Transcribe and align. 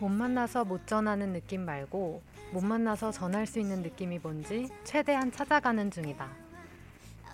못 0.00 0.08
만나서 0.08 0.64
못 0.64 0.86
전하는 0.86 1.32
느낌 1.32 1.64
말고 1.64 2.20
못 2.52 2.62
만나서 2.62 3.10
전할 3.10 3.46
수 3.46 3.58
있는 3.58 3.82
느낌이 3.82 4.18
뭔지 4.18 4.68
최대한 4.84 5.32
찾아가는 5.32 5.90
중이다. 5.90 6.28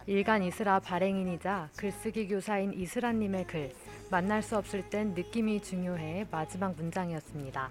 일간 0.06 0.42
이스라 0.42 0.80
발행인이자 0.80 1.70
글쓰기 1.76 2.28
교사인 2.28 2.72
이스라님의 2.72 3.46
글 3.46 3.72
만날 4.10 4.42
수 4.42 4.56
없을 4.56 4.88
땐 4.88 5.14
느낌이 5.14 5.62
중요해 5.62 6.26
마지막 6.30 6.74
문장이었습니다. 6.76 7.70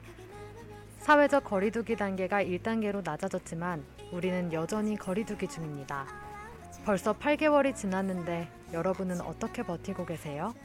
사회적 0.99 1.43
거리두기 1.45 1.95
단계가 1.95 2.43
1단계로 2.43 3.03
낮아졌지만 3.03 3.83
우리는 4.11 4.51
여전히 4.53 4.95
거리두기 4.95 5.47
중입니다. 5.47 6.28
벌써 6.89 7.13
8개월이 7.13 7.75
지났는데 7.75 8.49
여러분은 8.73 9.21
어떻게 9.21 9.61
버티고 9.61 10.07
계세요? 10.07 10.55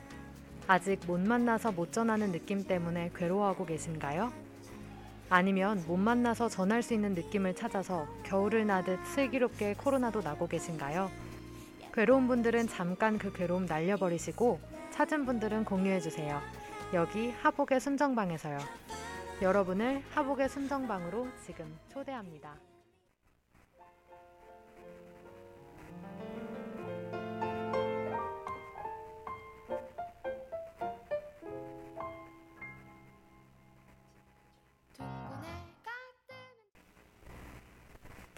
아직 0.67 0.99
못 1.07 1.21
만나서 1.21 1.73
못 1.73 1.93
전하는 1.93 2.33
느낌 2.33 2.67
때문에 2.67 3.11
괴로워하고 3.15 3.67
계신가요? 3.67 4.33
아니면 5.29 5.85
못 5.87 5.99
만나서 5.99 6.49
전할 6.49 6.83
수 6.83 6.95
있는 6.95 7.15
느낌을 7.15 7.55
찾아서 7.55 8.07
겨울을 8.23 8.67
나듯 8.67 9.05
슬기롭게 9.05 9.75
코로나도 9.75 10.23
나고 10.23 10.49
계신가요? 10.49 11.11
괴로운 11.93 12.27
분들은 12.27 12.69
잠깐 12.69 13.19
그 13.19 13.31
괴로움 13.31 13.67
날려버리시고 13.67 14.61
찾은 14.93 15.27
분들은 15.27 15.67
공유해주세요. 15.67 16.41
여기 16.95 17.33
하복의 17.33 17.81
순정방에서요. 17.81 18.61
여러분을 19.43 20.03
하복의 20.15 20.49
순정방으로 20.49 21.29
지금 21.45 21.79
초대합니다. 21.93 22.55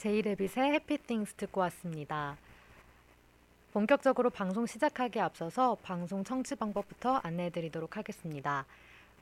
제이레빗의 0.07 0.73
해피띵스 0.75 1.35
듣고 1.35 1.63
왔습니다. 1.63 2.37
본격적으로 3.73 4.31
방송 4.31 4.65
시작하기에 4.65 5.21
앞서서 5.21 5.77
방송 5.83 6.23
청취 6.23 6.55
방법부터 6.55 7.17
안내해 7.25 7.51
드리도록 7.51 7.97
하겠습니다. 7.97 8.67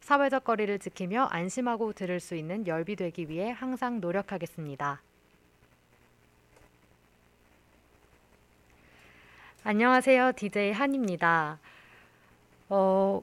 사회적 0.00 0.44
거리를 0.44 0.78
지키며 0.78 1.24
안심하고 1.30 1.92
들을 1.92 2.20
수 2.20 2.34
있는 2.34 2.66
열비 2.66 2.96
되기 2.96 3.28
위해 3.28 3.50
항상 3.50 4.00
노력하겠습니다. 4.00 5.00
안녕하세요. 9.62 10.32
DJ 10.32 10.72
한입니다. 10.72 11.58
어, 12.70 13.22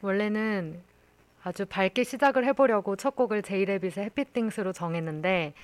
원래는 0.00 0.80
아주 1.44 1.66
밝게 1.66 2.02
시작을 2.02 2.44
해보려고 2.46 2.96
첫 2.96 3.14
곡을 3.14 3.42
제이레빗의 3.42 4.06
해피띵스로 4.06 4.72
정했는데 4.72 5.54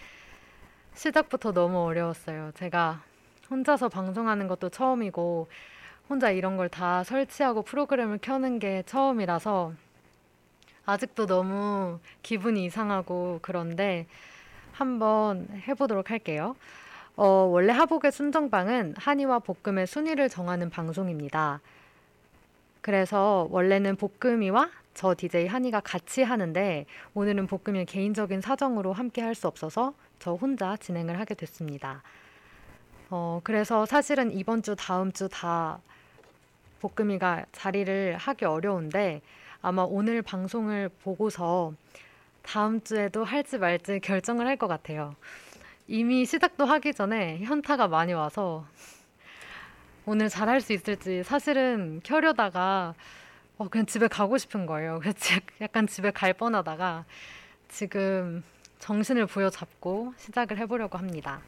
시작부터 0.94 1.52
너무 1.52 1.78
어려웠어요. 1.78 2.52
제가 2.54 3.02
혼자서 3.50 3.88
방송하는 3.88 4.48
것도 4.48 4.68
처음이고 4.68 5.48
혼자 6.08 6.30
이런 6.30 6.56
걸 6.56 6.68
다 6.68 7.04
설치하고 7.04 7.62
프로그램을 7.62 8.18
켜는 8.22 8.58
게 8.58 8.82
처음이라서 8.86 9.72
아직도 10.84 11.26
너무 11.26 11.98
기분이 12.22 12.64
이상하고 12.64 13.38
그런데 13.42 14.06
한번 14.72 15.48
해보도록 15.68 16.10
할게요. 16.10 16.56
어, 17.16 17.26
원래 17.26 17.72
하복의 17.72 18.10
순정방은 18.10 18.94
한이와 18.98 19.40
볶음의 19.40 19.86
순위를 19.86 20.28
정하는 20.28 20.70
방송입니다. 20.70 21.60
그래서 22.80 23.46
원래는 23.50 23.96
볶음이와 23.96 24.70
저 24.94 25.14
DJ 25.16 25.46
한이가 25.46 25.80
같이 25.80 26.22
하는데 26.22 26.86
오늘은 27.14 27.46
볶음이 27.46 27.84
개인적인 27.86 28.40
사정으로 28.40 28.92
함께 28.92 29.22
할 29.22 29.34
수 29.34 29.46
없어서 29.46 29.94
저 30.18 30.34
혼자 30.34 30.76
진행을 30.76 31.18
하게 31.20 31.34
됐습니다. 31.34 32.02
어, 33.10 33.40
그래서 33.44 33.86
사실은 33.86 34.32
이번 34.32 34.62
주, 34.62 34.74
다음 34.76 35.12
주 35.12 35.28
다 35.28 35.80
볶음이가 36.82 37.46
자리를 37.52 38.16
하기 38.16 38.44
어려운데 38.44 39.22
아마 39.60 39.82
오늘 39.82 40.22
방송을 40.22 40.88
보고서 41.02 41.72
다음 42.42 42.80
주에도 42.82 43.22
할지 43.24 43.58
말지 43.58 44.00
결정을 44.00 44.46
할 44.46 44.56
것 44.56 44.66
같아요. 44.66 45.14
이미 45.86 46.24
시작도 46.24 46.64
하기 46.64 46.92
전에 46.94 47.38
현타가 47.38 47.86
많이 47.88 48.12
와서 48.12 48.66
오늘 50.04 50.28
잘할 50.28 50.60
수 50.60 50.72
있을지 50.72 51.22
사실은 51.22 52.00
켜려다가 52.02 52.94
어, 53.58 53.68
그냥 53.68 53.86
집에 53.86 54.08
가고 54.08 54.36
싶은 54.38 54.66
거예요. 54.66 54.98
그래서 55.00 55.18
약간 55.60 55.86
집에 55.86 56.10
갈 56.10 56.32
뻔하다가 56.32 57.04
지금 57.68 58.42
정신을 58.80 59.26
부여잡고 59.26 60.14
시작을 60.16 60.58
해보려고 60.58 60.98
합니다. 60.98 61.40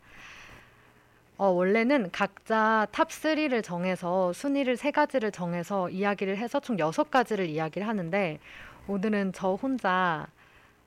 어, 1.36 1.48
원래는 1.48 2.10
각자 2.12 2.86
top 2.92 3.08
3를 3.08 3.62
정해서 3.62 4.32
순위를 4.32 4.76
세 4.76 4.92
가지를 4.92 5.32
정해서 5.32 5.90
이야기를 5.90 6.36
해서 6.36 6.60
총 6.60 6.78
여섯 6.78 7.10
가지를 7.10 7.48
이야기를 7.48 7.88
하는데 7.88 8.38
오늘은 8.86 9.32
저 9.32 9.54
혼자 9.54 10.28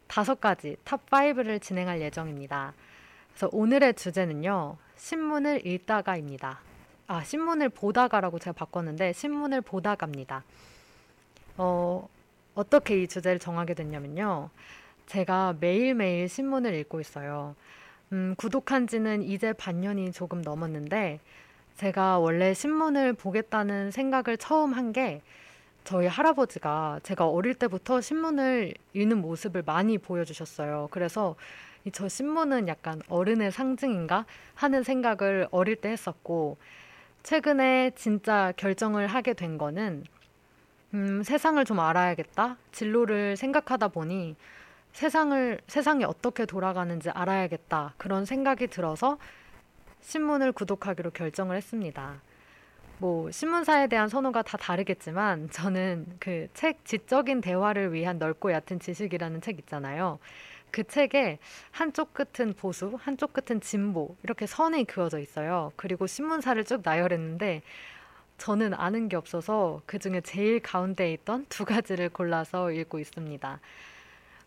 다섯 0.07 0.39
가지 0.39 0.77
top 0.85 1.05
5를 1.09 1.61
진행할 1.61 1.99
예정입니다. 1.99 2.73
그래서 3.31 3.49
오늘의 3.51 3.95
주제는요. 3.95 4.77
신문을 4.95 5.67
읽다가입니다. 5.67 6.61
아, 7.07 7.23
신문을 7.23 7.69
보다가라고 7.69 8.39
제가 8.39 8.53
바꿨는데 8.53 9.11
신문을 9.13 9.61
보다가입니다. 9.61 10.43
어, 11.57 12.07
어떻게 12.55 13.01
이 13.01 13.07
주제를 13.07 13.39
정하게 13.39 13.73
됐냐면요. 13.73 14.49
제가 15.07 15.55
매일매일 15.59 16.29
신문을 16.29 16.73
읽고 16.73 17.01
있어요. 17.01 17.55
음, 18.13 18.35
구독한 18.37 18.87
지는 18.87 19.21
이제 19.21 19.53
반년이 19.53 20.11
조금 20.11 20.41
넘었는데 20.41 21.19
제가 21.75 22.19
원래 22.19 22.53
신문을 22.53 23.13
보겠다는 23.13 23.91
생각을 23.91 24.37
처음 24.37 24.73
한 24.73 24.91
게 24.93 25.21
저희 25.87 26.05
할아버지가 26.05 26.99
제가 27.03 27.27
어릴 27.29 27.53
때부터 27.55 28.01
신문을 28.01 28.73
읽는 28.93 29.21
모습을 29.21 29.63
많이 29.65 29.97
보여주셨어요. 29.97 30.89
그래서 30.91 31.35
저 31.93 32.09
신문은 32.09 32.67
약간 32.67 33.01
어른의 33.07 33.53
상징인가 33.53 34.25
하는 34.53 34.83
생각을 34.83 35.47
어릴 35.49 35.77
때 35.77 35.87
했었고 35.89 36.57
최근에 37.23 37.91
진짜 37.95 38.51
결정을 38.57 39.07
하게 39.07 39.33
된 39.33 39.57
거는 39.57 40.03
음, 40.93 41.23
세상을 41.23 41.63
좀 41.63 41.79
알아야겠다. 41.79 42.57
진로를 42.73 43.37
생각하다 43.37 43.87
보니 43.87 44.35
세상을 44.93 45.59
세상이 45.67 46.03
어떻게 46.05 46.45
돌아가는지 46.45 47.09
알아야겠다 47.09 47.93
그런 47.97 48.25
생각이 48.25 48.67
들어서 48.67 49.17
신문을 50.01 50.51
구독하기로 50.53 51.11
결정을 51.11 51.55
했습니다. 51.57 52.21
뭐 52.99 53.29
신문사에 53.29 53.87
대한 53.87 54.09
선호가 54.09 54.41
다 54.41 54.57
다르겠지만 54.57 55.49
저는 55.51 56.07
그 56.19 56.47
책 56.53 56.83
지적인 56.85 57.41
대화를 57.41 57.93
위한 57.93 58.17
넓고 58.17 58.51
얕은 58.51 58.79
지식이라는 58.79 59.41
책 59.41 59.59
있잖아요. 59.59 60.17
그 60.71 60.83
책에 60.83 61.39
한쪽 61.71 62.13
끝은 62.13 62.53
보수, 62.53 62.97
한쪽 62.99 63.33
끝은 63.33 63.61
진보 63.61 64.15
이렇게 64.23 64.45
선이 64.47 64.85
그어져 64.85 65.19
있어요. 65.19 65.71
그리고 65.75 66.07
신문사를 66.07 66.63
쭉 66.65 66.81
나열했는데 66.83 67.61
저는 68.37 68.73
아는 68.73 69.09
게 69.09 69.15
없어서 69.15 69.81
그 69.85 69.99
중에 69.99 70.21
제일 70.21 70.59
가운데에 70.59 71.13
있던 71.13 71.45
두 71.49 71.65
가지를 71.65 72.09
골라서 72.09 72.71
읽고 72.71 72.99
있습니다. 72.99 73.59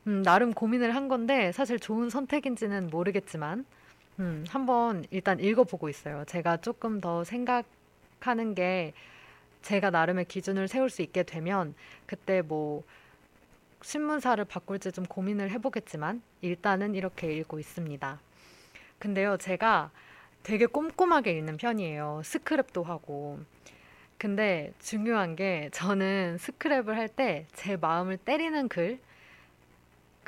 음, 0.07 0.23
나름 0.23 0.53
고민을 0.53 0.95
한 0.95 1.09
건데 1.09 1.53
사실 1.53 1.79
좋은 1.79 2.11
선택인지는 2.11 2.89
모르겠지만 2.89 3.65
음, 4.19 4.45
한번 4.49 5.05
일단 5.11 5.41
읽어보고 5.41 5.89
있어요. 5.89 6.25
제가 6.27 6.59
조금 6.59 7.01
더 7.01 7.25
생각하는 7.25 8.55
게 8.55 8.93
제가 9.63 9.91
나름의 9.91 10.25
기준을 10.27 10.69
세울 10.69 10.91
수 10.91 11.03
있게 11.03 11.23
되면 11.23 11.75
그때 12.07 12.43
뭐 12.43 12.83
신문사를 13.83 14.43
바꿀지 14.45 14.93
좀 14.93 15.05
고민을 15.07 15.51
해보겠지만 15.53 16.23
일단은 16.43 16.95
이렇게 16.95 17.33
읽고 17.37 17.59
있습니다. 17.59 18.21
근데요, 18.99 19.37
제가 19.39 19.91
되게 20.43 20.67
꼼꼼하게 20.67 21.33
읽는 21.33 21.57
편이에요. 21.57 22.23
스크랩도 22.25 22.85
하고. 22.85 23.39
근데 24.19 24.73
중요한 24.79 25.35
게 25.37 25.71
저는 25.73 26.37
스크랩을 26.41 26.89
할 26.95 27.09
때 27.09 27.47
제 27.55 27.77
마음을 27.77 28.17
때리는 28.19 28.69
글, 28.69 28.99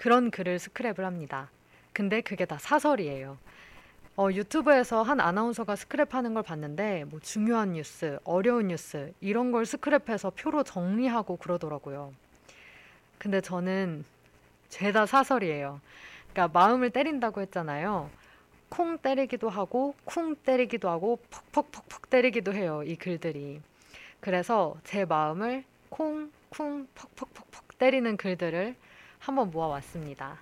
그런 0.02 0.32
글을 0.32 0.56
스크랩을 0.56 1.02
합니다. 1.02 1.49
근데 1.93 2.22
그게 2.22 2.44
다 2.44 2.58
사설이에요. 2.58 3.38
어, 4.16 4.28
유튜브에서 4.32 5.04
한 5.04 5.20
아나운서가 5.20 5.76
스크랩하는 5.76 6.34
걸 6.34 6.43
봤는데 6.43 7.04
뭐 7.04 7.20
중요한 7.20 7.75
뉴스, 7.75 8.19
어려운 8.25 8.66
뉴스 8.66 9.12
이런 9.20 9.52
걸 9.52 9.62
스크랩해서 9.62 10.34
표로 10.34 10.64
정리하고 10.64 11.37
그러더라고요. 11.37 12.12
근데 13.16 13.40
저는 13.40 14.04
죄다 14.70 15.06
사설이에요. 15.06 15.81
그러니까 16.32 16.58
마음을 16.58 16.90
때린다고 16.90 17.40
했잖아요. 17.43 18.10
콩 18.70 18.99
때리기도 18.99 19.50
하고 19.50 19.94
쿵 20.04 20.34
때리기도 20.34 20.90
하고 20.90 21.20
퍽퍽퍽퍽 21.31 22.10
때리기도 22.10 22.52
해요. 22.54 22.82
이 22.84 22.96
글들이. 22.96 23.60
그래서 24.19 24.75
제 24.82 25.04
마음을 25.04 25.62
콩, 25.90 26.32
쿵, 26.49 26.88
퍽퍽퍽퍽 26.96 27.78
때리는 27.78 28.16
글들을 28.16 28.75
한번 29.22 29.52
모아왔습니다. 29.52 30.36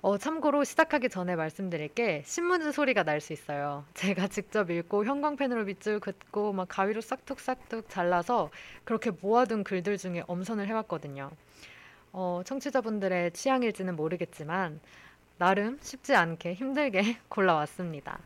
어, 0.00 0.16
참고로 0.16 0.64
시작하기 0.64 1.10
전에 1.10 1.36
말씀드릴 1.36 1.88
게 1.88 2.22
신문지 2.24 2.72
소리가 2.72 3.02
날 3.02 3.20
수 3.20 3.34
있어요. 3.34 3.84
제가 3.92 4.28
직접 4.28 4.70
읽고 4.70 5.04
형광펜으로 5.04 5.64
밑줄 5.64 6.00
긋고 6.00 6.54
막 6.54 6.68
가위로 6.68 7.02
싹둑싹둑 7.02 7.90
잘라서 7.90 8.50
그렇게 8.84 9.10
모아둔 9.10 9.62
글들 9.62 9.98
중에 9.98 10.22
엄선을 10.26 10.66
해왔거든요. 10.68 11.30
어, 12.12 12.40
청취자분들의 12.46 13.32
취향일지는 13.32 13.94
모르겠지만 13.94 14.80
나름 15.36 15.78
쉽지 15.82 16.14
않게 16.14 16.54
힘들게 16.54 17.18
골라왔습니다. 17.28 18.18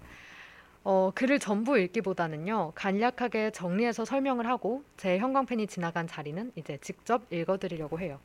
어, 0.85 1.11
글을 1.14 1.41
전부 1.41 1.76
읽기보다는요, 1.76 2.73
간략하게 2.76 3.50
정리해서 3.50 4.05
설명을 4.05 4.46
하고 4.46 4.85
제 4.96 5.19
형광펜이 5.19 5.67
지나간 5.67 6.06
자리는 6.06 6.53
이제 6.55 6.79
직접 6.81 7.23
읽어드리려고 7.32 7.99
해요. 7.99 8.20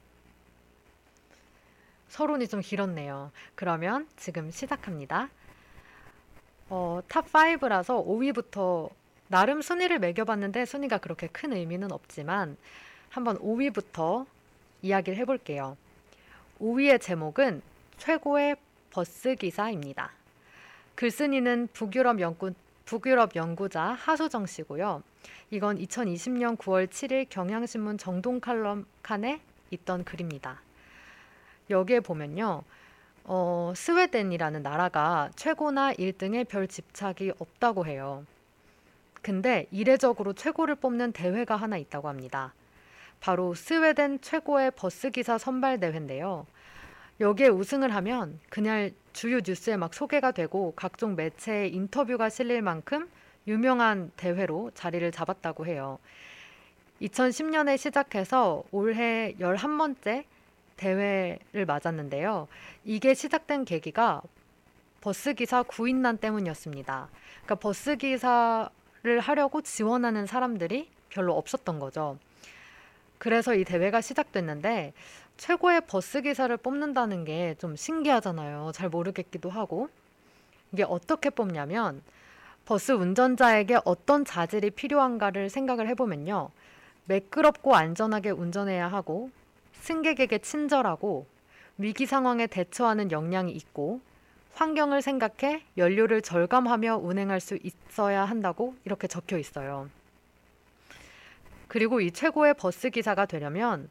서론이 2.16 2.48
좀 2.48 2.62
길었네요. 2.62 3.30
그러면 3.56 4.08
지금 4.16 4.50
시작합니다. 4.50 5.30
어, 6.70 7.02
top 7.10 7.30
5라서 7.30 8.06
5위부터 8.08 8.90
나름 9.28 9.62
순위를 9.62 10.00
매겨봤는데 10.00 10.64
순위가 10.64 11.00
그렇게 11.00 11.28
큰 11.28 11.52
의미는 11.52 11.92
없지만 11.92 12.56
한번 13.10 13.38
5위부터 13.40 14.26
이야기를 14.82 15.18
해볼게요. 15.18 15.76
5위의 16.62 17.02
제목은 17.02 17.62
최고의 17.98 18.56
버스 18.92 19.36
기사입니다. 19.36 20.12
글쓴이는 20.96 21.68
북유럽 21.74 22.22
연구, 22.22 22.54
북유럽 22.86 23.36
연구자 23.36 23.82
하수정 23.82 24.46
씨고요. 24.46 25.04
이건 25.52 25.80
2020년 25.80 26.56
9월 26.56 26.88
7일 26.88 27.26
경향신문 27.30 27.98
정동 27.98 28.40
칼럼 28.40 28.86
칸에 29.04 29.42
있던 29.72 30.06
글입니다. 30.06 30.62
여기에 31.70 32.02
보면요. 32.02 32.64
어, 33.24 33.74
스웨덴이라는 33.76 34.62
나라가 34.62 35.30
최고나 35.36 35.94
1등에 35.94 36.48
별 36.48 36.68
집착이 36.68 37.32
없다고 37.40 37.86
해요. 37.86 38.26
근데 39.22 39.66
이례적으로 39.72 40.34
최고를 40.34 40.76
뽑는 40.76 41.12
대회가 41.12 41.56
하나 41.56 41.78
있다고 41.78 42.08
합니다. 42.08 42.54
바로 43.20 43.56
스웨덴 43.56 44.22
최고의 44.22 44.72
버스 44.76 45.10
기사 45.10 45.40
선발 45.40 45.80
대회인데요. 45.80 46.46
여기에 47.20 47.48
우승을 47.48 47.96
하면 47.96 48.40
그냥 48.50 48.92
주요 49.14 49.40
뉴스에 49.40 49.78
막 49.78 49.94
소개가 49.94 50.32
되고 50.32 50.74
각종 50.76 51.16
매체에 51.16 51.68
인터뷰가 51.70 52.30
실릴 52.30 52.62
만큼 52.62 53.10
유명한 53.48 54.12
대회로 54.18 54.72
자리를 54.76 55.10
잡았다고 55.12 55.66
해요. 55.66 55.98
2010년에 57.02 57.78
시작해서 57.78 58.64
올해 58.72 59.34
11번째 59.40 60.26
대회를 60.78 61.66
맞았는데요. 61.66 62.48
이게 62.84 63.14
시작된 63.14 63.66
계기가 63.66 64.22
버스기사 65.02 65.64
구인난 65.64 66.18
때문이었습니다. 66.18 67.10
그러니까 67.44 67.56
버스기사를 67.56 69.20
하려고 69.20 69.62
지원하는 69.62 70.26
사람들이 70.26 70.90
별로 71.10 71.38
없었던 71.38 71.80
거죠. 71.80 72.18
그래서 73.18 73.56
이 73.56 73.64
대회가 73.64 74.02
시작됐는데 74.02 74.94
최고의 75.38 75.82
버스 75.88 76.22
기사를 76.22 76.56
뽑는다는 76.58 77.26
게 77.26 77.56
좀 77.60 77.76
신기하잖아요. 77.76 78.72
잘 78.74 78.90
모르겠기도 78.90 79.50
하고. 79.50 79.90
이게 80.72 80.84
어떻게 80.84 81.30
뽑냐면 81.30 82.02
버스 82.66 82.92
운전자에게 82.92 83.78
어떤 83.86 84.26
자질이 84.26 84.72
필요한가를 84.72 85.50
생각을 85.50 85.88
해보면요. 85.90 86.50
매끄럽고 87.06 87.76
안전하게 87.76 88.32
운전해야 88.32 88.88
하고 88.88 89.30
승객에게 89.86 90.40
친절하고 90.40 91.28
위기 91.78 92.08
상황에 92.08 92.48
대처하는 92.48 93.12
역량이 93.12 93.52
있고 93.52 94.02
환경을 94.56 95.04
생각해 95.04 95.64
연료를 95.78 96.24
절감하며 96.24 96.98
운행할 96.98 97.40
수 97.40 97.60
있어야 97.62 98.26
한다고 98.26 98.76
이렇게 98.84 99.08
적혀 99.08 99.38
있어요. 99.38 99.88
그리고 101.68 102.02
이 102.02 102.10
최고의 102.10 102.56
버스 102.56 102.90
기사가 102.90 103.28
되려면 103.28 103.90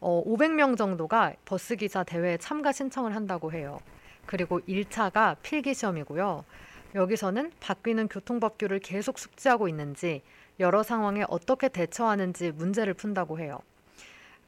어, 0.00 0.22
500명 0.24 0.76
정도가 0.76 1.34
버스 1.44 1.74
기사 1.74 2.04
대회에 2.04 2.36
참가 2.36 2.70
신청을 2.70 3.16
한다고 3.16 3.52
해요. 3.52 3.80
그리고 4.26 4.60
1차가 4.60 5.36
필기 5.42 5.74
시험이고요. 5.74 6.44
여기서는 6.94 7.50
바뀌는 7.58 8.06
교통법규를 8.08 8.78
계속 8.78 9.18
숙지하고 9.18 9.66
있는지 9.66 10.22
여러 10.60 10.84
상황에 10.84 11.24
어떻게 11.26 11.68
대처하는지 11.68 12.52
문제를 12.52 12.94
푼다고 12.94 13.40
해요. 13.40 13.58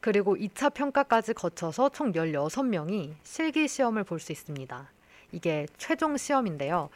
그리고 0.00 0.37
2차 0.37 0.73
평가까지 0.75 1.35
거쳐서 1.35 1.89
총 1.91 2.12
16명이 2.12 3.15
실기 3.23 3.69
시험을 3.69 4.05
볼 4.05 4.21
수 4.21 4.33
있습니다. 4.33 4.91
이게 5.33 5.67
최종 5.77 6.17
시험인데요. 6.17 6.89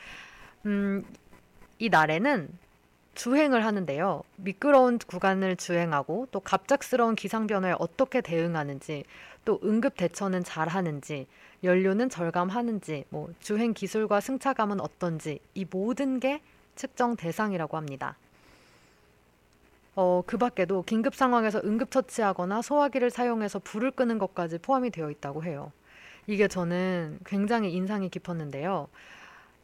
음, 0.66 1.04
이 1.78 1.88
날에는 1.88 2.48
주행을 3.14 3.64
하는데요. 3.66 4.22
미끄러운 4.36 4.98
구간을 4.98 5.56
주행하고 5.56 6.28
또 6.30 6.40
갑작스러운 6.40 7.14
기상 7.14 7.46
변화에 7.46 7.74
어떻게 7.78 8.20
대응하는지 8.22 9.04
또 9.44 9.60
응급 9.64 9.96
대처는 9.96 10.44
잘 10.44 10.68
하는지 10.68 11.26
연료는 11.62 12.08
절감하는지 12.08 13.04
뭐 13.10 13.28
주행 13.40 13.74
기술과 13.74 14.20
승차감은 14.20 14.80
어떤지 14.80 15.40
이 15.54 15.66
모든 15.68 16.20
게 16.20 16.40
측정 16.74 17.16
대상이라고 17.16 17.76
합니다. 17.76 18.16
어, 19.94 20.22
그 20.26 20.38
밖에도 20.38 20.82
긴급 20.82 21.14
상황에서 21.14 21.60
응급처치하거나 21.64 22.62
소화기를 22.62 23.10
사용해서 23.10 23.58
불을 23.58 23.90
끄는 23.92 24.18
것까지 24.18 24.58
포함이 24.58 24.90
되어 24.90 25.10
있다고 25.10 25.44
해요. 25.44 25.72
이게 26.26 26.48
저는 26.48 27.18
굉장히 27.26 27.72
인상이 27.72 28.08
깊었는데요. 28.08 28.88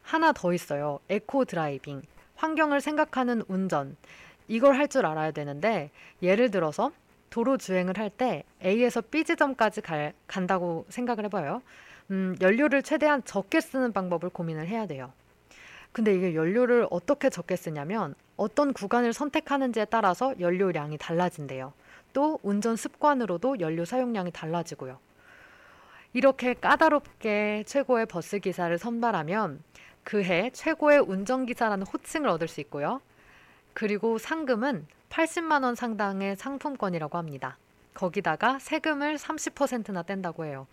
하나 0.02 0.32
더 0.32 0.52
있어요. 0.52 1.00
eco 1.08 1.44
driving. 1.44 2.02
환경을 2.36 2.80
생각하는 2.80 3.42
운전. 3.48 3.96
이걸 4.48 4.76
할 4.76 4.88
줄 4.88 5.06
알아야 5.06 5.30
되는데, 5.32 5.90
예를 6.22 6.50
들어서 6.50 6.92
도로 7.30 7.58
주행을 7.58 7.98
할 7.98 8.10
때 8.10 8.44
A에서 8.64 9.02
B 9.02 9.24
지점까지 9.24 9.82
갈, 9.82 10.14
간다고 10.26 10.86
생각을 10.88 11.24
해봐요. 11.26 11.62
음, 12.10 12.36
연료를 12.40 12.82
최대한 12.82 13.22
적게 13.24 13.60
쓰는 13.60 13.92
방법을 13.92 14.30
고민을 14.30 14.66
해야 14.68 14.86
돼요. 14.86 15.12
근데 15.98 16.14
이게 16.14 16.36
연료를 16.36 16.86
어떻게 16.92 17.28
적게 17.28 17.56
쓰냐면 17.56 18.14
어떤 18.36 18.72
구간을 18.72 19.12
선택하는지에 19.12 19.86
따라서 19.86 20.32
연료량이 20.38 20.96
달라진대요. 20.96 21.72
또 22.12 22.38
운전 22.44 22.76
습관으로도 22.76 23.58
연료 23.58 23.84
사용량이 23.84 24.30
달라지고요. 24.30 25.00
이렇게 26.12 26.54
까다롭게 26.54 27.64
최고의 27.66 28.06
버스 28.06 28.38
기사를 28.38 28.78
선발하면 28.78 29.60
그해 30.04 30.50
최고의 30.52 31.00
운전기사라는 31.00 31.84
호칭을 31.84 32.28
얻을 32.28 32.46
수 32.46 32.60
있고요. 32.60 33.00
그리고 33.74 34.18
상금은 34.18 34.86
80만 35.10 35.64
원 35.64 35.74
상당의 35.74 36.36
상품권이라고 36.36 37.18
합니다. 37.18 37.58
거기다가 37.94 38.60
세금을 38.60 39.16
30%나 39.16 40.02
뗀다고 40.02 40.44
해요. 40.44 40.68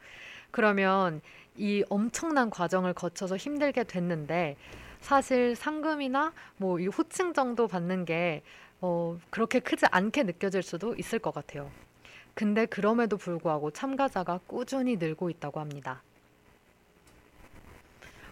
그러면 0.52 1.22
이 1.58 1.84
엄청난 1.90 2.52
과정을 2.52 2.94
거쳐서 2.94 3.38
힘들게 3.38 3.86
됐는데 3.86 4.56
사실 5.02 5.56
상금이나 5.56 6.34
뭐 6.58 6.80
이 6.80 6.88
호칭 6.88 7.34
정도 7.34 7.68
받는 7.68 8.06
게 8.06 8.44
어, 8.82 9.18
그렇게 9.30 9.60
크지 9.60 9.86
않게 9.92 10.24
느껴질 10.24 10.62
수도 10.64 10.96
있을 10.96 11.20
것 11.20 11.34
같아요. 11.34 11.72
근데 12.34 12.66
그럼에도 12.66 13.18
불구하고 13.18 13.72
참가자가 13.72 14.40
꾸준히 14.46 14.98
늘고 14.98 15.30
있다고 15.30 15.60
합니다. 15.60 16.02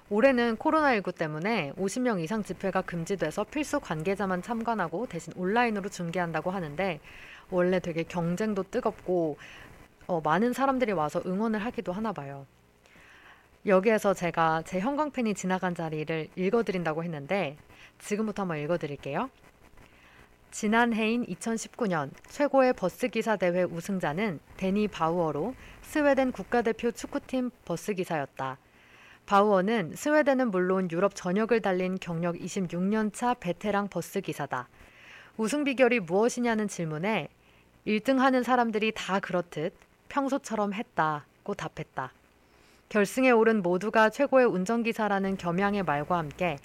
올해는 0.09 0.57
코로나19 0.57 1.15
때문에 1.17 1.71
50명 1.77 2.21
이상 2.21 2.43
집회가 2.43 2.81
금지돼서 2.81 3.45
필수 3.45 3.79
관계자만 3.79 4.41
참관하고 4.41 5.07
대신 5.07 5.33
온라인으로 5.35 5.89
중계한다고 5.89 6.51
하는데 6.51 6.99
원래 7.49 7.79
되게 7.79 8.03
경쟁도 8.03 8.63
뜨겁고 8.63 9.37
어, 10.05 10.21
많은 10.21 10.53
사람들이 10.53 10.91
와서 10.91 11.21
응원을 11.25 11.63
하기도 11.65 11.93
하나 11.93 12.11
봐요. 12.11 12.45
여기에서 13.65 14.13
제가 14.13 14.63
제 14.65 14.81
형광펜이 14.81 15.35
지나간 15.35 15.73
자리를 15.73 16.27
읽어드린다고 16.35 17.03
했는데 17.03 17.55
지금부터 17.99 18.41
한번 18.43 18.57
읽어드릴게요. 18.57 19.29
지난해인 20.51 21.25
2019년 21.25 22.11
최고의 22.27 22.73
버스기사 22.73 23.37
대회 23.37 23.63
우승자는 23.63 24.39
데니 24.57 24.89
바우어로 24.89 25.55
스웨덴 25.81 26.31
국가대표 26.33 26.91
축구팀 26.91 27.51
버스기사였다. 27.63 28.57
바우어는 29.25 29.95
스웨덴은 29.95 30.51
물론 30.51 30.89
유럽 30.91 31.15
전역을 31.15 31.61
달린 31.61 31.97
경력 31.99 32.35
26년차 32.35 33.39
베테랑 33.39 33.87
버스기사다. 33.87 34.67
우승 35.37 35.63
비결이 35.63 36.01
무엇이냐는 36.01 36.67
질문에 36.67 37.29
1등 37.87 38.17
하는 38.17 38.43
사람들이 38.43 38.91
다 38.93 39.19
그렇듯 39.19 39.73
평소처럼 40.09 40.73
했다고 40.73 41.53
답했다. 41.53 42.11
결승에 42.93 43.31
오른 43.31 43.63
모두가 43.63 44.11
최고의 44.11 44.45
운전기사라는 44.45 45.37
겸양의 45.37 45.81
말과 45.81 46.19
함께 46.19 46.59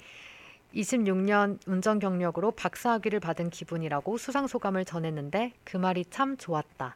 26년 0.75 1.57
운전 1.65 1.97
경력으로 1.97 2.51
박사학위를 2.51 3.19
받은 3.19 3.49
기분이라고 3.49 4.15
수상 4.19 4.45
소감을 4.45 4.85
전했는데 4.85 5.53
그 5.63 5.77
말이 5.77 6.05
참 6.05 6.37
좋았다. 6.37 6.95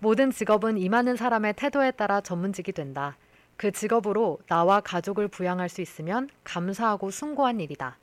모든 0.00 0.32
직업은 0.32 0.76
임하는 0.76 1.14
사람의 1.14 1.54
태도에 1.54 1.92
따라 1.92 2.20
전문직이 2.20 2.72
된다. 2.72 3.16
그 3.56 3.70
직업으로 3.70 4.40
나와 4.48 4.80
가족을 4.80 5.28
부양할 5.28 5.68
수 5.68 5.80
있으면 5.80 6.28
감사하고 6.42 7.12
숭고한 7.12 7.60
일이다. 7.60 7.96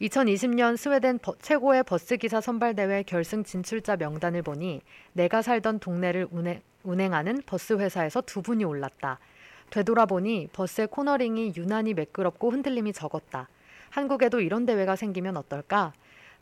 2020년 0.00 0.78
스웨덴 0.78 1.18
버, 1.18 1.36
최고의 1.42 1.82
버스기사 1.82 2.40
선발대회 2.40 3.02
결승 3.02 3.44
진출자 3.44 3.96
명단을 3.96 4.40
보니 4.40 4.80
내가 5.12 5.42
살던 5.42 5.80
동네를 5.80 6.28
운행, 6.30 6.62
운행하는 6.84 7.42
버스 7.44 7.74
회사에서 7.74 8.22
두 8.22 8.40
분이 8.40 8.64
올랐다. 8.64 9.18
되돌아보니 9.70 10.48
버스의 10.52 10.88
코너링이 10.88 11.54
유난히 11.56 11.94
매끄럽고 11.94 12.50
흔들림이 12.50 12.92
적었다. 12.92 13.48
한국에도 13.90 14.40
이런 14.40 14.66
대회가 14.66 14.96
생기면 14.96 15.36
어떨까? 15.36 15.92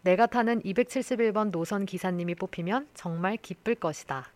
내가 0.02 0.26
타는 0.26 0.62
271번 0.62 1.50
노선 1.50 1.84
기사님이 1.86 2.36
뽑히면 2.36 2.88
정말 2.94 3.36
기쁠 3.36 3.74
것이다. 3.74 4.28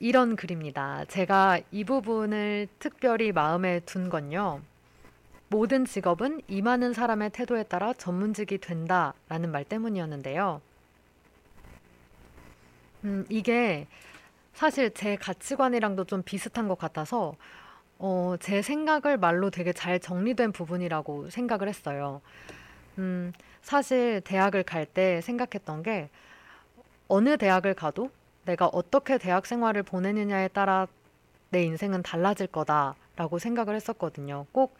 이런 0.00 0.36
글입니다. 0.36 1.04
제가 1.06 1.60
이 1.70 1.84
부분을 1.84 2.68
특별히 2.78 3.32
마음에 3.32 3.80
둔 3.80 4.10
건요. 4.10 4.60
모든 5.48 5.84
직업은 5.84 6.42
임하는 6.48 6.92
사람의 6.92 7.30
태도에 7.30 7.62
따라 7.62 7.92
전문직이 7.94 8.58
된다라는 8.58 9.50
말 9.50 9.64
때문이었는데요. 9.64 10.60
음, 13.04 13.24
이게 13.28 13.86
사실 14.54 14.92
제 14.94 15.16
가치관이랑도 15.16 16.04
좀 16.04 16.22
비슷한 16.22 16.68
것 16.68 16.78
같아서 16.78 17.34
어, 17.98 18.36
제 18.40 18.62
생각을 18.62 19.18
말로 19.18 19.50
되게 19.50 19.72
잘 19.72 20.00
정리된 20.00 20.52
부분이라고 20.52 21.30
생각을 21.30 21.68
했어요. 21.68 22.20
음, 22.98 23.32
사실 23.62 24.20
대학을 24.22 24.62
갈 24.62 24.86
때 24.86 25.20
생각했던 25.20 25.82
게 25.82 26.08
어느 27.08 27.36
대학을 27.36 27.74
가도 27.74 28.10
내가 28.44 28.66
어떻게 28.66 29.18
대학 29.18 29.46
생활을 29.46 29.82
보내느냐에 29.82 30.48
따라 30.48 30.86
내 31.50 31.62
인생은 31.62 32.02
달라질 32.02 32.46
거다라고 32.46 33.38
생각을 33.38 33.74
했었거든요. 33.74 34.46
꼭 34.52 34.76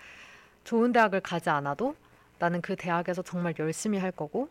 좋은 0.65 0.93
대학을 0.93 1.21
가지 1.21 1.51
않아도 1.51 1.97
나는 2.39 2.61
그 2.61 2.77
대학에서 2.77 3.23
정말 3.23 3.55
열심히 3.59 3.99
할 3.99 4.11
거고, 4.11 4.49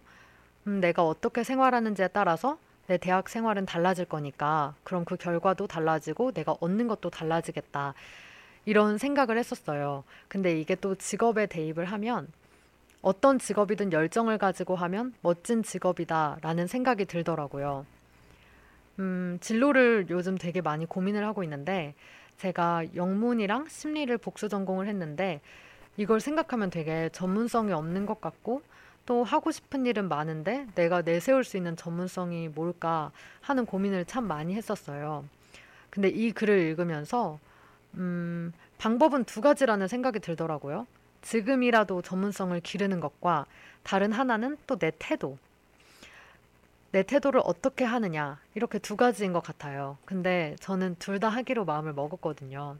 음, 0.68 0.80
내가 0.80 1.06
어떻게 1.06 1.44
생활하는지에 1.44 2.10
따라서 2.10 2.58
내 2.88 2.98
대학 2.98 3.30
생활은 3.30 3.66
달라질 3.66 4.06
거니까 4.06 4.76
그럼 4.84 5.06
그 5.06 5.16
결과도 5.16 5.68
달라지고 5.68 6.34
내가 6.34 6.56
얻는 6.60 6.88
것도 6.88 7.10
달라지겠다. 7.10 7.94
이런 8.66 8.98
생각을 8.98 9.38
했었어요. 9.38 10.04
근데 10.28 10.60
이게 10.60 10.76
또 10.76 10.96
직업에 10.96 11.46
대입을 11.48 11.86
하면 11.86 12.28
어떤 13.02 13.40
직업이든 13.40 13.92
열정을 13.92 14.38
가지고 14.38 14.76
하면 14.76 15.14
멋진 15.22 15.64
직업이다라는 15.64 16.68
생각이 16.68 17.06
들더라고요. 17.06 17.86
음, 19.00 19.38
진로를 19.42 20.08
요즘 20.10 20.38
되게 20.38 20.62
많이 20.62 20.86
고민을 20.86 21.26
하고 21.26 21.44
있는데 21.44 21.96
제가 22.38 22.96
영문이랑 22.96 23.68
심리를 23.68 24.16
복수 24.18 24.50
전공을 24.50 24.88
했는데 24.88 25.42
이걸 25.98 26.20
생각하면 26.20 26.70
되게 26.70 27.10
전문성이 27.12 27.74
없는 27.74 28.06
것 28.06 28.22
같고 28.22 28.62
또 29.06 29.24
하고 29.24 29.52
싶은 29.52 29.86
일은 29.86 30.08
많은데 30.08 30.68
내가 30.76 31.02
내세울 31.02 31.44
수 31.44 31.58
있는 31.58 31.76
전문성이 31.76 32.48
뭘까 32.48 33.12
하는 33.42 33.66
고민을 33.66 34.06
참 34.06 34.26
많이 34.28 34.56
했었어요. 34.56 35.26
근데 35.90 36.08
이 36.10 36.32
글을 36.32 36.60
읽으면서 36.60 37.40
음, 37.96 38.54
방법은 38.78 39.26
두 39.26 39.42
가지라는 39.42 39.88
생각이 39.88 40.20
들더라고요. 40.20 40.88
지금이라도 41.22 42.02
전문성을 42.02 42.60
기르는 42.62 43.00
것과 43.00 43.46
다른 43.84 44.12
하나는 44.12 44.58
또 44.68 44.78
내 44.78 44.92
태도. 44.98 45.38
내 46.92 47.04
태도를 47.04 47.42
어떻게 47.44 47.84
하느냐. 47.86 48.40
이렇게 48.56 48.80
두 48.80 48.96
가지인 48.96 49.34
것 49.34 49.42
같아요. 49.42 49.98
근데 50.06 50.56
저는 50.60 50.96
둘 51.00 51.20
다 51.20 51.30
하기로 51.30 51.66
마음을 51.66 51.94
먹었거든요. 51.94 52.78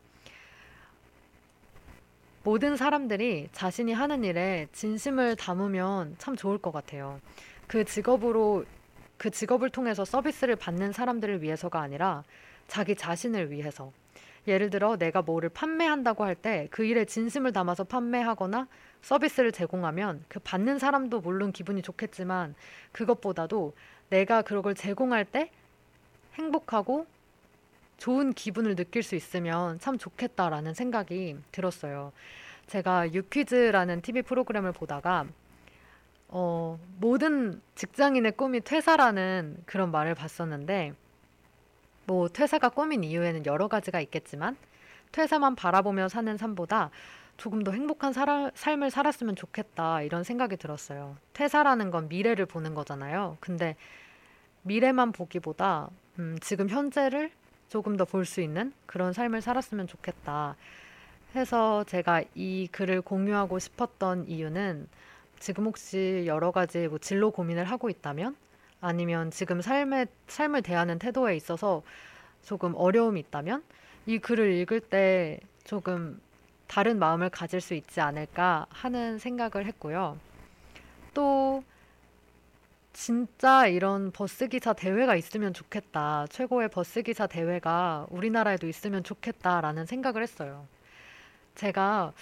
모든 2.44 2.76
사람들이 2.76 3.48
자신이 3.54 3.94
하는 3.94 4.24
일에 4.24 4.68
진심을 4.74 5.36
담으면 5.38 6.16
참 6.18 6.36
좋을 6.36 6.58
것 6.58 6.72
같아요. 6.72 7.20
그 7.68 7.86
직업으로, 7.86 8.66
그 9.18 9.30
직업을 9.32 9.70
통해서 9.70 10.04
서비스를 10.04 10.58
받는 10.58 10.92
사람들을 10.92 11.42
위해서가 11.42 11.80
아니라 11.80 12.24
자기 12.68 12.96
자신을 12.96 13.52
위해서. 13.52 13.92
예를 14.46 14.70
들어 14.70 14.98
내가 14.98 15.22
뭐를 15.22 15.48
판매한다고 15.48 16.26
할 16.26 16.36
때 16.36 16.68
그 16.70 16.84
일에 16.84 17.06
진심을 17.06 17.54
담아서 17.54 17.86
판매하거나 17.86 18.68
서비스를 19.02 19.54
제공하면 19.54 20.26
그 20.28 20.40
받는 20.42 20.80
사람도 20.80 21.22
물론 21.22 21.54
기분이 21.54 21.82
좋겠지만 21.82 22.54
그것보다도 22.92 23.74
내가 24.10 24.42
그걸 24.42 24.76
제공할 24.76 25.24
때 25.24 25.50
행복하고 26.36 27.08
좋은 27.98 28.34
기분을 28.34 28.76
느낄 28.76 29.04
수 29.04 29.16
있으면 29.16 29.80
참 29.80 29.98
좋겠다라는 29.98 30.74
생각이 30.74 31.38
들었어요. 31.52 32.12
제가 32.68 33.14
유퀴즈라는 33.14 34.02
TV 34.02 34.22
프로그램을 34.24 34.72
보다가 34.72 35.26
어, 36.30 36.80
모든 37.00 37.62
직장인의 37.76 38.32
꿈이 38.34 38.60
퇴사라는 38.62 39.58
그런 39.66 39.92
말을 39.92 40.16
봤었는데 40.16 40.94
뭐 42.06 42.28
퇴사가 42.28 42.70
꿈인 42.70 43.04
이유에는 43.04 43.46
여러 43.46 43.68
가지가 43.68 44.02
있겠지만 44.02 44.58
퇴사만 45.12 45.56
바라보며 45.56 46.10
사는 46.10 46.36
삶보다 46.36 46.90
조금 47.38 47.64
더 47.64 47.72
행복한 47.72 48.14
살아, 48.14 48.50
삶을 48.54 48.92
살았으면 48.92 49.36
좋겠다 49.36 50.02
이런 50.02 50.24
생각이 50.24 50.58
들었어요. 50.58 51.18
퇴사라는 51.34 51.92
건 51.92 52.10
미래를 52.10 52.46
보는 52.46 52.74
거잖아요. 52.74 53.38
근데 53.40 53.76
미래만 54.64 55.12
보기보다 55.12 55.90
음, 56.20 56.38
지금 56.42 56.70
현재를 56.70 57.32
조금 57.74 57.98
더 57.98 58.06
볼 58.06 58.24
수 58.24 58.40
있는 58.40 58.72
그런 58.86 59.14
삶을 59.14 59.42
살았으면 59.42 59.88
좋겠다 59.88 60.56
해서 61.34 61.84
제가 61.86 62.22
이 62.36 62.70
글을 62.72 63.02
공유하고 63.02 63.58
싶었던 63.58 64.28
이유는 64.28 64.88
지금 65.40 65.66
혹시 65.66 66.26
여러 66.28 66.52
가지 66.52 66.88
뭐 66.88 67.00
진로 67.00 67.32
고민을 67.32 67.64
하고 67.64 67.90
있다면 67.90 68.36
아니면 68.80 69.32
지금 69.32 69.60
삶의 69.60 70.06
삶을 70.28 70.62
대하는 70.62 71.00
태도에 71.00 71.36
있어서 71.36 71.82
조금 72.44 72.76
어려움이 72.76 73.20
있다면 73.22 73.64
이 74.06 74.20
글을 74.20 74.54
읽을 74.54 74.80
때 74.80 75.40
조금 75.64 76.22
다른 76.68 77.00
마음을 77.00 77.32
가질 77.32 77.60
수 77.60 77.74
있지 77.74 78.02
않을까 78.02 78.68
하는 78.70 79.18
생각을 79.18 79.66
했고요. 79.66 80.20
또 81.16 81.64
진짜 82.94 83.68
이런 83.68 84.12
버스기사 84.12 84.74
대회가 84.74 85.16
있으면 85.16 85.54
좋겠다. 85.54 86.28
최고의 86.30 86.70
버스기사 86.70 87.28
대회가 87.28 88.06
우리나라에도 88.10 88.68
있으면 88.68 89.04
좋겠다라는 89.04 89.86
생각을 89.86 90.22
했어요. 90.22 90.68
제가 91.56 92.14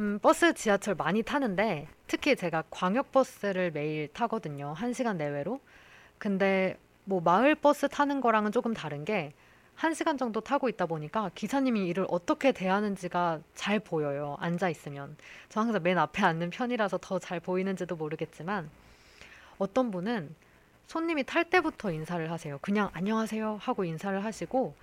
음, 0.00 0.18
버스, 0.20 0.54
지하철 0.54 0.94
많이 0.96 1.22
타는데 1.22 1.86
특히 2.06 2.34
제가 2.36 2.64
광역버스를 2.70 3.70
매일 3.72 4.08
타거든요. 4.12 4.72
한 4.72 4.92
시간 4.92 5.16
내외로. 5.18 5.60
근데 6.18 6.76
뭐 7.04 7.20
마을 7.20 7.54
버스 7.54 7.88
타는 7.88 8.20
거랑은 8.20 8.52
조금 8.52 8.74
다른 8.74 9.04
게 9.04 9.32
한 9.76 9.92
시간 9.94 10.16
정도 10.16 10.40
타고 10.40 10.68
있다 10.68 10.86
보니까 10.86 11.30
기사님이 11.34 11.86
이를 11.88 12.06
어떻게 12.08 12.52
대하는지가 12.52 13.40
잘 13.54 13.80
보여요. 13.80 14.36
앉아 14.40 14.68
있으면. 14.70 15.16
저 15.48 15.60
항상 15.60 15.82
맨 15.82 15.98
앞에 15.98 16.22
앉는 16.22 16.50
편이라서 16.50 16.98
더 16.98 17.18
잘 17.18 17.40
보이는지도 17.40 17.96
모르겠지만 17.96 18.70
어떤 19.58 19.90
분은 19.90 20.34
손님이 20.86 21.24
탈 21.24 21.44
때부터 21.44 21.92
인사를 21.92 22.30
하세요. 22.30 22.58
그냥 22.60 22.90
안녕하세요 22.92 23.58
하고 23.60 23.84
인사를 23.84 24.24
하시고 24.24 24.74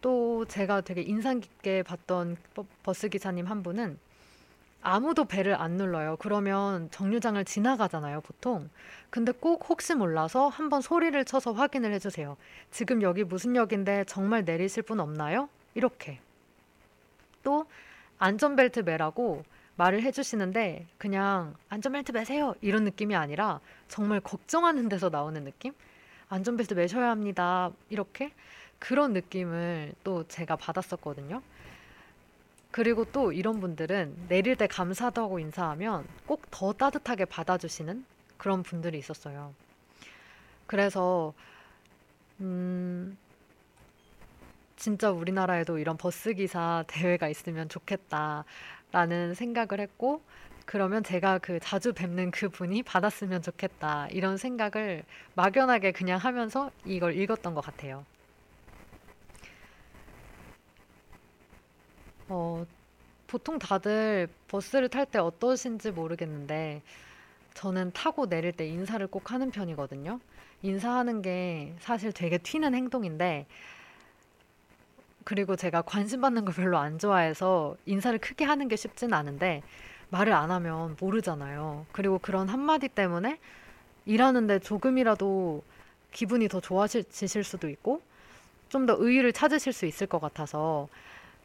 또 0.00 0.44
제가 0.46 0.80
되게 0.80 1.02
인상 1.02 1.40
깊게 1.40 1.82
봤던 1.82 2.36
버스 2.82 3.08
기사님 3.08 3.46
한 3.46 3.62
분은 3.62 3.98
아무도 4.82 5.26
배를 5.26 5.54
안 5.60 5.72
눌러요. 5.72 6.16
그러면 6.18 6.90
정류장을 6.90 7.44
지나가잖아요, 7.44 8.22
보통. 8.22 8.70
근데 9.10 9.30
꼭 9.30 9.68
혹시 9.68 9.94
몰라서 9.94 10.48
한번 10.48 10.80
소리를 10.80 11.22
쳐서 11.26 11.52
확인을 11.52 11.92
해주세요. 11.92 12.36
지금 12.70 13.02
여기 13.02 13.22
무슨 13.22 13.56
역인데 13.56 14.04
정말 14.04 14.44
내리실 14.44 14.84
분 14.84 15.00
없나요? 15.00 15.50
이렇게. 15.74 16.18
또 17.42 17.66
안전벨트 18.18 18.80
매라고 18.80 19.44
말을 19.76 20.02
해주시는데 20.02 20.86
그냥 20.98 21.54
안전벨트 21.68 22.12
매세요 22.12 22.54
이런 22.60 22.84
느낌이 22.84 23.14
아니라 23.16 23.60
정말 23.88 24.20
걱정하는 24.20 24.88
데서 24.88 25.08
나오는 25.08 25.42
느낌? 25.44 25.72
안전벨트 26.28 26.74
매셔야 26.74 27.10
합니다. 27.10 27.70
이렇게 27.88 28.32
그런 28.78 29.12
느낌을 29.12 29.94
또 30.04 30.26
제가 30.28 30.56
받았었거든요. 30.56 31.42
그리고 32.70 33.04
또 33.04 33.32
이런 33.32 33.60
분들은 33.60 34.26
내릴 34.28 34.56
때 34.56 34.66
감사하다고 34.66 35.38
인사하면 35.40 36.06
꼭 36.26 36.42
더 36.50 36.72
따뜻하게 36.72 37.24
받아주시는 37.24 38.04
그런 38.36 38.62
분들이 38.62 38.98
있었어요. 38.98 39.54
그래서, 40.66 41.32
음, 42.40 43.16
진짜 44.76 45.10
우리나라에도 45.10 45.78
이런 45.78 45.96
버스 45.96 46.32
기사 46.32 46.84
대회가 46.86 47.28
있으면 47.28 47.68
좋겠다 47.68 48.44
라는 48.92 49.34
생각을 49.34 49.80
했고, 49.80 50.22
그러면 50.66 51.02
제가 51.02 51.38
그 51.38 51.58
자주 51.60 51.92
뵙는 51.92 52.30
그 52.30 52.48
분이 52.48 52.82
받았으면 52.84 53.42
좋겠다. 53.42 54.08
이런 54.10 54.36
생각을 54.36 55.02
막연하게 55.34 55.92
그냥 55.92 56.18
하면서 56.18 56.70
이걸 56.84 57.16
읽었던 57.16 57.54
것 57.54 57.60
같아요. 57.60 58.04
어, 62.28 62.64
보통 63.26 63.58
다들 63.58 64.28
버스를 64.48 64.88
탈 64.88 65.06
때 65.06 65.18
어떠신지 65.18 65.90
모르겠는데, 65.90 66.82
저는 67.54 67.90
타고 67.92 68.28
내릴 68.28 68.52
때 68.52 68.66
인사를 68.68 69.04
꼭 69.08 69.32
하는 69.32 69.50
편이거든요. 69.50 70.20
인사하는 70.62 71.22
게 71.22 71.74
사실 71.80 72.12
되게 72.12 72.38
튀는 72.38 72.74
행동인데, 72.74 73.46
그리고 75.24 75.56
제가 75.56 75.82
관심 75.82 76.20
받는 76.22 76.44
걸 76.44 76.54
별로 76.54 76.78
안 76.78 76.98
좋아해서 76.98 77.76
인사를 77.86 78.18
크게 78.18 78.44
하는 78.44 78.68
게 78.68 78.76
쉽진 78.76 79.12
않은데, 79.12 79.62
말을 80.10 80.32
안 80.32 80.50
하면 80.50 80.96
모르잖아요. 81.00 81.86
그리고 81.92 82.18
그런 82.18 82.48
한마디 82.48 82.88
때문에 82.88 83.38
일하는데 84.06 84.58
조금이라도 84.60 85.62
기분이 86.12 86.48
더 86.48 86.60
좋아지실 86.60 87.44
수도 87.44 87.68
있고, 87.68 88.02
좀 88.68 88.86
더 88.86 88.96
의의를 88.98 89.32
찾으실 89.32 89.72
수 89.72 89.86
있을 89.86 90.06
것 90.06 90.20
같아서, 90.20 90.88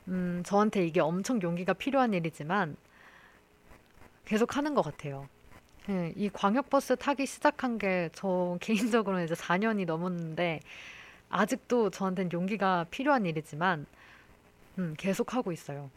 음, 0.08 0.44
저한테 0.46 0.86
이게 0.88 1.00
엄청 1.01 1.41
용기가 1.41 1.74
필요한 1.74 2.13
일이지만 2.13 2.77
계속 4.25 4.58
하는 4.58 4.74
것 4.74 4.82
같아요. 4.84 5.27
예, 5.89 6.13
이 6.15 6.29
광역버스 6.29 6.96
타기 6.98 7.25
시작한 7.27 7.77
게 7.77 8.10
저 8.13 8.58
개인적으로는 8.62 9.25
이제 9.25 9.36
4년이 9.36 9.86
넘었는데 9.86 10.62
아직도 11.36 11.89
저한테는 11.89 12.32
용기가 12.32 12.86
필요한 12.89 13.25
일이지만 13.25 13.86
음, 14.77 14.96
계속 14.98 15.34
하고 15.34 15.51
있어요. 15.51 15.89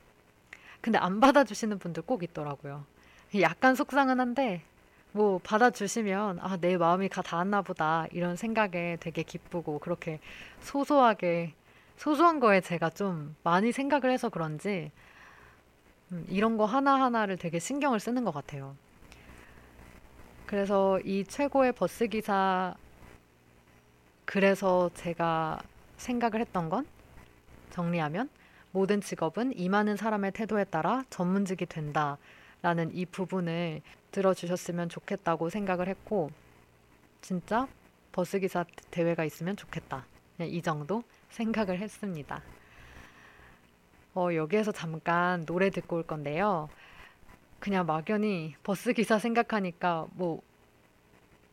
근데 0.80 0.99
안 0.99 1.21
받아주시는 1.21 1.78
분들 1.78 2.02
꼭 2.02 2.25
있더라고요. 2.25 2.85
약간 3.40 3.76
속상은 3.76 4.18
한데 4.18 4.62
뭐 5.12 5.38
받아주시면 5.45 6.40
아, 6.40 6.57
내 6.57 6.76
마음이 6.76 7.09
가 7.09 7.23
닿았나 7.23 7.62
보다 7.62 8.07
이런 8.11 8.35
생각에 8.35 8.97
되게 8.99 9.23
기쁘고 9.23 9.78
그렇게 9.78 10.18
소소하게 10.61 11.52
소소한 11.97 12.40
거에 12.40 12.61
제가 12.61 12.90
좀 12.90 13.37
많이 13.45 13.71
생각을 13.71 14.11
해서 14.11 14.28
그런지 14.28 14.90
음, 16.11 16.26
이런 16.28 16.57
거 16.57 16.64
하나하나를 16.64 17.37
되게 17.37 17.61
신경을 17.61 18.00
쓰는 18.00 18.25
것 18.25 18.33
같아요. 18.35 18.75
그래서 20.47 20.98
이 21.01 21.24
최고의 21.24 21.72
버스 21.72 22.09
기사 22.09 22.74
그래서 24.28 24.90
제가 24.92 25.58
생각을 25.96 26.42
했던 26.42 26.68
건 26.68 26.86
정리하면 27.70 28.28
모든 28.72 29.00
직업은 29.00 29.56
임하는 29.56 29.96
사람의 29.96 30.32
태도에 30.32 30.64
따라 30.64 31.02
전문직이 31.08 31.64
된다라는 31.64 32.92
이 32.92 33.06
부분을 33.06 33.80
들어주셨으면 34.12 34.90
좋겠다고 34.90 35.48
생각을 35.48 35.88
했고 35.88 36.30
진짜 37.22 37.66
버스기사 38.12 38.66
대회가 38.90 39.24
있으면 39.24 39.56
좋겠다. 39.56 40.04
이 40.40 40.60
정도 40.60 41.02
생각을 41.30 41.78
했습니다. 41.78 42.42
어, 44.14 44.28
여기에서 44.34 44.72
잠깐 44.72 45.46
노래 45.46 45.70
듣고 45.70 45.96
올 45.96 46.02
건데요. 46.02 46.68
그냥 47.60 47.86
막연히 47.86 48.56
버스 48.62 48.92
기사 48.92 49.18
생각하니까 49.18 50.06
뭐 50.10 50.42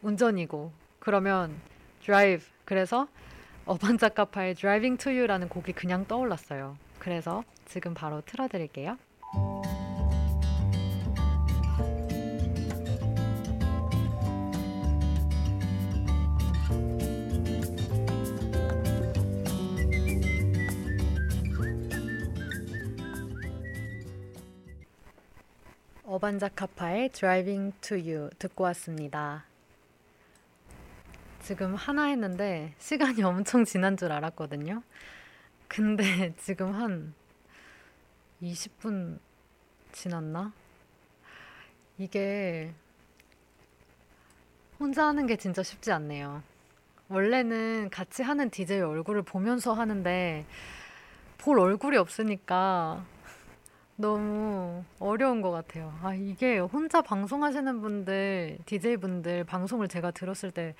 운전이고 0.02 0.74
그러면 1.00 1.58
드라이브 2.06 2.44
그래서 2.66 3.08
어반자카파의 3.66 4.54
Driving 4.54 5.04
to 5.04 5.12
You라는 5.12 5.50
곡이 5.50 5.74
그냥 5.74 6.06
떠올랐어요. 6.06 6.78
그래서 7.00 7.44
지금 7.66 7.96
바로 7.96 8.22
틀어드릴게요. 8.22 8.96
어반자카파의 26.06 27.10
Driving 27.10 27.74
듣고 28.38 28.64
왔습니다. 28.66 29.46
지금 31.46 31.76
하나 31.76 32.06
했는데 32.06 32.74
시간이 32.80 33.22
엄청 33.22 33.66
지난 33.66 33.96
줄 33.96 34.12
알았거든요. 34.12 34.82
근데 35.68 36.34
지금 36.42 36.74
한 36.74 37.14
20분 38.42 39.20
지났나? 39.92 40.52
이게 42.00 42.74
혼자 44.80 45.06
하는 45.06 45.28
게 45.28 45.36
진짜 45.36 45.62
쉽지 45.62 45.92
않네요. 45.92 46.42
원래는 47.10 47.92
같이 47.92 48.24
하는 48.24 48.50
DJ 48.50 48.82
얼굴을 48.82 49.22
보면서 49.22 49.74
하는데 49.74 50.48
볼 51.38 51.60
얼굴이 51.60 51.96
없으니까 51.98 53.06
너무 53.98 54.84
어려운 54.98 55.44
것 55.44 55.52
같아요. 55.52 55.94
아, 56.02 56.16
이게 56.16 56.58
혼자 56.58 57.04
방송하시는 57.04 57.82
분들, 57.82 58.58
DJ 58.66 58.98
분들 58.98 59.44
방송을 59.44 59.88
제가 59.88 60.10
들었을 60.10 60.50
때 60.50 60.74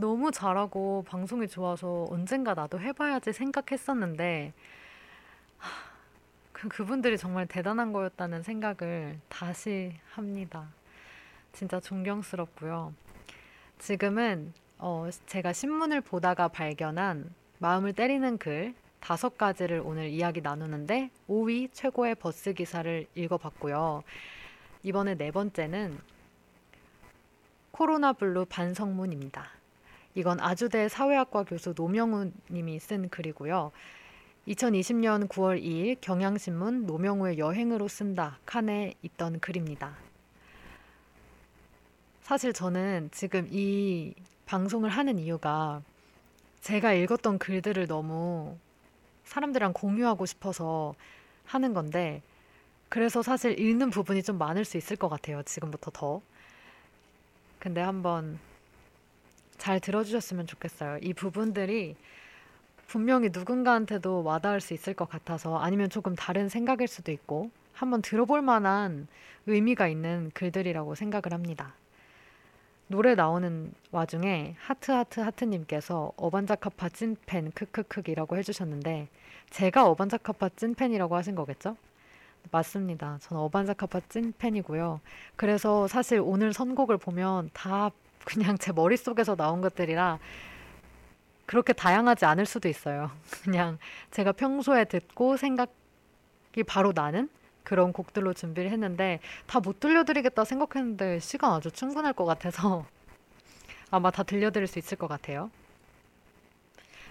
너무 0.00 0.32
잘하고 0.32 1.04
방송이 1.06 1.46
좋아서 1.46 2.06
언젠가 2.10 2.54
나도 2.54 2.80
해봐야지 2.80 3.32
생각했었는데, 3.32 4.52
그, 6.52 6.68
그분들이 6.68 7.16
정말 7.16 7.46
대단한 7.46 7.92
거였다는 7.92 8.42
생각을 8.42 9.20
다시 9.28 9.92
합니다. 10.10 10.68
진짜 11.52 11.80
존경스럽고요. 11.80 12.94
지금은 13.78 14.52
어, 14.78 15.08
제가 15.26 15.52
신문을 15.52 16.00
보다가 16.00 16.48
발견한 16.48 17.34
마음을 17.58 17.92
때리는 17.92 18.38
글 18.38 18.74
다섯 19.00 19.36
가지를 19.36 19.82
오늘 19.84 20.08
이야기 20.08 20.40
나누는데 20.40 21.10
5위 21.28 21.70
최고의 21.72 22.14
버스 22.14 22.52
기사를 22.54 23.06
읽어봤고요. 23.14 24.02
이번에 24.82 25.14
네 25.14 25.30
번째는 25.30 25.98
코로나 27.70 28.12
블루 28.12 28.46
반성문입니다. 28.46 29.59
이건 30.14 30.40
아주대 30.40 30.88
사회학과 30.88 31.44
교수 31.44 31.72
노명우 31.76 32.32
님이 32.50 32.78
쓴 32.80 33.08
글이고요. 33.08 33.70
2020년 34.48 35.28
9월 35.28 35.62
2일 35.62 35.98
경향신문 36.00 36.86
노명우의 36.86 37.38
여행으로 37.38 37.86
쓴다 37.88 38.38
칸에 38.46 38.94
있던 39.02 39.38
글입니다. 39.38 39.96
사실 42.22 42.52
저는 42.52 43.10
지금 43.12 43.46
이 43.50 44.14
방송을 44.46 44.90
하는 44.90 45.18
이유가 45.18 45.82
제가 46.60 46.92
읽었던 46.92 47.38
글들을 47.38 47.86
너무 47.86 48.56
사람들이랑 49.24 49.72
공유하고 49.72 50.26
싶어서 50.26 50.94
하는 51.44 51.72
건데 51.72 52.22
그래서 52.88 53.22
사실 53.22 53.58
읽는 53.58 53.90
부분이 53.90 54.24
좀 54.24 54.38
많을 54.38 54.64
수 54.64 54.76
있을 54.76 54.96
것 54.96 55.08
같아요. 55.08 55.42
지금부터 55.44 55.90
더. 55.92 56.20
근데 57.60 57.80
한번 57.80 58.38
잘 59.60 59.78
들어주셨으면 59.78 60.46
좋겠어요. 60.46 60.98
이 61.02 61.12
부분들이 61.12 61.94
분명히 62.86 63.28
누군가한테도 63.30 64.24
와닿을 64.24 64.60
수 64.60 64.72
있을 64.72 64.94
것 64.94 65.08
같아서 65.08 65.58
아니면 65.58 65.90
조금 65.90 66.16
다른 66.16 66.48
생각일 66.48 66.88
수도 66.88 67.12
있고 67.12 67.50
한번 67.74 68.00
들어볼 68.00 68.40
만한 68.40 69.06
의미가 69.46 69.86
있는 69.86 70.30
글들이라고 70.32 70.94
생각을 70.94 71.32
합니다. 71.32 71.74
노래 72.86 73.14
나오는 73.14 73.72
와중에 73.92 74.56
하트 74.58 74.92
하트 74.92 75.20
하트님께서 75.20 76.12
어반자카파 76.16 76.88
찐팬 76.88 77.52
크크크이라고 77.52 78.38
해주셨는데 78.38 79.08
제가 79.50 79.86
어반자카파 79.86 80.48
찐팬이라고 80.56 81.14
하신 81.16 81.34
거겠죠? 81.34 81.76
맞습니다. 82.50 83.18
저는 83.20 83.42
어반자카파 83.42 84.00
찐팬이고요. 84.08 85.00
그래서 85.36 85.86
사실 85.86 86.18
오늘 86.24 86.54
선곡을 86.54 86.96
보면 86.96 87.50
다 87.52 87.90
그냥 88.30 88.56
제 88.58 88.70
머릿속에서 88.70 89.34
나온 89.34 89.60
것들이라 89.60 90.20
그렇게 91.46 91.72
다양하지 91.72 92.24
않을 92.26 92.46
수도 92.46 92.68
있어요. 92.68 93.10
그냥 93.42 93.78
제가 94.12 94.30
평소에 94.32 94.84
듣고 94.84 95.36
생각이 95.36 96.62
바로 96.64 96.92
나는 96.94 97.28
그런 97.64 97.92
곡들로 97.92 98.32
준비를 98.32 98.70
했는데 98.70 99.18
다 99.46 99.58
못 99.58 99.80
들려드리겠다 99.80 100.44
생각했는데 100.44 101.18
시간 101.18 101.52
아주 101.52 101.72
충분할 101.72 102.12
것 102.12 102.24
같아서 102.24 102.86
아마 103.90 104.12
다 104.12 104.22
들려드릴 104.22 104.68
수 104.68 104.78
있을 104.78 104.96
것 104.96 105.08
같아요. 105.08 105.50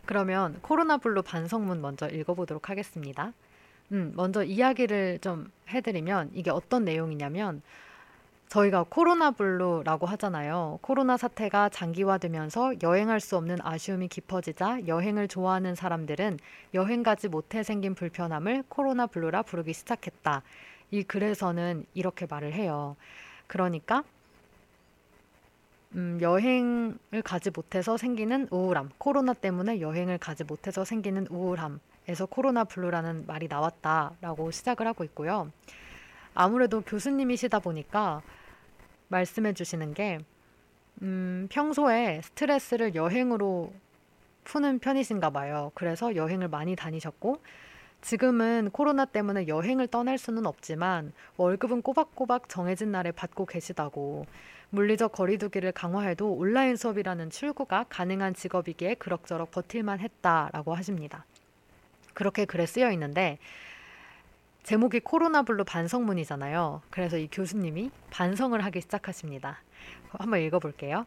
그러면 0.05 0.59
코로나 0.61 0.97
블루 0.97 1.21
반성문 1.21 1.81
먼저 1.81 2.07
읽어보도록 2.07 2.69
하겠습니다. 2.69 3.33
음, 3.91 4.13
먼저 4.15 4.43
이야기를 4.43 5.19
좀 5.19 5.51
해드리면 5.67 6.31
이게 6.33 6.49
어떤 6.49 6.85
내용이냐면 6.85 7.61
저희가 8.49 8.85
코로나 8.89 9.29
블루라고 9.29 10.07
하잖아요. 10.07 10.79
코로나 10.81 11.17
사태가 11.17 11.69
장기화되면서 11.69 12.81
여행할 12.81 13.19
수 13.19 13.37
없는 13.37 13.57
아쉬움이 13.61 14.07
깊어지자 14.07 14.87
여행을 14.87 15.27
좋아하는 15.27 15.75
사람들은 15.75 16.39
여행 16.73 17.03
가지 17.03 17.27
못해 17.27 17.61
생긴 17.61 17.93
불편함을 17.93 18.63
코로나 18.67 19.05
블루라 19.05 19.43
부르기 19.43 19.73
시작했다. 19.73 20.41
이 20.89 21.03
글에서는 21.03 21.85
이렇게 21.93 22.25
말을 22.27 22.53
해요. 22.53 22.95
그러니까 23.45 24.03
음, 25.93 26.17
여행을 26.19 27.21
가지 27.23 27.51
못해서 27.51 27.97
생기는 27.97 28.47
우울함, 28.49 28.89
코로나 28.97 29.33
때문에 29.33 29.79
여행을 29.79 30.17
가지 30.17 30.43
못해서 30.43 30.83
생기는 30.83 31.27
우울함에서 31.29 32.25
코로나 32.27 32.63
블루라는 32.63 33.25
말이 33.27 33.47
나왔다라고 33.47 34.49
시작을 34.49 34.87
하고 34.87 35.03
있고요. 35.03 35.51
아무래도 36.33 36.81
교수님이시다 36.81 37.59
보니까 37.59 38.21
말씀해 39.09 39.53
주시는 39.53 39.93
게, 39.93 40.19
음, 41.01 41.47
평소에 41.51 42.21
스트레스를 42.23 42.95
여행으로 42.95 43.71
푸는 44.45 44.79
편이신가 44.79 45.29
봐요. 45.29 45.71
그래서 45.75 46.15
여행을 46.15 46.47
많이 46.47 46.75
다니셨고, 46.75 47.41
지금은 48.01 48.69
코로나 48.71 49.05
때문에 49.05 49.47
여행을 49.47 49.87
떠날 49.87 50.17
수는 50.17 50.45
없지만 50.45 51.11
월급은 51.37 51.81
꼬박꼬박 51.81 52.47
정해진 52.47 52.91
날에 52.91 53.11
받고 53.11 53.45
계시다고 53.45 54.25
물리적 54.69 55.11
거리두기를 55.11 55.71
강화해도 55.73 56.31
온라인 56.31 56.75
수업이라는 56.75 57.29
출구가 57.29 57.85
가능한 57.89 58.35
직업이기에 58.35 58.95
그럭저럭 58.95 59.51
버틸만 59.51 59.99
했다라고 59.99 60.73
하십니다. 60.75 61.25
그렇게 62.13 62.45
글에 62.45 62.65
쓰여 62.65 62.91
있는데 62.91 63.37
제목이 64.63 64.99
코로나 64.99 65.43
블루 65.43 65.63
반성문이잖아요. 65.63 66.81
그래서 66.89 67.17
이 67.17 67.27
교수님이 67.31 67.91
반성을 68.11 68.59
하기 68.65 68.81
시작하십니다. 68.81 69.61
한번 70.09 70.41
읽어볼게요. 70.41 71.05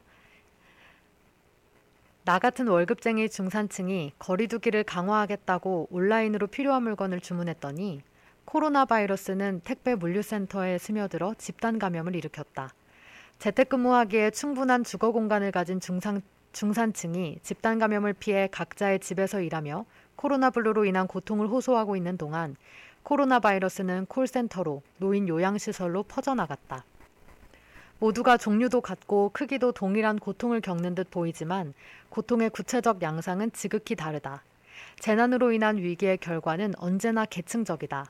나 2.25 2.39
같은 2.39 2.69
월급쟁이 2.69 3.29
중산층이 3.29 4.13
거리두기를 4.19 4.85
강화하겠다고 4.85 5.89
온라인으로 5.91 6.47
필요한 6.47 6.85
물건을 6.85 7.21
주문했더니 7.21 8.03
코로나 8.45 8.85
바이러스는 8.85 9.63
택배 9.65 9.95
물류센터에 9.95 10.79
스며들어 10.79 11.35
집단 11.39 11.79
감염을 11.79 12.15
일으켰다. 12.15 12.73
재택근무하기에 13.39 14.31
충분한 14.31 14.85
주거 14.85 15.11
공간을 15.11 15.51
가진 15.51 15.81
중상, 15.81 16.21
중산층이 16.53 17.41
집단 17.43 17.81
감염을 17.81 18.13
피해 18.13 18.49
각자의 18.53 19.01
집에서 19.01 19.41
일하며 19.41 19.85
코로나 20.15 20.51
블루로 20.51 20.85
인한 20.85 21.09
고통을 21.09 21.49
호소하고 21.49 21.97
있는 21.97 22.17
동안 22.17 22.57
코로나 23.03 23.41
바이러스는 23.41 24.07
콜센터로 24.07 24.83
노인 24.99 25.29
요양시설로 25.29 26.05
퍼져나갔다. 26.05 26.85
모두가 27.99 28.37
종류도 28.37 28.81
같고 28.81 29.31
크기도 29.33 29.73
동일한 29.73 30.19
고통을 30.19 30.61
겪는 30.61 30.95
듯 30.95 31.11
보이지만 31.11 31.75
고통의 32.09 32.51
구체적 32.51 33.03
양상은 33.03 33.53
지극히 33.53 33.95
다르다. 33.95 34.43
재난으로 34.99 35.53
인한 35.53 35.79
위기의 35.79 36.19
결과는 36.19 36.75
언제나 36.79 37.25
계층적이다. 37.25 38.07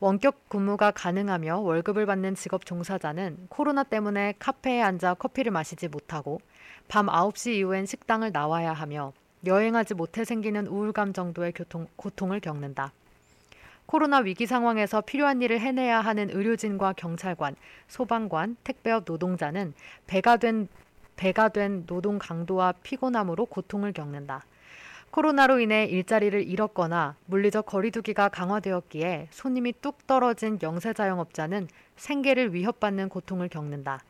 원격 0.00 0.48
근무가 0.48 0.90
가능하며 0.90 1.60
월급을 1.60 2.06
받는 2.06 2.34
직업 2.34 2.66
종사자는 2.66 3.46
코로나 3.48 3.84
때문에 3.84 4.34
카페에 4.38 4.82
앉아 4.82 5.14
커피를 5.14 5.52
마시지 5.52 5.88
못하고 5.88 6.40
밤 6.88 7.06
9시 7.06 7.52
이후엔 7.54 7.86
식당을 7.86 8.32
나와야 8.32 8.72
하며 8.72 9.12
여행하지 9.46 9.94
못해 9.94 10.24
생기는 10.24 10.66
우울감 10.66 11.12
정도의 11.12 11.52
교통, 11.52 11.86
고통을 11.96 12.40
겪는다. 12.40 12.92
코로나 13.86 14.18
위기 14.18 14.46
상황에서 14.46 15.00
필요한 15.00 15.42
일을 15.42 15.60
해내야 15.60 16.00
하는 16.00 16.30
의료진과 16.30 16.94
경찰관, 16.94 17.56
소방관, 17.88 18.56
택배업 18.64 19.04
노동자는 19.06 19.74
배가 20.06 20.36
된 20.36 20.68
배가 21.16 21.50
된 21.50 21.84
노동 21.86 22.18
강도와 22.18 22.72
피곤함으로 22.82 23.46
고통을 23.46 23.92
겪는다. 23.92 24.44
코로나로 25.10 25.60
인해 25.60 25.84
일자리를 25.84 26.48
잃었거나 26.48 27.16
물리적 27.26 27.66
거리두기가 27.66 28.30
강화되었기에 28.30 29.28
손님이 29.30 29.74
뚝 29.82 30.06
떨어진 30.06 30.58
영세 30.62 30.94
자영업자는 30.94 31.68
생계를 31.96 32.54
위협받는 32.54 33.10
고통을 33.10 33.50
겪는다. 33.50 34.00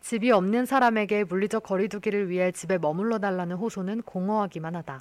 집이 0.00 0.32
없는 0.32 0.66
사람에게 0.66 1.22
물리적 1.24 1.62
거리두기를 1.62 2.28
위해 2.28 2.50
집에 2.50 2.76
머물러 2.76 3.20
달라는 3.20 3.54
호소는 3.54 4.02
공허하기만 4.02 4.74
하다. 4.74 5.00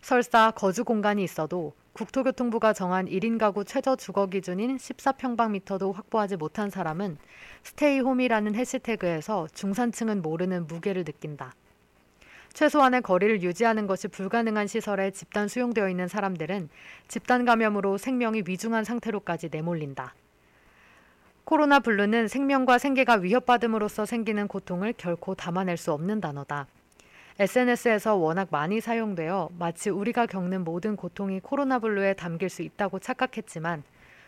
설사 0.00 0.50
거주 0.50 0.84
공간이 0.84 1.22
있어도 1.22 1.74
국토교통부가 1.92 2.72
정한 2.72 3.06
1인 3.06 3.38
가구 3.38 3.64
최저 3.64 3.96
주거 3.96 4.26
기준인 4.26 4.78
14평방미터도 4.78 5.92
확보하지 5.92 6.36
못한 6.36 6.70
사람은 6.70 7.18
stay 7.64 7.88
home이라는 7.88 8.54
해시태그에서 8.54 9.48
중산층은 9.52 10.22
모르는 10.22 10.66
무게를 10.66 11.04
느낀다. 11.04 11.54
최소한의 12.54 13.02
거리를 13.02 13.42
유지하는 13.42 13.86
것이 13.86 14.08
불가능한 14.08 14.66
시설에 14.66 15.10
집단 15.10 15.48
수용되어 15.48 15.88
있는 15.88 16.08
사람들은 16.08 16.70
집단 17.08 17.44
감염으로 17.44 17.98
생명이 17.98 18.44
위중한 18.46 18.84
상태로까지 18.84 19.48
내몰린다. 19.50 20.14
코로나 21.44 21.80
블루는 21.80 22.28
생명과 22.28 22.78
생계가 22.78 23.16
위협받음으로써 23.16 24.06
생기는 24.06 24.48
고통을 24.48 24.94
결코 24.96 25.34
담아낼 25.34 25.76
수 25.76 25.92
없는 25.92 26.20
단어다. 26.20 26.66
SNS에서 27.38 28.14
워낙 28.16 28.48
많이 28.50 28.80
사용되어 28.80 29.50
마치 29.58 29.90
우리가 29.90 30.26
겪는 30.26 30.64
모든 30.64 30.96
고통이 30.96 31.40
코로나 31.40 31.78
블루에 31.78 32.14
담길 32.14 32.48
수 32.48 32.62
있다고 32.62 32.98
착각했지만 32.98 33.82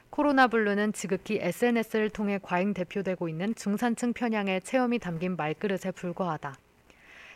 코로나 0.08 0.46
블루는 0.46 0.92
지극히 0.92 1.38
SNS를 1.40 2.08
통해 2.10 2.38
과잉 2.40 2.72
대표되고 2.72 3.28
있는 3.28 3.54
중산층 3.54 4.12
편향의 4.12 4.62
체험이 4.62 4.98
담긴 4.98 5.36
말그릇에 5.36 5.90
불과하다. 5.94 6.56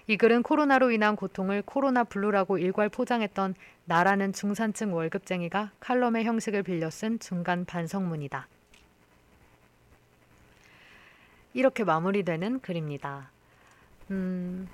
이 0.06 0.16
글은 0.16 0.42
코로나로 0.42 0.90
인한 0.90 1.16
고통을 1.16 1.62
코로나 1.62 2.02
블루라고 2.02 2.56
일괄 2.56 2.88
포장했던 2.88 3.54
나라는 3.84 4.32
중산층 4.32 4.94
월급쟁이가 4.94 5.72
칼럼의 5.80 6.24
형식을 6.24 6.62
빌려 6.62 6.88
쓴 6.88 7.18
중간 7.18 7.66
반성문이다. 7.66 8.46
이렇게 11.52 11.84
마무리되는 11.84 12.60
글입니다. 12.60 13.30
음, 14.10 14.68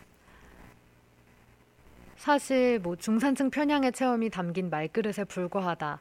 사실 2.25 2.79
뭐 2.79 2.97
중산층 2.97 3.51
편향의 3.51 3.93
체험이 3.93 4.31
담긴 4.31 4.71
말그릇에 4.71 5.25
불과하다. 5.29 6.01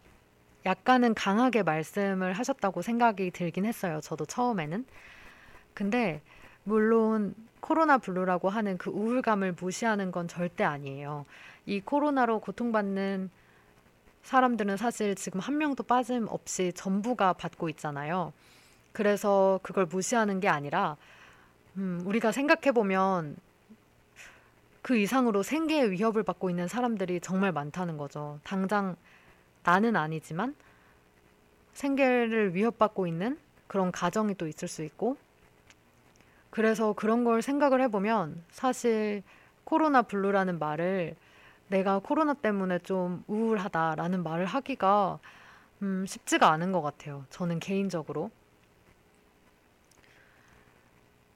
약간은 0.65 1.15
강하게 1.15 1.63
말씀을 1.63 2.31
하셨다고 2.31 2.81
생각이 2.81 3.31
들긴 3.31 3.65
했어요. 3.65 3.99
저도 4.01 4.25
처음에는. 4.25 4.86
근데 5.73 6.21
물론 6.63 7.36
코로나 7.59 7.97
블루라고 7.97 8.47
하는 8.47 8.77
그 8.77 8.89
우울감을 8.89 9.57
무시하는 9.59 10.13
건 10.13 10.29
절대 10.29 10.63
아니에요. 10.63 11.25
이 11.65 11.81
코로나로 11.81 12.39
고통받는 12.39 13.29
사람들은 14.23 14.77
사실 14.77 15.15
지금 15.15 15.41
한 15.41 15.57
명도 15.57 15.83
빠짐없이 15.83 16.71
전부가 16.73 17.33
받고 17.33 17.67
있잖아요. 17.67 18.31
그래서 18.93 19.59
그걸 19.62 19.88
무시하는 19.88 20.39
게 20.39 20.47
아니라, 20.47 20.95
음, 21.75 22.01
우리가 22.05 22.31
생각해 22.31 22.71
보면 22.71 23.36
그 24.84 24.98
이상으로 24.98 25.43
생계의 25.43 25.91
위협을 25.91 26.24
받고 26.24 26.50
있는 26.50 26.67
사람들이 26.67 27.22
정말 27.22 27.54
많다는 27.54 27.98
거죠. 27.98 28.39
당장 28.43 28.98
나는 29.63 29.96
아니지만 29.96 30.56
생계를 31.72 32.54
위협받고 32.54 33.08
있는 33.08 33.39
그런 33.67 33.93
가정이 33.93 34.36
또 34.36 34.46
있을 34.46 34.67
수 34.67 34.84
있고, 34.84 35.15
그래서 36.50 36.91
그런 36.91 37.24
걸 37.24 37.41
생각을 37.41 37.82
해보면 37.82 38.43
사실 38.52 39.24
코로나 39.63 40.02
블루라는 40.02 40.60
말을 40.60 41.15
내가 41.69 42.00
코로나 42.00 42.34
때문에 42.34 42.80
좀 42.80 43.24
우울하다라는 43.28 44.22
말을 44.22 44.46
하기가 44.46 45.17
음, 45.82 46.06
쉽지가 46.06 46.52
않은 46.52 46.74
것 46.74 46.82
같아요. 46.82 47.26
저는 47.30 47.60
개인적으로. 47.60 48.32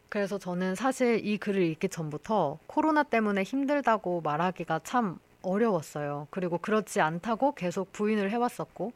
그래서 0.09 0.37
저는 0.37 0.75
사실 0.75 1.25
이 1.25 1.37
글을 1.37 1.61
읽기 1.61 1.89
전부터 1.89 2.59
코로나 2.67 3.03
때문에 3.03 3.43
힘들다고 3.43 4.21
말하기가 4.21 4.81
참 4.83 5.19
어려웠어요. 5.41 6.27
그리고 6.29 6.57
그렇지 6.57 7.01
않다고 7.01 7.53
계속 7.55 7.91
부인을 7.91 8.31
해왔었고, 8.31 8.93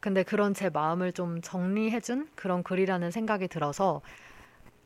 근데 0.00 0.22
그런 0.22 0.54
제 0.54 0.70
마음을 0.70 1.12
좀 1.12 1.42
정리해준 1.42 2.28
그런 2.34 2.62
글이라는 2.62 3.10
생각이 3.10 3.48
들어서 3.48 4.00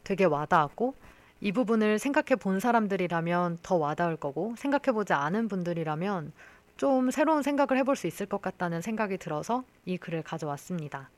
되게 0.02 0.24
와닿았고, 0.24 0.94
이 1.40 1.52
부분을 1.52 1.98
생각해 1.98 2.36
본 2.36 2.58
사람들이라면 2.58 3.58
더 3.62 3.76
와닿을 3.76 4.16
거고, 4.16 4.54
생각해 4.56 4.92
보지 4.92 5.12
않은 5.12 5.48
분들이라면 5.48 6.32
좀 6.76 7.12
새로운 7.12 7.42
생각을 7.42 7.78
해볼 7.78 7.94
수 7.94 8.08
있을 8.08 8.26
것 8.26 8.42
같다는 8.42 8.80
생각이 8.80 9.18
들어서 9.18 9.62
이 9.84 9.98
글을 9.98 10.22
가져왔습니다. 10.22 11.10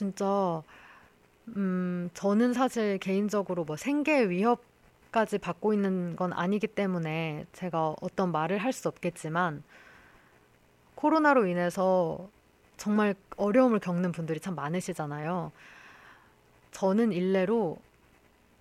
진짜, 0.00 0.62
음, 1.56 2.08
저는 2.14 2.54
사실 2.54 2.96
개인적으로 2.98 3.64
뭐 3.64 3.76
생계 3.76 4.30
위협까지 4.30 5.36
받고 5.38 5.74
있는 5.74 6.16
건 6.16 6.32
아니기 6.32 6.66
때문에 6.68 7.44
제가 7.52 7.96
어떤 8.00 8.32
말을 8.32 8.56
할 8.58 8.72
수 8.72 8.88
없겠지만, 8.88 9.62
코로나로 10.94 11.46
인해서 11.46 12.30
정말 12.78 13.14
어려움을 13.36 13.78
겪는 13.80 14.12
분들이 14.12 14.40
참 14.40 14.54
많으시잖아요. 14.54 15.52
저는 16.72 17.12
일례로, 17.12 17.76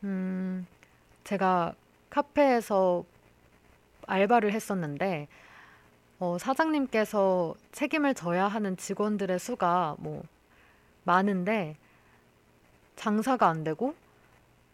음, 0.03 0.67
제가 1.23 1.73
카페에서 2.09 3.05
알바를 4.07 4.51
했었는데, 4.51 5.29
어, 6.19 6.37
사장님께서 6.37 7.55
책임을 7.71 8.13
져야 8.15 8.47
하는 8.47 8.75
직원들의 8.77 9.39
수가 9.39 9.95
뭐 9.99 10.23
많은데, 11.03 11.77
장사가 12.95 13.47
안 13.47 13.63
되고, 13.63 13.95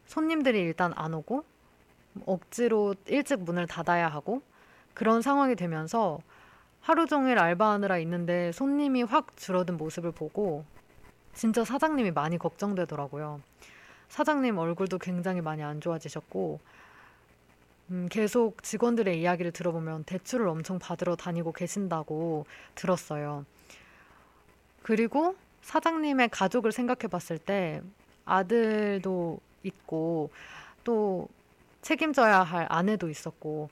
손님들이 0.06 0.60
일단 0.60 0.94
안 0.96 1.14
오고, 1.14 1.44
억지로 2.26 2.96
일찍 3.08 3.42
문을 3.42 3.68
닫아야 3.68 4.08
하고, 4.08 4.42
그런 4.94 5.22
상황이 5.22 5.56
되면서 5.56 6.20
하루 6.86 7.08
종일 7.08 7.40
알바하느라 7.40 7.98
있는데 8.00 8.52
손님이 8.52 9.02
확 9.02 9.36
줄어든 9.36 9.76
모습을 9.76 10.12
보고 10.12 10.64
진짜 11.34 11.66
사장님이 11.66 12.12
많이 12.12 12.38
걱정되더라고요. 12.38 13.42
사장님 14.08 14.58
얼굴도 14.58 15.00
굉장히 15.00 15.42
많이 15.42 15.64
안 15.64 15.82
좋아지셨고, 15.82 16.60
음, 17.90 18.08
계속 18.10 18.64
직원들의 18.64 19.20
이야기를 19.20 19.52
들어보면 19.52 20.06
대출을 20.06 20.48
엄청 20.48 20.80
받으러 20.80 21.16
다니고 21.16 21.52
계신다고 21.52 22.46
들었어요. 22.76 23.46
그리고 24.82 25.36
사장님의 25.66 26.30
가족을 26.30 26.72
생각해 26.72 27.08
봤을 27.10 27.40
때 27.40 27.82
아들도 28.24 29.40
있고 29.64 30.30
또 30.84 31.28
책임져야 31.82 32.44
할 32.44 32.68
아내도 32.70 33.10
있었고 33.10 33.70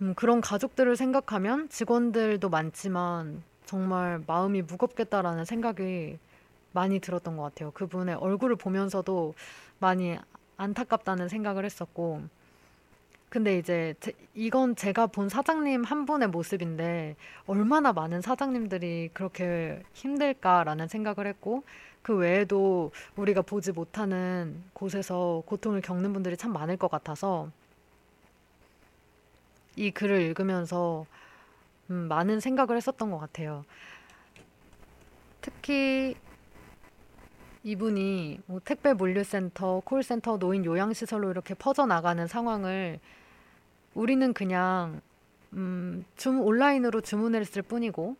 음, 0.00 0.14
그런 0.14 0.40
가족들을 0.40 0.96
생각하면 0.96 1.68
직원들도 1.68 2.48
많지만 2.48 3.42
정말 3.66 4.22
마음이 4.24 4.62
무겁겠다라는 4.62 5.44
생각이 5.44 6.18
많이 6.72 7.00
들었던 7.00 7.36
것 7.36 7.42
같아요. 7.42 7.72
그분의 7.72 8.14
얼굴을 8.14 8.54
보면서도 8.54 9.34
많이 9.80 10.16
안타깝다는 10.56 11.28
생각을 11.28 11.64
했었고, 11.64 12.22
근데 13.28 13.58
이제 13.58 13.94
제- 14.00 14.12
이건 14.34 14.74
제가 14.74 15.06
본 15.08 15.28
사장님 15.28 15.84
한 15.84 16.06
분의 16.06 16.28
모습인데 16.28 17.16
얼마나 17.46 17.92
많은 17.92 18.22
사장님들이 18.22 19.10
그렇게 19.12 19.82
힘들까라는 19.92 20.88
생각을 20.88 21.26
했고, 21.26 21.62
그 22.02 22.16
외에도 22.16 22.90
우리가 23.16 23.42
보지 23.42 23.72
못하는 23.72 24.62
곳에서 24.72 25.42
고통을 25.46 25.82
겪는 25.82 26.12
분들이 26.14 26.36
참 26.36 26.52
많을 26.52 26.76
것 26.78 26.90
같아서 26.90 27.50
이 29.76 29.90
글을 29.90 30.20
읽으면서 30.22 31.06
음, 31.90 32.08
많은 32.08 32.40
생각을 32.40 32.76
했었던 32.76 33.10
것 33.10 33.18
같아요. 33.18 33.64
특히 35.40 36.16
이분이 37.64 38.40
뭐 38.46 38.60
택배 38.64 38.92
물류센터, 38.92 39.82
콜센터, 39.84 40.38
노인 40.38 40.64
요양시설로 40.64 41.30
이렇게 41.30 41.54
퍼져나가는 41.54 42.26
상황을 42.26 43.00
우리는 43.94 44.32
그냥 44.32 45.00
음, 45.54 46.04
줌 46.16 46.40
온라인으로 46.40 47.00
주문을 47.00 47.40
했을 47.40 47.62
뿐이고 47.62 48.16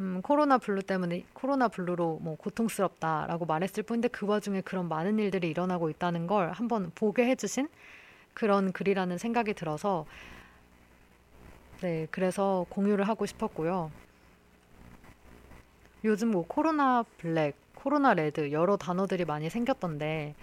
음, 0.00 0.20
코로나 0.22 0.58
블루 0.58 0.82
때문에 0.82 1.24
코로나 1.32 1.68
블루로 1.68 2.20
뭐 2.22 2.36
고통스럽다라고 2.36 3.46
말했을 3.46 3.82
뿐인데 3.82 4.08
그 4.08 4.26
와중에 4.26 4.60
그런 4.60 4.88
많은 4.88 5.18
일들이 5.18 5.50
일어나고 5.50 5.90
있다는 5.90 6.26
걸 6.26 6.52
한번 6.52 6.92
보게 6.94 7.26
해주신 7.26 7.68
그런 8.32 8.72
글이라는 8.72 9.18
생각이 9.18 9.54
들어서 9.54 10.06
네, 11.80 12.06
그래서 12.10 12.66
공유를 12.70 13.06
하고 13.08 13.26
싶었고요. 13.26 13.90
요즘 16.04 16.30
뭐 16.30 16.44
코로나 16.46 17.04
블랙, 17.18 17.56
코로나 17.74 18.14
레드 18.14 18.52
여러 18.52 18.76
단어들이 18.76 19.24
많이 19.24 19.50
생겼던데 19.50 20.34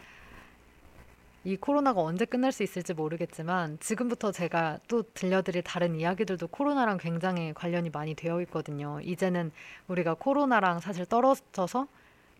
이 1.48 1.58
코로나가 1.58 2.02
언제 2.02 2.26
끝날 2.26 2.52
수 2.52 2.64
있을지 2.64 2.96
모르겠지만 2.96 3.78
지금부터 3.80 4.32
제가 4.32 4.80
또 4.88 5.04
들려드릴 5.14 5.62
다른 5.62 5.94
이야기들도 5.96 6.48
코로나랑 6.48 6.98
굉장히 6.98 7.54
관련이 7.54 7.92
많이 7.92 8.16
되어 8.16 8.42
있거든요. 8.42 9.00
이제는 9.02 9.52
우리가 9.88 10.16
코로나랑 10.16 10.80
사실 10.80 11.06
떨어져서 11.06 11.88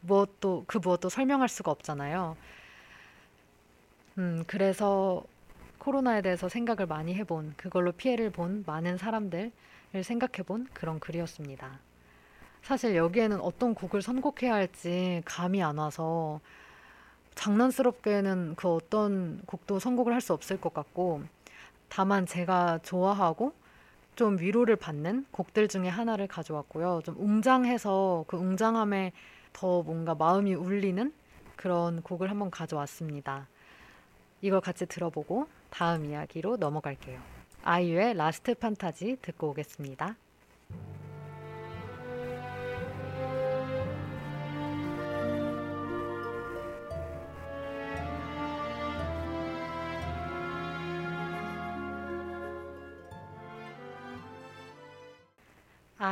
무엇도 0.02 0.64
그 0.66 0.80
무엇도 0.80 1.10
설명할 1.10 1.50
수가 1.50 1.70
없잖아요. 1.70 2.36
음, 4.18 4.44
그래서 4.48 5.24
코로나에 5.78 6.24
대해서 6.24 6.50
생각을 6.50 6.88
많이 6.88 7.14
해본 7.14 7.54
그걸로 7.58 7.92
피해를 7.92 8.32
본 8.32 8.64
많은 8.66 8.98
사람들을 8.98 9.52
생각해 10.02 10.42
본 10.48 10.66
그런 10.74 11.00
글이었습니다. 11.00 11.80
사실 12.64 12.96
여기에는 12.96 13.40
어떤 13.42 13.76
곡을 13.76 14.02
선곡해야 14.02 14.56
할지 14.56 15.22
감이 15.26 15.62
안 15.62 15.78
와서 15.78 16.42
장난스럽게는 17.36 18.56
그 18.56 18.68
어떤 18.74 19.42
곡도 19.46 19.80
선곡을 19.80 20.14
할 20.14 20.22
수 20.22 20.34
없을 20.34 20.60
것 20.60 20.74
같고 20.74 21.24
다만 21.90 22.26
제가 22.26 22.80
좋아하고 22.84 23.54
좀 24.16 24.40
위로를 24.40 24.76
받는 24.78 25.26
곡들 25.32 25.68
중에 25.68 25.90
하나를 25.90 26.28
가져왔고요. 26.28 27.02
좀 27.04 27.16
웅장해서 27.18 28.26
그 28.28 28.38
웅장함에 28.38 29.12
더 29.54 29.84
뭔가 29.84 30.16
마음이 30.16 30.54
울리는 30.54 31.14
그런 31.56 32.02
곡을 32.02 32.30
한번 32.30 32.50
가져왔습니다. 32.50 33.48
이걸 34.42 34.62
같이 34.62 34.86
들어보고 34.86 35.48
다음 35.70 36.06
이야기로 36.06 36.58
넘어갈게요. 36.58 37.20
아이유의 37.64 38.16
Last 38.16 38.56
Fantasy 38.56 39.18
듣고 39.22 39.50
오겠습니다. 39.50 40.16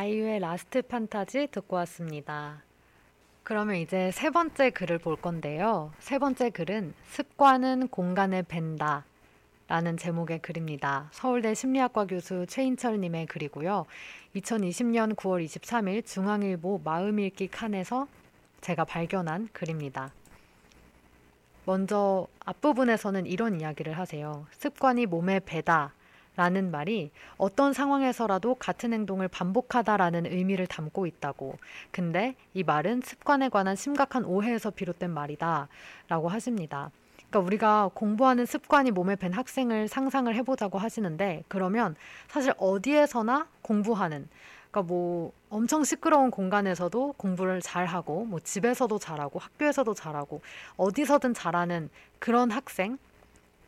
아이유의 0.03 0.39
Last 0.39 0.81
Fantasy 0.81 1.47
듣고 1.49 1.77
왔습니다. 1.77 2.61
그러면 3.43 3.77
이제 3.77 4.11
세 4.11 4.31
번째 4.31 4.69
글을 4.69 4.97
볼 4.97 5.15
건데요. 5.15 5.93
세 5.99 6.19
번째 6.19 6.49
글은 6.49 6.93
습관은 7.07 7.87
공간에 7.87 8.41
밴다 8.41 9.05
라는 9.69 9.95
제목의 9.95 10.39
글입니다. 10.39 11.07
서울대 11.11 11.53
심리학과 11.53 12.05
교수 12.05 12.45
최인철 12.49 12.99
님의 12.99 13.27
글이고요. 13.27 13.85
2020년 14.35 15.15
9월 15.15 15.45
23일 15.45 16.05
중앙일보 16.05 16.81
마음읽기 16.83 17.47
칸에서 17.47 18.09
제가 18.59 18.83
발견한 18.83 19.47
글입니다. 19.53 20.11
먼저 21.63 22.27
앞부분에서는 22.43 23.25
이런 23.25 23.61
이야기를 23.61 23.97
하세요. 23.97 24.45
습관이 24.51 25.05
몸에 25.05 25.39
배다. 25.39 25.93
라는 26.35 26.71
말이 26.71 27.11
어떤 27.37 27.73
상황에서라도 27.73 28.55
같은 28.55 28.93
행동을 28.93 29.27
반복하다라는 29.27 30.25
의미를 30.25 30.65
담고 30.65 31.05
있다고. 31.05 31.57
근데 31.91 32.35
이 32.53 32.63
말은 32.63 33.01
습관에 33.03 33.49
관한 33.49 33.75
심각한 33.75 34.25
오해에서 34.25 34.71
비롯된 34.71 35.11
말이다. 35.11 35.67
라고 36.07 36.29
하십니다. 36.29 36.91
그러니까 37.29 37.39
우리가 37.47 37.89
공부하는 37.93 38.45
습관이 38.45 38.91
몸에 38.91 39.15
밴 39.15 39.33
학생을 39.33 39.87
상상을 39.87 40.33
해보자고 40.35 40.77
하시는데 40.77 41.43
그러면 41.47 41.95
사실 42.27 42.53
어디에서나 42.57 43.47
공부하는 43.61 44.27
그러니까 44.69 44.91
뭐 44.91 45.31
엄청 45.49 45.83
시끄러운 45.83 46.31
공간에서도 46.31 47.13
공부를 47.17 47.61
잘하고 47.61 48.25
뭐 48.25 48.39
집에서도 48.39 48.97
잘하고 48.97 49.39
학교에서도 49.39 49.93
잘하고 49.93 50.41
어디서든 50.77 51.33
잘하는 51.33 51.89
그런 52.19 52.49
학생 52.49 52.97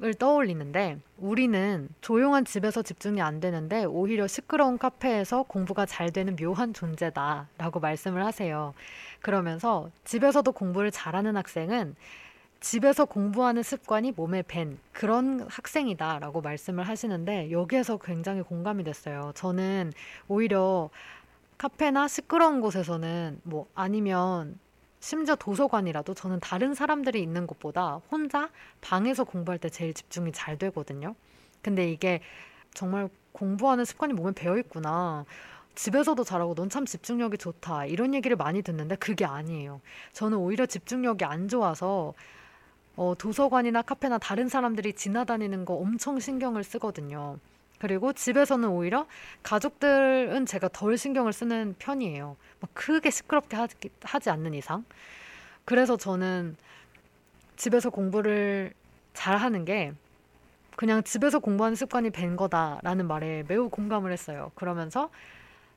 을 0.03 0.13
떠올리는데 0.13 0.99
우리는 1.17 1.87
조용한 2.01 2.43
집에서 2.43 2.81
집중이 2.81 3.21
안 3.21 3.39
되는데 3.39 3.85
오히려 3.85 4.27
시끄러운 4.27 4.77
카페에서 4.77 5.43
공부가 5.43 5.85
잘 5.85 6.11
되는 6.11 6.35
묘한 6.35 6.73
존재다 6.73 7.47
라고 7.57 7.79
말씀을 7.79 8.25
하세요. 8.25 8.73
그러면서 9.21 9.89
집에서도 10.03 10.51
공부를 10.51 10.91
잘하는 10.91 11.37
학생은 11.37 11.95
집에서 12.59 13.05
공부하는 13.05 13.63
습관이 13.63 14.11
몸에 14.11 14.43
밴 14.45 14.77
그런 14.91 15.47
학생이다 15.49 16.19
라고 16.19 16.41
말씀을 16.41 16.85
하시는데 16.85 17.51
여기에서 17.51 17.97
굉장히 17.97 18.41
공감이 18.41 18.83
됐어요. 18.83 19.31
저는 19.35 19.93
오히려 20.27 20.89
카페나 21.57 22.09
시끄러운 22.09 22.59
곳에서는 22.59 23.39
뭐 23.43 23.67
아니면 23.73 24.59
심지어 25.05 25.35
도서관이라도 25.35 26.15
저는 26.15 26.39
다른 26.39 26.73
사람들이 26.73 27.21
있는 27.21 27.45
곳보다 27.45 28.01
혼자 28.09 28.49
방에서 28.81 29.23
공부할 29.23 29.59
때 29.59 29.69
제일 29.69 29.93
집중이 29.93 30.31
잘 30.31 30.57
되거든요. 30.57 31.13
근데 31.61 31.91
이게 31.91 32.21
정말 32.73 33.07
공부하는 33.31 33.85
습관이 33.85 34.13
몸에 34.13 34.31
배어 34.31 34.57
있구나. 34.57 35.25
집에서도 35.75 36.23
잘하고 36.23 36.55
넌 36.55 36.69
참 36.69 36.87
집중력이 36.87 37.37
좋다. 37.37 37.85
이런 37.85 38.15
얘기를 38.15 38.35
많이 38.35 38.63
듣는데 38.63 38.95
그게 38.95 39.25
아니에요. 39.25 39.79
저는 40.13 40.39
오히려 40.39 40.65
집중력이 40.65 41.23
안 41.23 41.49
좋아서 41.49 42.15
어, 42.95 43.13
도서관이나 43.15 43.83
카페나 43.83 44.17
다른 44.17 44.49
사람들이 44.49 44.93
지나다니는 44.93 45.65
거 45.65 45.75
엄청 45.75 46.19
신경을 46.19 46.63
쓰거든요. 46.63 47.37
그리고 47.85 48.13
집에서는 48.13 48.67
오히려 48.67 49.05
가족들은 49.43 50.47
제가 50.47 50.69
덜 50.69 50.97
신경을 50.97 51.31
쓰는 51.31 51.75
편이에요. 51.77 52.35
막 52.59 52.71
크게 52.73 53.11
시끄럽게 53.11 53.55
하지, 53.55 53.75
하지 54.01 54.31
않는 54.31 54.55
이상. 54.55 54.83
그래서 55.65 55.95
저는 55.95 56.57
집에서 57.57 57.91
공부를 57.91 58.73
잘 59.13 59.37
하는 59.37 59.65
게 59.65 59.93
그냥 60.75 61.03
집에서 61.03 61.37
공부하는 61.37 61.75
습관이 61.75 62.09
밴 62.09 62.35
거다라는 62.35 63.07
말에 63.07 63.43
매우 63.47 63.69
공감을 63.69 64.11
했어요. 64.11 64.51
그러면서 64.55 65.11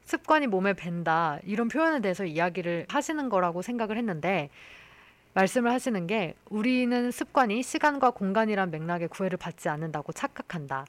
습관이 0.07 0.47
몸에 0.47 0.73
밴다 0.73 1.39
이런 1.45 1.69
표현에 1.69 2.01
대해서 2.01 2.25
이야기를 2.25 2.87
하시는 2.89 3.29
거라고 3.29 3.61
생각을 3.61 3.99
했는데 3.99 4.49
말씀을 5.35 5.71
하시는 5.71 6.07
게 6.07 6.37
우리는 6.49 7.11
습관이 7.11 7.63
시간과 7.63 8.13
공간이란 8.13 8.71
맥락에 8.71 9.09
구애를 9.09 9.37
받지 9.37 9.69
않는다고 9.69 10.15
착각한다. 10.15 10.87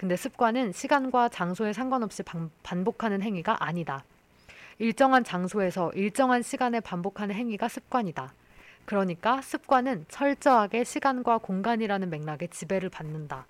근데 0.00 0.16
습관은 0.16 0.72
시간과 0.72 1.28
장소에 1.28 1.74
상관없이 1.74 2.22
반, 2.22 2.50
반복하는 2.62 3.20
행위가 3.20 3.62
아니다. 3.62 4.02
일정한 4.78 5.24
장소에서 5.24 5.90
일정한 5.92 6.40
시간에 6.40 6.80
반복하는 6.80 7.34
행위가 7.34 7.68
습관이다. 7.68 8.32
그러니까 8.86 9.42
습관은 9.42 10.06
철저하게 10.08 10.84
시간과 10.84 11.36
공간이라는 11.36 12.08
맥락에 12.08 12.46
지배를 12.46 12.88
받는다. 12.88 13.44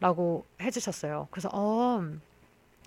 라고 0.00 0.46
해주셨어요. 0.62 1.28
그래서, 1.30 1.50
어, 1.52 2.02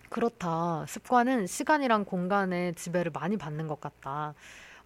그렇다. 0.10 0.88
습관은 0.88 1.46
시간이랑 1.46 2.04
공간의 2.04 2.74
지배를 2.74 3.12
많이 3.14 3.38
받는 3.38 3.68
것 3.68 3.80
같다. 3.80 4.34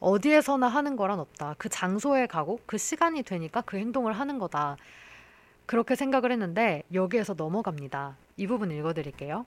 어디에서나 0.02 0.68
하는 0.68 0.98
거란 0.98 1.18
없다. 1.18 1.56
그 1.58 1.70
장소에 1.70 2.28
가고 2.28 2.60
그 2.66 2.78
시간이 2.78 3.24
되니까 3.24 3.62
그 3.62 3.78
행동을 3.78 4.12
하는 4.12 4.38
거다. 4.38 4.76
그렇게 5.70 5.94
생각을 5.94 6.32
했는데 6.32 6.82
여기에서 6.96 7.36
넘어갑니다. 7.36 8.18
이 8.38 8.48
부분 8.48 8.72
읽어드릴게요. 8.72 9.46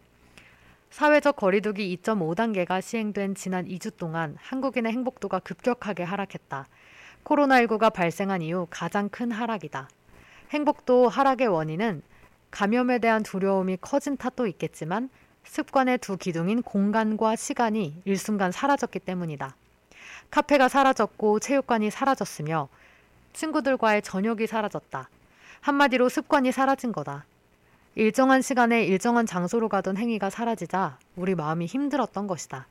사회적 0.91 1.35
거리두기 1.35 1.97
2.5단계가 1.97 2.81
시행된 2.81 3.35
지난 3.35 3.67
2주 3.67 3.97
동안 3.97 4.37
한국인의 4.39 4.93
행복도가 4.93 5.41
급격하게 5.41 6.05
하락했다. 6.05 6.69
코로나19가 7.25 7.93
발생한 7.93 8.41
이후 8.41 8.69
가장 8.71 9.09
큰 9.09 9.33
하락이다. 9.33 9.89
행복도 10.51 11.09
하락의 11.09 11.49
원인은 11.49 12.03
감염에 12.53 13.01
대한 13.01 13.25
두려움이 13.25 13.79
커진 13.81 14.17
탓도 14.17 14.47
있겠지만 14.47 15.11
습관의 15.43 15.99
두 15.99 16.17
기둥인 16.17 16.63
공간과 16.63 17.35
시간이 17.35 18.01
일순간 18.05 18.53
사라졌기 18.53 19.01
때문이다. 19.01 19.57
카페가 20.31 20.69
사라졌고 20.69 21.41
체육관이 21.41 21.91
사라졌으며 21.91 22.69
친구들과의 23.33 24.03
저녁이 24.03 24.47
사라졌다. 24.47 25.09
한마디로 25.62 26.09
습관이 26.09 26.51
사라진 26.51 26.90
거다. 26.90 27.25
일정한 27.94 28.42
시간에 28.42 28.85
일정한 28.85 29.27
장소로 29.27 29.68
가던 29.68 29.96
행위가 29.96 30.29
사라지자 30.29 30.98
우리 31.14 31.37
마음이 31.37 31.66
힘들었던 31.66 32.27
것이다. 32.27 32.66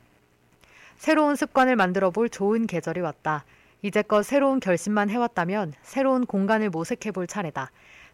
새로운 0.98 1.34
습관을 1.34 1.74
만들어 1.74 2.10
볼 2.10 2.28
좋은 2.28 2.66
계절이 2.66 3.00
왔다. 3.00 3.44
이제껏 3.80 4.22
새로운 4.24 4.60
결심만 4.60 5.08
해왔다면 5.08 5.72
새로운 5.82 6.26
공간을 6.26 6.68
모색해 6.68 7.12
볼 7.12 7.26
차례다. 7.26 7.70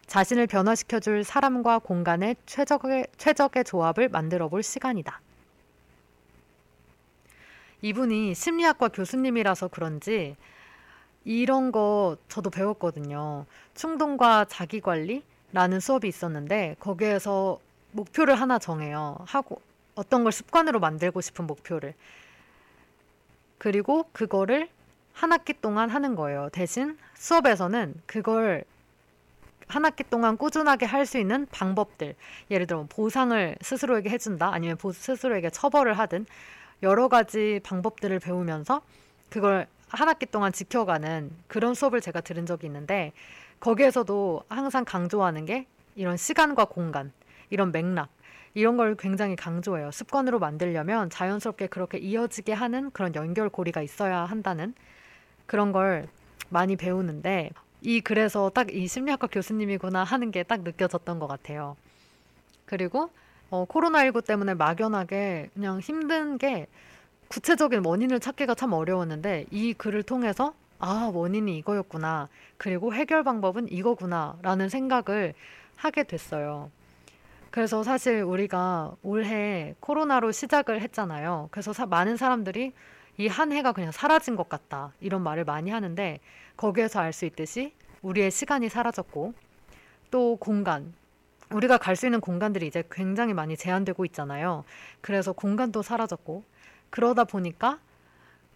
자신을 0.07 0.47
변화시켜 0.47 1.01
줄 1.01 1.25
사람과 1.25 1.79
공간의 1.79 2.37
최적의, 2.45 3.07
최적의 3.17 3.65
조합을 3.65 4.07
만들어 4.07 4.47
볼 4.47 4.63
시간이다. 4.63 5.19
이분이 7.81 8.33
심리학과 8.33 8.87
교수님이라서 8.87 9.67
그런지 9.67 10.37
이런 11.25 11.71
거 11.71 12.17
저도 12.27 12.49
배웠거든요. 12.49 13.45
충동과 13.75 14.45
자기 14.45 14.81
관리라는 14.81 15.79
수업이 15.79 16.07
있었는데 16.07 16.75
거기에서 16.79 17.59
목표를 17.91 18.35
하나 18.39 18.59
정해요. 18.59 19.17
하고 19.25 19.61
어떤 19.95 20.23
걸 20.23 20.31
습관으로 20.31 20.79
만들고 20.79 21.21
싶은 21.21 21.45
목표를. 21.47 21.93
그리고 23.57 24.05
그거를 24.13 24.69
한 25.13 25.33
학기 25.33 25.53
동안 25.53 25.89
하는 25.89 26.15
거예요. 26.15 26.49
대신 26.51 26.97
수업에서는 27.15 27.95
그걸 28.05 28.63
한 29.67 29.85
학기 29.85 30.03
동안 30.03 30.37
꾸준하게 30.37 30.85
할 30.85 31.05
수 31.05 31.17
있는 31.17 31.45
방법들. 31.51 32.15
예를 32.49 32.65
들어 32.65 32.85
보상을 32.89 33.55
스스로에게 33.61 34.09
해준다. 34.09 34.51
아니면 34.53 34.77
스스로에게 34.77 35.49
처벌을 35.49 35.99
하든 35.99 36.25
여러 36.81 37.07
가지 37.09 37.59
방법들을 37.63 38.19
배우면서 38.19 38.81
그걸 39.29 39.67
한 39.89 40.07
학기 40.07 40.25
동안 40.25 40.51
지켜가는 40.51 41.31
그런 41.47 41.73
수업을 41.73 42.01
제가 42.01 42.21
들은 42.21 42.45
적이 42.45 42.67
있는데 42.67 43.11
거기에서도 43.59 44.43
항상 44.49 44.85
강조하는 44.85 45.45
게 45.45 45.65
이런 45.95 46.15
시간과 46.17 46.65
공간, 46.65 47.11
이런 47.49 47.71
맥락, 47.71 48.09
이런 48.53 48.77
걸 48.77 48.95
굉장히 48.95 49.35
강조해요. 49.35 49.91
습관으로 49.91 50.39
만들려면 50.39 51.09
자연스럽게 51.09 51.67
그렇게 51.67 51.97
이어지게 51.97 52.53
하는 52.53 52.91
그런 52.91 53.13
연결고리가 53.15 53.81
있어야 53.81 54.19
한다는 54.25 54.73
그런 55.45 55.71
걸 55.71 56.07
많이 56.49 56.75
배우는데 56.75 57.51
이 57.81 58.01
그래서 58.01 58.49
딱 58.49 58.69
이 58.71 58.87
심리학과 58.87 59.27
교수님이구나 59.27 60.03
하는 60.03 60.31
게 60.31 60.43
딱 60.43 60.61
느껴졌던 60.61 61.19
것 61.19 61.27
같아요. 61.27 61.75
그리고 62.65 63.09
어, 63.49 63.65
코로나19 63.65 64.25
때문에 64.25 64.53
막연하게 64.53 65.49
그냥 65.53 65.79
힘든 65.79 66.37
게 66.37 66.67
구체적인 67.29 67.85
원인을 67.85 68.19
찾기가 68.19 68.55
참 68.55 68.73
어려웠는데 68.73 69.45
이 69.51 69.73
글을 69.73 70.03
통해서 70.03 70.53
아, 70.79 71.11
원인이 71.13 71.57
이거였구나. 71.59 72.29
그리고 72.57 72.93
해결 72.93 73.23
방법은 73.23 73.71
이거구나. 73.71 74.37
라는 74.41 74.69
생각을 74.69 75.33
하게 75.75 76.03
됐어요. 76.03 76.71
그래서 77.51 77.83
사실 77.83 78.21
우리가 78.23 78.93
올해 79.03 79.75
코로나로 79.79 80.31
시작을 80.31 80.81
했잖아요. 80.81 81.49
그래서 81.51 81.73
사, 81.73 81.85
많은 81.85 82.17
사람들이 82.17 82.73
이 83.17 83.27
한 83.27 83.51
해가 83.51 83.73
그냥 83.73 83.91
사라진 83.91 84.35
것 84.37 84.47
같다. 84.49 84.93
이런 85.01 85.21
말을 85.23 85.43
많이 85.43 85.71
하는데 85.71 86.19
거기에서 86.57 86.99
알 87.01 87.11
수 87.13 87.25
있듯이 87.25 87.73
우리의 88.01 88.31
시간이 88.31 88.69
사라졌고 88.69 89.33
또 90.11 90.37
공간, 90.37 90.93
우리가 91.51 91.77
갈 91.77 91.95
수 91.97 92.05
있는 92.07 92.21
공간들이 92.21 92.67
이제 92.67 92.83
굉장히 92.91 93.33
많이 93.33 93.57
제한되고 93.57 94.05
있잖아요. 94.05 94.63
그래서 95.01 95.33
공간도 95.33 95.81
사라졌고, 95.81 96.43
그러다 96.89 97.23
보니까 97.23 97.79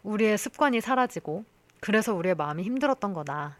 우리의 0.04 0.38
습관이 0.38 0.82
사라지고, 0.82 1.46
그래서 1.80 2.14
우리의 2.14 2.36
마음이 2.36 2.64
힘들었던 2.64 3.14
거다. 3.14 3.58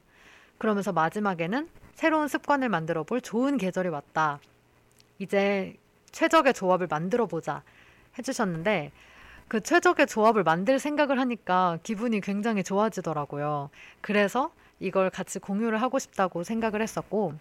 그러면서 0.58 0.92
마지막에는 0.92 1.70
새로운 1.94 2.28
습관을 2.28 2.70
만들어 2.70 3.04
볼 3.04 3.22
좋은 3.22 3.58
계절이 3.58 3.90
왔다. 3.90 4.40
이제 5.20 5.76
최적의 6.12 6.54
조합을 6.54 6.88
만들어 6.88 7.26
보자 7.26 7.64
해주셨는데, 8.18 8.92
그 9.48 9.62
최적의 9.62 10.08
조합을 10.08 10.44
만들 10.44 10.80
생각을 10.80 11.20
하니까 11.20 11.78
기분이 11.84 12.22
굉장히 12.22 12.64
좋아지더라고요. 12.64 13.70
그래서 14.02 14.52
이걸 14.80 15.10
같이 15.10 15.40
공유를 15.40 15.82
하고 15.82 16.00
싶다고 16.00 16.44
생각을 16.44 16.82
했었고, 16.82 17.34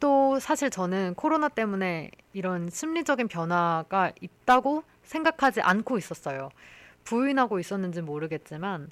또 0.00 0.38
사실 0.38 0.70
저는 0.70 1.14
코로나 1.16 1.48
때문에 1.48 2.10
이런 2.32 2.70
심리적인 2.70 3.28
변화가 3.28 4.12
있다고 4.20 4.84
생각하지 5.08 5.62
않고 5.62 5.98
있었어요. 5.98 6.50
부인하고 7.04 7.58
있었는지 7.58 8.02
모르겠지만, 8.02 8.90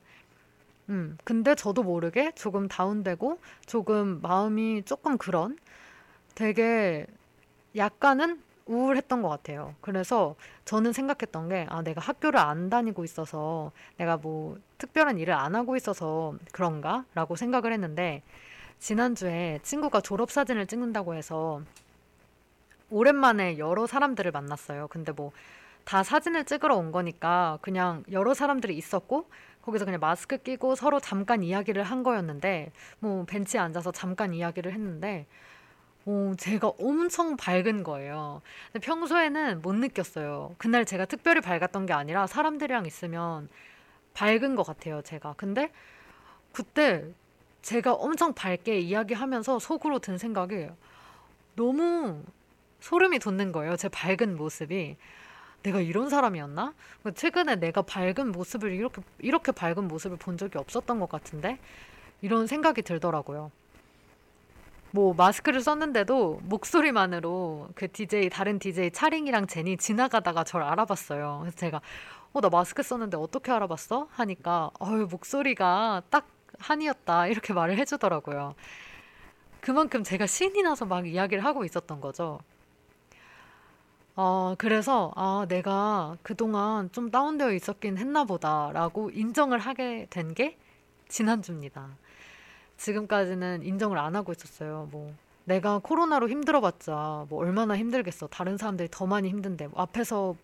음, 0.88 1.18
근데 1.24 1.54
저도 1.54 1.82
모르게 1.82 2.32
조금 2.32 2.68
다운되고 2.68 3.38
조금 3.66 4.20
마음이 4.22 4.82
조금 4.84 5.18
그런 5.18 5.58
되게 6.34 7.06
약간은 7.76 8.40
우울했던 8.66 9.22
것 9.22 9.28
같아요. 9.28 9.74
그래서 9.80 10.34
저는 10.64 10.92
생각했던 10.92 11.48
게, 11.48 11.66
아, 11.68 11.82
내가 11.82 12.00
학교를 12.00 12.40
안 12.40 12.70
다니고 12.70 13.04
있어서 13.04 13.70
내가 13.96 14.16
뭐 14.16 14.58
특별한 14.78 15.18
일을 15.18 15.34
안 15.34 15.54
하고 15.54 15.76
있어서 15.76 16.34
그런가? 16.52 17.04
라고 17.14 17.36
생각을 17.36 17.72
했는데, 17.72 18.22
지난주에 18.78 19.60
친구가 19.62 20.00
졸업사진을 20.00 20.66
찍는다고 20.66 21.14
해서 21.14 21.62
오랜만에 22.90 23.58
여러 23.58 23.86
사람들을 23.86 24.30
만났어요. 24.32 24.88
근데 24.88 25.12
뭐 25.12 25.32
다 25.86 26.02
사진을 26.02 26.44
찍으러 26.44 26.76
온 26.76 26.90
거니까 26.90 27.60
그냥 27.62 28.02
여러 28.10 28.34
사람들이 28.34 28.76
있었고 28.76 29.30
거기서 29.62 29.84
그냥 29.84 30.00
마스크 30.00 30.36
끼고 30.36 30.74
서로 30.74 30.98
잠깐 30.98 31.44
이야기를 31.44 31.84
한 31.84 32.02
거였는데 32.02 32.72
뭐 32.98 33.24
벤치에 33.24 33.60
앉아서 33.60 33.92
잠깐 33.92 34.34
이야기를 34.34 34.72
했는데 34.72 35.26
어, 36.04 36.32
제가 36.38 36.72
엄청 36.80 37.36
밝은 37.36 37.84
거예요. 37.84 38.42
근데 38.72 38.84
평소에는 38.84 39.62
못 39.62 39.74
느꼈어요. 39.74 40.56
그날 40.58 40.84
제가 40.84 41.04
특별히 41.04 41.40
밝았던 41.40 41.86
게 41.86 41.92
아니라 41.92 42.26
사람들이랑 42.26 42.84
있으면 42.86 43.48
밝은 44.14 44.56
것 44.56 44.64
같아요, 44.64 45.02
제가. 45.02 45.34
근데 45.36 45.70
그때 46.52 47.04
제가 47.62 47.92
엄청 47.92 48.32
밝게 48.34 48.80
이야기하면서 48.80 49.60
속으로 49.60 50.00
든 50.00 50.18
생각이 50.18 50.68
너무 51.54 52.24
소름이 52.80 53.20
돋는 53.20 53.52
거예요. 53.52 53.76
제 53.76 53.88
밝은 53.88 54.36
모습이. 54.36 54.96
내가 55.62 55.80
이런 55.80 56.08
사람이었나? 56.10 56.74
최근에 57.14 57.56
내가 57.56 57.82
밝은 57.82 58.32
모습을 58.32 58.72
이렇게 58.72 59.02
이렇게 59.18 59.52
밝은 59.52 59.88
모습을 59.88 60.16
본 60.16 60.36
적이 60.38 60.58
없었던 60.58 61.00
것 61.00 61.08
같은데 61.08 61.58
이런 62.22 62.46
생각이 62.46 62.82
들더라고요. 62.82 63.50
뭐 64.92 65.12
마스크를 65.14 65.60
썼는데도 65.60 66.40
목소리만으로 66.44 67.68
그 67.74 67.88
DJ 67.90 68.30
다른 68.30 68.58
DJ 68.58 68.92
차링이랑 68.92 69.46
제니 69.46 69.76
지나가다가 69.76 70.44
저를 70.44 70.64
알아봤어요. 70.66 71.38
그래서 71.42 71.56
제가 71.56 71.80
어 72.32 72.40
나 72.40 72.48
마스크 72.50 72.82
썼는데 72.82 73.16
어떻게 73.16 73.50
알아봤어? 73.52 74.08
하니까 74.10 74.70
어유 74.80 75.08
목소리가 75.10 76.02
딱 76.10 76.28
한이었다 76.58 77.28
이렇게 77.28 77.52
말을 77.52 77.78
해주더라고요. 77.78 78.54
그만큼 79.60 80.04
제가 80.04 80.26
신이 80.26 80.62
나서 80.62 80.84
막 80.86 81.06
이야기를 81.08 81.44
하고 81.44 81.64
있었던 81.64 82.00
거죠. 82.00 82.40
어, 84.16 84.54
그래서, 84.58 85.12
아, 85.14 85.44
내가 85.48 86.16
그동안 86.22 86.90
좀 86.92 87.10
다운되어 87.10 87.52
있었긴 87.52 87.98
했나 87.98 88.24
보다라고 88.24 89.10
인정을 89.10 89.58
하게 89.58 90.06
된 90.10 90.34
게 90.34 90.56
지난주입니다. 91.08 91.88
지금까지는 92.78 93.62
인정을 93.64 93.98
안 93.98 94.16
하고 94.16 94.32
있었어요. 94.32 94.88
뭐, 94.92 95.14
내가 95.44 95.78
코로나로 95.78 96.28
힘들어봤자 96.28 97.26
뭐 97.28 97.40
얼마나 97.40 97.76
힘들겠어. 97.76 98.28
다른 98.28 98.56
사람들이 98.58 98.88
더 98.90 99.06
많이 99.06 99.28
힘든데. 99.30 99.68
뭐 99.68 99.82
앞에서 99.82 100.36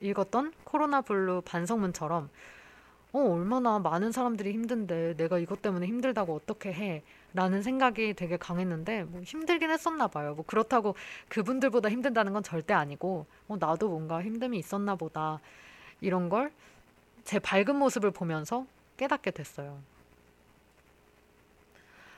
읽었던 0.00 0.52
코로나 0.64 1.00
블루 1.02 1.42
반성문처럼 1.44 2.30
어, 3.14 3.18
얼마나 3.32 3.78
많은 3.78 4.12
사람들이 4.12 4.52
힘든데 4.52 5.14
내가 5.16 5.38
이것 5.38 5.62
때문에 5.62 5.86
힘들다고 5.86 6.34
어떻게 6.34 6.72
해? 6.72 7.02
라는 7.32 7.62
생각이 7.62 8.14
되게 8.14 8.36
강했는데 8.36 9.04
뭐 9.04 9.22
힘들긴 9.22 9.70
했었나 9.70 10.08
봐요. 10.08 10.34
뭐 10.34 10.44
그렇다고 10.46 10.94
그분들보다 11.28 11.88
힘들다는 11.90 12.32
건 12.34 12.42
절대 12.42 12.74
아니고 12.74 13.26
어, 13.48 13.56
나도 13.58 13.88
뭔가 13.88 14.20
힘듦이 14.22 14.56
있었나 14.56 14.96
보다 14.96 15.40
이런 16.00 16.28
걸 16.28 16.50
제 17.24 17.38
밝은 17.38 17.76
모습을 17.76 18.10
보면서 18.10 18.66
깨닫게 18.96 19.30
됐어요. 19.30 19.80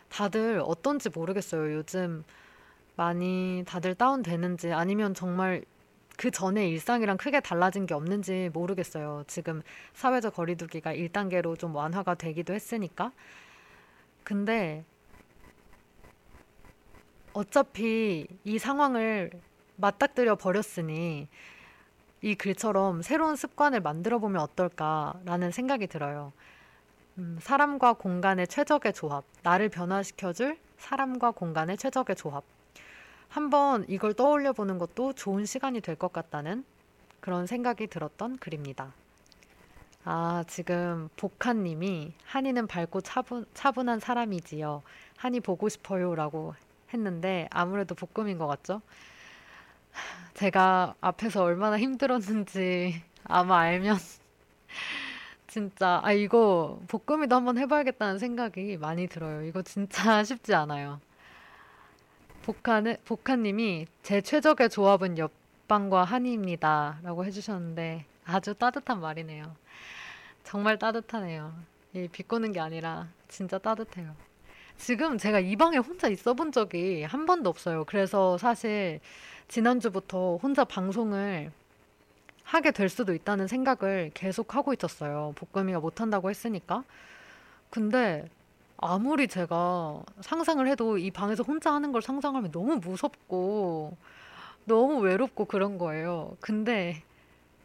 다들 0.09 0.61
어떤지 0.65 1.09
모르겠어요. 1.11 1.75
요즘 1.75 2.25
많이 2.97 3.65
다들 3.67 3.95
다운되는지 3.95 4.73
아니면 4.73 5.15
정말 5.15 5.65
그 6.17 6.31
전에 6.31 6.69
일상이랑 6.69 7.19
크게 7.19 7.41
달라진 7.41 7.87
게 7.87 7.95
없는지 7.95 8.51
모르겠어요. 8.53 9.25
지금 9.27 9.63
사회적 9.95 10.35
거리두기가 10.35 10.95
1단계로 10.95 11.59
좀 11.59 11.75
완화가 11.75 12.15
되기도 12.15 12.55
했으니까. 12.55 13.13
근데 14.25 14.85
어차피 17.33 18.27
이 18.45 18.59
상황을 18.59 19.31
맞닥뜨려 19.77 20.37
버렸으니 20.37 21.29
이 22.23 22.35
글처럼 22.35 23.03
새로운 23.03 23.37
습관을 23.37 23.81
만들어 23.81 24.19
보면 24.19 24.41
어떨까라는 24.41 25.51
생각이 25.51 25.87
들어요. 25.87 26.33
음, 27.19 27.39
사람과 27.41 27.93
공간의 27.93 28.49
최적의 28.49 28.95
조합, 28.95 29.25
나를 29.43 29.69
변화시켜줄 29.69 30.59
사람과 30.79 31.31
공간의 31.31 31.77
최적의 31.77 32.17
조합. 32.17 32.43
한번 33.29 33.85
이걸 33.89 34.15
떠올려 34.15 34.53
보는 34.53 34.79
것도 34.79 35.13
좋은 35.13 35.45
시간이 35.47 35.81
될 35.81 35.97
것 35.97 36.13
같다는 36.13 36.65
그런 37.21 37.47
생각이 37.47 37.87
들었던 37.89 38.39
글입니다. 38.39 38.93
아, 40.05 40.45
지금 40.47 41.09
복한님이 41.17 42.15
한이는 42.25 42.67
밝고 42.69 43.01
차분, 43.01 43.45
차분한 43.55 44.01
사람이지요. 44.01 44.83
한이 45.17 45.41
보고 45.41 45.69
싶어요. 45.69 46.15
라고 46.15 46.55
했는데 46.95 47.49
아무래도 47.51 47.95
복금인 47.95 48.39
것 48.39 48.47
같죠? 48.47 48.83
제가 50.35 50.95
앞에서 51.01 51.43
얼마나 51.45 51.79
힘들었는지 51.79 53.03
아마 53.25 53.61
알면 53.61 53.97
진짜 55.47 56.01
아 56.03 56.13
이거 56.13 56.81
복금이도 56.89 57.35
한번 57.35 57.59
해봐야겠다는 57.59 58.19
생각이 58.19 58.77
많이 58.79 59.07
들어요. 59.09 59.43
이거 59.45 59.63
진짜 59.63 60.23
쉽지 60.25 60.55
않아요. 60.55 61.01
복한은 62.47 62.97
복한님이 63.05 63.89
제 64.05 64.21
최적의 64.21 64.71
조합은 64.71 65.19
옆방과 65.19 66.05
한이입니다 66.05 67.01
라고 67.03 67.25
해주셨는데 67.25 68.05
아주 68.25 68.55
따뜻한 68.55 69.01
말이네요. 69.01 69.57
정말 70.45 70.79
따뜻하네요. 70.79 71.53
이 71.95 72.07
비꼬는 72.07 72.53
게 72.53 72.61
아니라 72.61 73.09
진짜 73.27 73.59
따뜻해요. 73.59 74.15
지금 74.77 75.19
제가 75.19 75.41
이 75.41 75.57
방에 75.57 75.79
혼자 75.79 76.07
있어 76.07 76.35
본 76.35 76.53
적이 76.53 77.03
한 77.03 77.27
번도 77.27 77.51
없어요. 77.51 77.85
그래서 77.85 78.39
사실 78.39 79.01
지난주부터 79.49 80.37
혼자 80.37 80.63
방송을 80.65 81.51
하게 82.45 82.71
될 82.71 82.89
수도 82.89 83.13
있다는 83.13 83.49
생각을 83.49 84.13
계속 84.15 84.55
하고 84.55 84.73
있었어요. 84.73 85.33
복금이가 85.35 85.81
못한다고 85.81 86.31
했으니까. 86.31 86.85
근데 87.71 88.29
아무리 88.79 89.29
제가 89.29 90.03
상상을 90.21 90.67
해도 90.69 90.99
이 90.99 91.11
방에서 91.11 91.43
혼자 91.43 91.73
하는 91.73 91.93
걸 91.93 92.03
상상하면 92.03 92.51
너무 92.53 92.77
무섭고 92.77 93.97
너무 94.65 94.99
외롭고 95.01 95.47
그런 95.47 95.79
거예요. 95.79 96.37
근데 96.41 97.03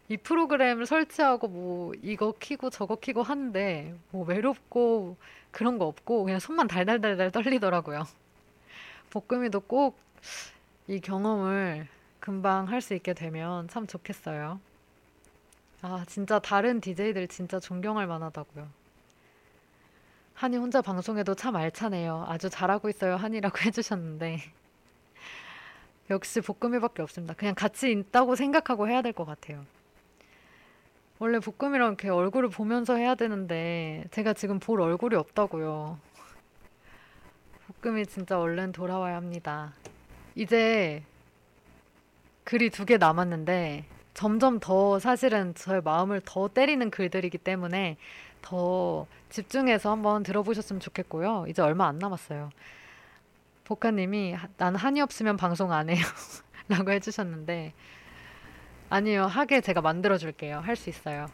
이 0.09 0.17
프로그램을 0.17 0.85
설치하고 0.85 1.47
뭐 1.47 1.93
이거 2.03 2.33
키고 2.39 2.69
저거 2.69 2.95
키고 2.97 3.23
하는데 3.23 3.95
뭐 4.11 4.25
외롭고 4.25 5.17
그런 5.51 5.77
거 5.77 5.85
없고 5.87 6.25
그냥 6.25 6.39
손만 6.39 6.67
달달달달 6.67 7.31
떨리더라고요. 7.31 8.05
볶음이도 9.11 9.61
꼭 9.61 9.97
이 10.87 10.99
경험을 10.99 11.87
금방 12.19 12.67
할 12.67 12.81
수 12.81 12.93
있게 12.95 13.13
되면 13.13 13.67
참 13.69 13.87
좋겠어요. 13.87 14.59
아, 15.81 16.05
진짜 16.07 16.39
다른 16.39 16.79
DJ들 16.81 17.27
진짜 17.27 17.59
존경할 17.59 18.07
만하다고요. 18.07 18.67
한이 20.41 20.57
혼자 20.57 20.81
방송에도 20.81 21.35
참 21.35 21.55
알차네요. 21.55 22.25
아주 22.27 22.49
잘하고 22.49 22.89
있어요, 22.89 23.15
한이라고 23.15 23.59
해주셨는데. 23.63 24.39
역시 26.09 26.41
볶음이밖에 26.41 27.03
없습니다. 27.03 27.35
그냥 27.35 27.53
같이 27.53 27.91
있다고 27.91 28.35
생각하고 28.35 28.87
해야 28.87 29.03
될 29.03 29.13
것 29.13 29.23
같아요. 29.25 29.63
원래 31.19 31.37
볶음이랑 31.37 31.89
이렇게 31.89 32.09
얼굴을 32.09 32.49
보면서 32.49 32.95
해야 32.95 33.13
되는데 33.13 34.03
제가 34.09 34.33
지금 34.33 34.57
볼 34.57 34.81
얼굴이 34.81 35.13
없다고요. 35.15 35.99
볶음이 37.83 38.07
진짜 38.07 38.39
얼른 38.39 38.71
돌아와야 38.71 39.17
합니다. 39.17 39.75
이제 40.33 41.03
글이 42.45 42.71
두 42.71 42.85
개 42.85 42.97
남았는데 42.97 43.85
점점 44.15 44.59
더 44.59 44.97
사실은 44.97 45.53
저의 45.53 45.81
마음을 45.83 46.19
더 46.25 46.47
때리는 46.47 46.89
글들이기 46.89 47.37
때문에 47.37 47.97
더 48.41 49.05
집중해서 49.29 49.91
한번 49.91 50.23
들어보셨으면 50.23 50.79
좋겠고요. 50.79 51.45
이제 51.47 51.61
얼마 51.61 51.87
안 51.87 51.99
남았어요. 51.99 52.49
복카님이 53.65 54.35
난 54.57 54.75
한이 54.75 55.01
없으면 55.01 55.37
방송 55.37 55.71
안 55.71 55.89
해요. 55.89 56.03
라고 56.67 56.91
해주셨는데 56.91 57.73
아니요, 58.89 59.23
하게 59.25 59.61
제가 59.61 59.81
만들어 59.81 60.17
줄게요. 60.17 60.59
할 60.59 60.75
수 60.75 60.89
있어요. 60.89 61.27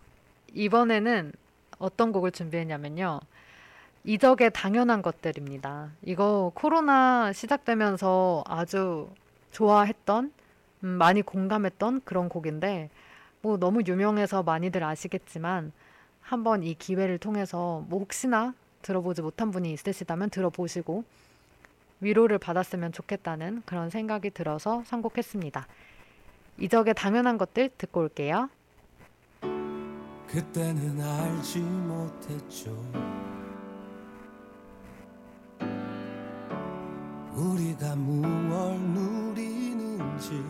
이번에는 0.54 1.34
어떤 1.80 2.12
곡을 2.12 2.32
준비했냐면요. 2.32 3.20
이적의 4.04 4.52
당연한 4.54 5.02
것들입니다. 5.02 5.90
이거 6.04 6.52
코로나 6.56 7.34
시작되면서 7.34 8.44
아주 8.48 9.10
좋아했던, 9.52 10.32
음, 10.84 10.88
많이 10.88 11.22
공감했던 11.24 12.02
그런 12.06 12.30
곡인데, 12.30 12.90
뭐 13.42 13.58
너무 13.58 13.82
유명해서 13.86 14.44
많이들 14.44 14.84
아시겠지만, 14.84 15.72
한번 16.28 16.62
이 16.62 16.74
기회를 16.74 17.20
통해서 17.20 17.86
뭐 17.88 18.00
혹시나 18.00 18.54
들어보지 18.82 19.22
못한 19.22 19.50
분이 19.50 19.72
있으시다면 19.72 20.30
들어보시고, 20.30 21.06
위로를 22.02 22.38
받았으면 22.38 22.92
좋겠다는 22.92 23.64
그런 23.66 23.90
생각이 23.90 24.32
들어서 24.32 24.84
선곡했습니다. 24.88 25.66
이적의 26.60 26.96
당연한 26.96 27.38
것들 27.38 27.70
듣고 27.78 28.02
올게요. 28.02 28.50
그때는 30.28 31.02
알지 31.02 31.60
못했죠. 31.60 32.76
우리가 37.34 37.96
무얼 37.96 38.78
누리는지 38.80 40.44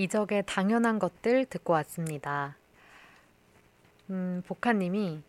이적의 0.00 0.44
당연한 0.46 0.98
것들 0.98 1.44
듣고 1.44 1.74
왔습니다. 1.74 2.56
음, 4.08 4.42
복하님이 4.46 5.20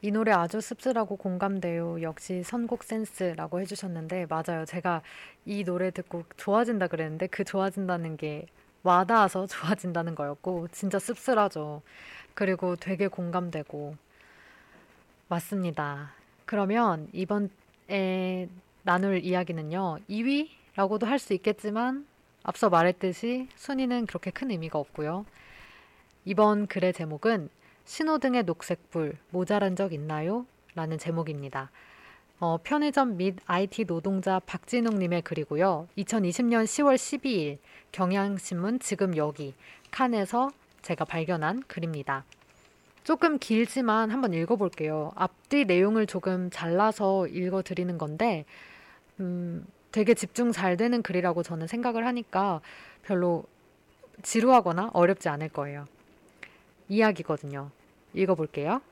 이 0.00 0.10
노래 0.10 0.32
아주 0.32 0.62
씁쓸하고 0.62 1.16
공감돼요. 1.16 2.00
역시 2.00 2.42
선곡 2.42 2.84
센스라고 2.84 3.60
해주셨는데, 3.60 4.26
맞아요. 4.30 4.64
제가 4.64 5.02
이 5.44 5.62
노래 5.62 5.90
듣고 5.90 6.24
좋아진다 6.38 6.86
그랬는데, 6.86 7.26
그 7.26 7.44
좋아진다는 7.44 8.16
게 8.16 8.46
와닿아서 8.82 9.46
좋아진다는 9.46 10.14
거였고, 10.14 10.68
진짜 10.72 10.98
씁쓸하죠. 10.98 11.82
그리고 12.32 12.76
되게 12.76 13.08
공감되고, 13.08 13.94
맞습니다. 15.28 16.12
그러면 16.46 17.08
이번에 17.12 18.48
나눌 18.84 19.22
이야기는요, 19.22 19.98
2위라고도 20.08 21.04
할 21.04 21.18
수 21.18 21.34
있겠지만, 21.34 22.06
앞서 22.44 22.68
말했듯이 22.68 23.48
순위는 23.56 24.06
그렇게 24.06 24.30
큰 24.30 24.50
의미가 24.50 24.78
없고요. 24.78 25.24
이번 26.26 26.66
글의 26.66 26.92
제목은 26.92 27.48
신호등의 27.86 28.44
녹색불 28.44 29.16
모자란 29.30 29.76
적 29.76 29.92
있나요? 29.92 30.46
라는 30.74 30.98
제목입니다. 30.98 31.70
어, 32.40 32.58
편의점 32.62 33.16
및 33.16 33.36
IT 33.46 33.86
노동자 33.86 34.40
박진웅님의 34.40 35.22
글이고요. 35.22 35.88
2020년 35.96 36.64
10월 36.64 36.96
12일 36.96 37.58
경향신문 37.92 38.80
지금 38.80 39.16
여기 39.16 39.54
칸에서 39.90 40.50
제가 40.82 41.06
발견한 41.06 41.62
글입니다. 41.66 42.24
조금 43.04 43.38
길지만 43.38 44.10
한번 44.10 44.34
읽어볼게요. 44.34 45.12
앞뒤 45.14 45.64
내용을 45.64 46.06
조금 46.06 46.50
잘라서 46.50 47.26
읽어드리는 47.28 47.96
건데, 47.98 48.44
음, 49.20 49.66
되게 49.94 50.12
집중 50.12 50.50
잘 50.50 50.76
되는 50.76 51.02
글이라고 51.02 51.44
저는 51.44 51.68
생각을 51.68 52.04
하니까 52.04 52.60
별로 53.04 53.44
지루하거나 54.24 54.90
어렵지 54.92 55.28
않을 55.28 55.50
거예요. 55.50 55.86
이야기거든요. 56.88 57.70
읽어볼게요. 58.12 58.82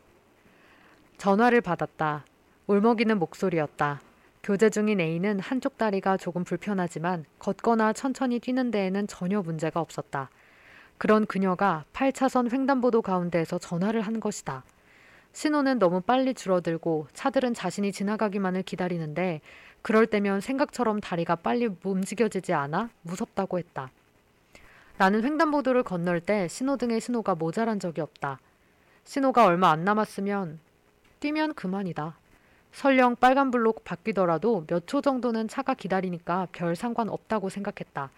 전화를 1.18 1.60
받았다. 1.60 2.24
울먹이는 2.68 3.18
목소리였다. 3.18 4.00
교제 4.44 4.70
중인 4.70 5.00
A는 5.00 5.40
한쪽 5.40 5.76
다리가 5.76 6.18
조금 6.18 6.44
불편하지만 6.44 7.24
걷거나 7.40 7.94
천천히 7.94 8.38
뛰는 8.38 8.70
데에는 8.70 9.08
전혀 9.08 9.42
문제가 9.42 9.80
없었다. 9.80 10.30
그런 10.98 11.26
그녀가 11.26 11.84
8차선 11.92 12.52
횡단보도 12.52 13.02
가운데에서 13.02 13.58
전화를 13.58 14.02
한 14.02 14.20
것이다. 14.20 14.62
신호는 15.32 15.80
너무 15.80 16.00
빨리 16.00 16.32
줄어들고 16.32 17.08
차들은 17.12 17.54
자신이 17.54 17.90
지나가기만을 17.90 18.62
기다리는데 18.62 19.40
그럴 19.82 20.06
때면 20.06 20.40
생각처럼 20.40 21.00
다리가 21.00 21.36
빨리 21.36 21.68
움직여지지 21.82 22.52
않아 22.52 22.90
무섭다고 23.02 23.58
했다. 23.58 23.90
나는 24.98 25.24
횡단보도를 25.24 25.82
건널 25.82 26.20
때 26.20 26.46
신호등의 26.48 27.00
신호가 27.00 27.34
모자란 27.34 27.80
적이 27.80 28.02
없다. 28.02 28.38
신호가 29.04 29.46
얼마 29.46 29.70
안 29.70 29.84
남았으면 29.84 30.60
뛰면 31.18 31.54
그만이다. 31.54 32.16
설령 32.72 33.16
빨간불로 33.16 33.74
바뀌더라도 33.84 34.64
몇 34.68 34.86
초 34.86 35.00
정도는 35.00 35.48
차가 35.48 35.74
기다리니까 35.74 36.48
별 36.52 36.76
상관 36.76 37.08
없다고 37.08 37.48
생각했다. 37.48 38.10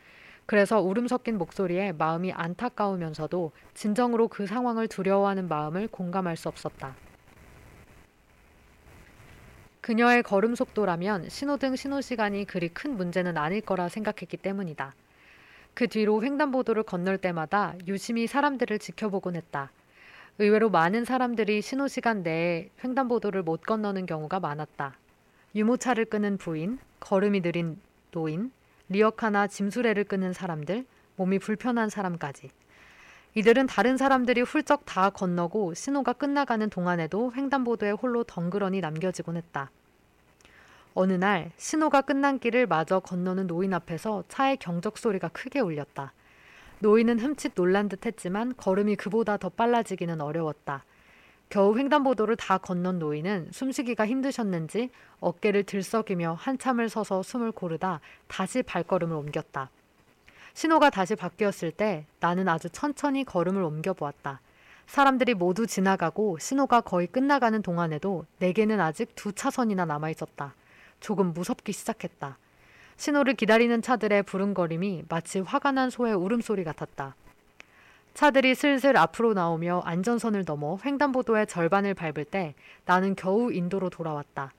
그래서 0.46 0.80
울음 0.80 1.08
섞인 1.08 1.38
목소리에 1.38 1.92
마음이 1.92 2.32
안타까우면서도 2.32 3.52
진정으로 3.72 4.28
그 4.28 4.46
상황을 4.46 4.88
두려워하는 4.88 5.48
마음을 5.48 5.88
공감할 5.88 6.36
수 6.36 6.48
없었다. 6.48 6.94
그녀의 9.84 10.22
걸음 10.22 10.54
속도라면 10.54 11.28
신호등 11.28 11.76
신호 11.76 12.00
시간이 12.00 12.46
그리 12.46 12.70
큰 12.70 12.96
문제는 12.96 13.36
아닐 13.36 13.60
거라 13.60 13.90
생각했기 13.90 14.38
때문이다. 14.38 14.94
그 15.74 15.88
뒤로 15.88 16.22
횡단보도를 16.22 16.84
건널 16.84 17.18
때마다 17.18 17.74
유심히 17.86 18.26
사람들을 18.26 18.78
지켜보곤 18.78 19.36
했다. 19.36 19.70
의외로 20.38 20.70
많은 20.70 21.04
사람들이 21.04 21.60
신호 21.60 21.86
시간 21.86 22.22
내에 22.22 22.70
횡단보도를 22.82 23.42
못 23.42 23.60
건너는 23.60 24.06
경우가 24.06 24.40
많았다. 24.40 24.96
유모차를 25.54 26.06
끄는 26.06 26.38
부인, 26.38 26.78
걸음이 27.00 27.42
느린 27.42 27.78
노인, 28.10 28.52
리어카나 28.88 29.48
짐수레를 29.48 30.04
끄는 30.04 30.32
사람들, 30.32 30.86
몸이 31.16 31.40
불편한 31.40 31.90
사람까지. 31.90 32.48
이들은 33.36 33.66
다른 33.66 33.96
사람들이 33.96 34.42
훌쩍 34.42 34.84
다 34.84 35.10
건너고 35.10 35.74
신호가 35.74 36.12
끝나가는 36.12 36.70
동안에도 36.70 37.32
횡단보도에 37.34 37.90
홀로 37.90 38.22
덩그러니 38.22 38.80
남겨지곤 38.80 39.36
했다. 39.36 39.72
어느 40.94 41.14
날 41.14 41.50
신호가 41.56 42.02
끝난 42.02 42.38
길을 42.38 42.68
마저 42.68 43.00
건너는 43.00 43.48
노인 43.48 43.74
앞에서 43.74 44.22
차의 44.28 44.58
경적 44.58 44.98
소리가 44.98 45.28
크게 45.28 45.58
울렸다. 45.58 46.12
노인은 46.78 47.18
흠칫 47.18 47.56
놀란 47.56 47.88
듯 47.88 48.06
했지만 48.06 48.54
걸음이 48.56 48.94
그보다 48.94 49.36
더 49.36 49.48
빨라지기는 49.48 50.20
어려웠다. 50.20 50.84
겨우 51.48 51.76
횡단보도를 51.76 52.36
다 52.36 52.58
건넌 52.58 53.00
노인은 53.00 53.48
숨쉬기가 53.50 54.06
힘드셨는지 54.06 54.90
어깨를 55.18 55.64
들썩이며 55.64 56.36
한참을 56.38 56.88
서서 56.88 57.24
숨을 57.24 57.50
고르다 57.50 58.00
다시 58.28 58.62
발걸음을 58.62 59.16
옮겼다. 59.16 59.70
신호가 60.54 60.90
다시 60.90 61.16
바뀌었을 61.16 61.72
때 61.72 62.06
나는 62.20 62.48
아주 62.48 62.70
천천히 62.70 63.24
걸음을 63.24 63.62
옮겨보았다. 63.62 64.40
사람들이 64.86 65.34
모두 65.34 65.66
지나가고 65.66 66.38
신호가 66.38 66.80
거의 66.80 67.08
끝나가는 67.08 67.60
동안에도 67.60 68.24
내게는 68.38 68.80
아직 68.80 69.14
두 69.16 69.32
차선이나 69.32 69.84
남아 69.84 70.10
있었다. 70.10 70.54
조금 71.00 71.32
무섭기 71.32 71.72
시작했다. 71.72 72.38
신호를 72.96 73.34
기다리는 73.34 73.82
차들의 73.82 74.22
부릉거림이 74.22 75.04
마치 75.08 75.40
화가 75.40 75.72
난 75.72 75.90
소의 75.90 76.14
울음소리 76.14 76.62
같았다. 76.62 77.16
차들이 78.14 78.54
슬슬 78.54 78.96
앞으로 78.96 79.34
나오며 79.34 79.82
안전선을 79.84 80.44
넘어 80.44 80.78
횡단보도의 80.84 81.48
절반을 81.48 81.94
밟을 81.94 82.24
때 82.24 82.54
나는 82.84 83.16
겨우 83.16 83.52
인도로 83.52 83.90
돌아왔다. 83.90 84.52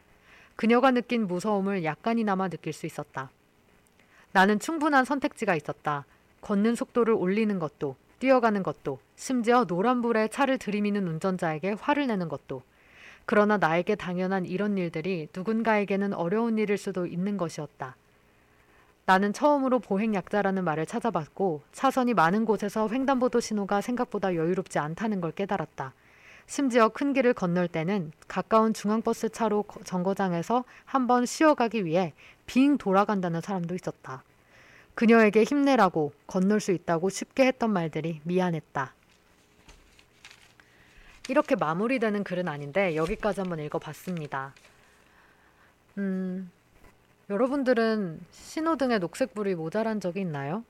그녀가 0.57 0.91
느낀 0.91 1.25
무서움을 1.25 1.85
약간이나마 1.85 2.49
느낄 2.49 2.73
수 2.73 2.85
있었다. 2.85 3.29
나는 4.35 4.59
충분한 4.59 5.05
선택지가 5.05 5.55
있었다. 5.55 6.03
걷는 6.41 6.75
속도를 6.75 7.13
올리는 7.13 7.57
것도, 7.57 7.95
뛰어가는 8.19 8.63
것도, 8.63 8.99
심지어 9.15 9.63
노란불에 9.63 10.27
차를 10.27 10.57
들이미는 10.57 11.07
운전자에게 11.07 11.77
화를 11.79 12.07
내는 12.07 12.27
것도. 12.27 12.61
그러나 13.25 13.55
나에게 13.55 13.95
당연한 13.95 14.45
이런 14.45 14.77
일들이 14.77 15.29
누군가에게는 15.33 16.13
어려운 16.13 16.57
일일 16.57 16.77
수도 16.77 17.05
있는 17.05 17.37
것이었다. 17.37 17.95
나는 19.05 19.31
처음으로 19.31 19.79
보행약자라는 19.79 20.65
말을 20.65 20.85
찾아봤고 20.85 21.61
차선이 21.71 22.13
많은 22.13 22.43
곳에서 22.43 22.89
횡단보도 22.89 23.39
신호가 23.39 23.79
생각보다 23.79 24.35
여유롭지 24.35 24.79
않다는 24.79 25.21
걸 25.21 25.31
깨달았다. 25.31 25.93
심지어 26.47 26.89
큰 26.89 27.13
길을 27.13 27.33
건널 27.33 27.69
때는 27.69 28.11
가까운 28.27 28.73
중앙버스 28.73 29.29
차로 29.29 29.63
정거장에서 29.85 30.65
한번 30.83 31.25
쉬어가기 31.25 31.85
위해 31.85 32.13
빙 32.45 32.77
돌아간다는 32.77 33.41
사람도 33.41 33.75
있었다. 33.75 34.23
그녀에게 34.93 35.43
힘내라고 35.43 36.13
건널 36.25 36.59
수 36.59 36.71
있다고 36.71 37.09
쉽게 37.09 37.45
했던 37.47 37.71
말들이 37.71 38.21
미안했다. 38.23 38.93
이렇게 41.27 41.55
마무리되는 41.55 42.23
글은 42.23 42.47
아닌데 42.47 42.95
여기까지 42.95 43.41
한번 43.41 43.59
읽어봤습니다. 43.59 44.53
음, 45.97 46.51
여러분들은 47.29 48.21
신호등에 48.31 48.99
녹색불이 48.99 49.55
모자란 49.55 49.99
적이 49.99 50.21
있나요? 50.21 50.63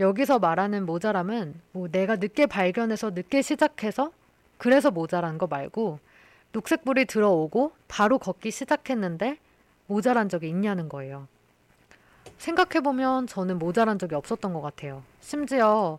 여기서 0.00 0.38
말하는 0.38 0.86
모자람은 0.86 1.60
뭐 1.72 1.88
내가 1.88 2.16
늦게 2.16 2.46
발견해서 2.46 3.10
늦게 3.10 3.42
시작해서 3.42 4.12
그래서 4.56 4.90
모자란 4.90 5.36
거 5.36 5.46
말고 5.46 6.00
녹색불이 6.52 7.04
들어오고 7.04 7.72
바로 7.86 8.18
걷기 8.18 8.50
시작했는데 8.50 9.38
모자란 9.90 10.28
적이 10.28 10.48
있냐는 10.50 10.88
거예요. 10.88 11.26
생각해보면 12.38 13.26
저는 13.26 13.58
모자란 13.58 13.98
적이 13.98 14.14
없었던 14.14 14.52
것 14.52 14.60
같아요. 14.60 15.02
심지어, 15.20 15.98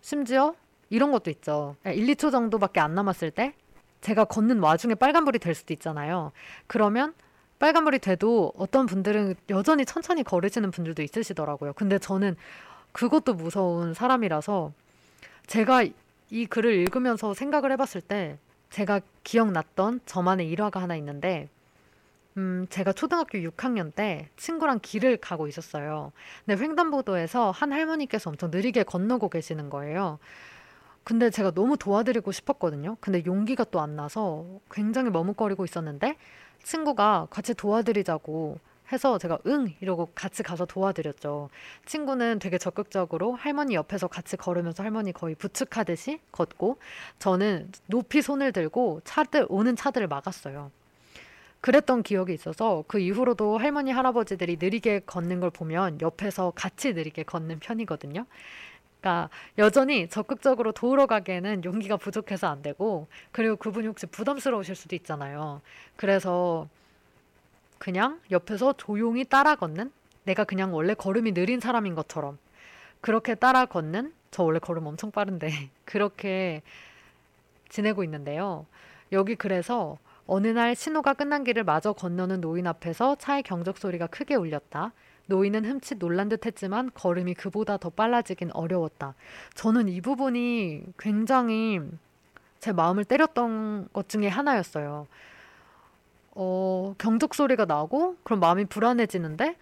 심지어 0.00 0.54
이런 0.88 1.10
것도 1.10 1.30
있죠. 1.30 1.74
1, 1.84 2.06
2초 2.14 2.30
정도밖에 2.30 2.78
안 2.78 2.94
남았을 2.94 3.32
때 3.32 3.54
제가 4.02 4.24
걷는 4.26 4.60
와중에 4.60 4.94
빨간불이 4.94 5.40
될 5.40 5.56
수도 5.56 5.72
있잖아요. 5.72 6.30
그러면 6.68 7.12
빨간불이 7.58 7.98
돼도 7.98 8.52
어떤 8.56 8.86
분들은 8.86 9.34
여전히 9.50 9.84
천천히 9.84 10.22
걸으시는 10.22 10.70
분들도 10.70 11.02
있으시더라고요. 11.02 11.72
근데 11.72 11.98
저는 11.98 12.36
그것도 12.92 13.34
무서운 13.34 13.94
사람이라서 13.94 14.72
제가 15.48 15.84
이 16.30 16.46
글을 16.46 16.72
읽으면서 16.72 17.34
생각을 17.34 17.72
해봤을 17.72 18.00
때 18.06 18.38
제가 18.70 19.00
기억났던 19.24 20.02
저만의 20.06 20.48
일화가 20.50 20.80
하나 20.80 20.94
있는데 20.96 21.48
음, 22.36 22.66
제가 22.68 22.92
초등학교 22.92 23.38
6학년 23.38 23.94
때 23.94 24.28
친구랑 24.36 24.80
길을 24.82 25.18
가고 25.18 25.46
있었어요. 25.46 26.12
근데 26.44 26.62
횡단보도에서 26.62 27.52
한 27.52 27.72
할머니께서 27.72 28.30
엄청 28.30 28.50
느리게 28.50 28.82
건너고 28.82 29.28
계시는 29.28 29.70
거예요. 29.70 30.18
근데 31.04 31.30
제가 31.30 31.52
너무 31.52 31.76
도와드리고 31.76 32.32
싶었거든요. 32.32 32.96
근데 33.00 33.22
용기가 33.26 33.64
또 33.64 33.80
안 33.80 33.94
나서 33.96 34.46
굉장히 34.70 35.10
머뭇거리고 35.10 35.64
있었는데 35.64 36.16
친구가 36.62 37.28
같이 37.30 37.54
도와드리자고 37.54 38.58
해서 38.92 39.18
제가 39.18 39.38
응 39.46 39.74
이러고 39.80 40.10
같이 40.14 40.42
가서 40.42 40.66
도와드렸죠. 40.66 41.50
친구는 41.86 42.38
되게 42.40 42.58
적극적으로 42.58 43.34
할머니 43.34 43.74
옆에서 43.74 44.08
같이 44.08 44.36
걸으면서 44.36 44.82
할머니 44.82 45.12
거의 45.12 45.34
부축하듯이 45.36 46.20
걷고 46.32 46.78
저는 47.18 47.70
높이 47.86 48.22
손을 48.22 48.52
들고 48.52 49.02
차들 49.04 49.46
오는 49.48 49.76
차들을 49.76 50.08
막았어요. 50.08 50.70
그랬던 51.64 52.02
기억이 52.02 52.34
있어서 52.34 52.84
그 52.86 52.98
이후로도 52.98 53.56
할머니 53.56 53.90
할아버지들이 53.90 54.58
느리게 54.60 55.00
걷는 55.06 55.40
걸 55.40 55.48
보면 55.48 56.02
옆에서 56.02 56.52
같이 56.54 56.92
느리게 56.92 57.22
걷는 57.22 57.58
편이거든요. 57.58 58.26
그러니까 59.00 59.30
여전히 59.56 60.06
적극적으로 60.10 60.72
도우러 60.72 61.06
가기에는 61.06 61.64
용기가 61.64 61.96
부족해서 61.96 62.48
안 62.48 62.60
되고 62.60 63.08
그리고 63.32 63.56
그분이 63.56 63.86
혹시 63.86 64.04
부담스러우실 64.04 64.74
수도 64.74 64.94
있잖아요. 64.94 65.62
그래서 65.96 66.68
그냥 67.78 68.20
옆에서 68.30 68.74
조용히 68.74 69.24
따라 69.24 69.54
걷는 69.54 69.90
내가 70.24 70.44
그냥 70.44 70.74
원래 70.74 70.92
걸음이 70.92 71.32
느린 71.32 71.60
사람인 71.60 71.94
것처럼 71.94 72.36
그렇게 73.00 73.34
따라 73.34 73.64
걷는 73.64 74.12
저 74.30 74.42
원래 74.42 74.58
걸음 74.58 74.86
엄청 74.86 75.10
빠른데 75.10 75.48
그렇게 75.86 76.60
지내고 77.70 78.04
있는데요. 78.04 78.66
여기 79.12 79.34
그래서 79.34 79.96
어느 80.26 80.48
날 80.48 80.74
신호가 80.74 81.14
끝난 81.14 81.44
길을 81.44 81.64
마저 81.64 81.92
건너는 81.92 82.40
노인 82.40 82.66
앞에서 82.66 83.16
차의 83.16 83.42
경적 83.42 83.78
소리가 83.78 84.06
크게 84.06 84.34
울렸다. 84.34 84.92
노인은 85.26 85.64
흠칫 85.64 85.98
놀란 85.98 86.28
듯 86.28 86.46
했지만 86.46 86.90
걸음이 86.94 87.34
그보다 87.34 87.76
더 87.76 87.90
빨라지긴 87.90 88.50
어려웠다. 88.52 89.14
저는 89.54 89.88
이 89.88 90.00
부분이 90.00 90.84
굉장히 90.98 91.80
제 92.60 92.72
마음을 92.72 93.04
때렸던 93.04 93.88
것 93.92 94.08
중에 94.08 94.28
하나였어요. 94.28 95.06
어, 96.36 96.94
경적 96.98 97.34
소리가 97.34 97.64
나고 97.64 98.16
그럼 98.22 98.40
마음이 98.40 98.64
불안해지는데 98.66 99.56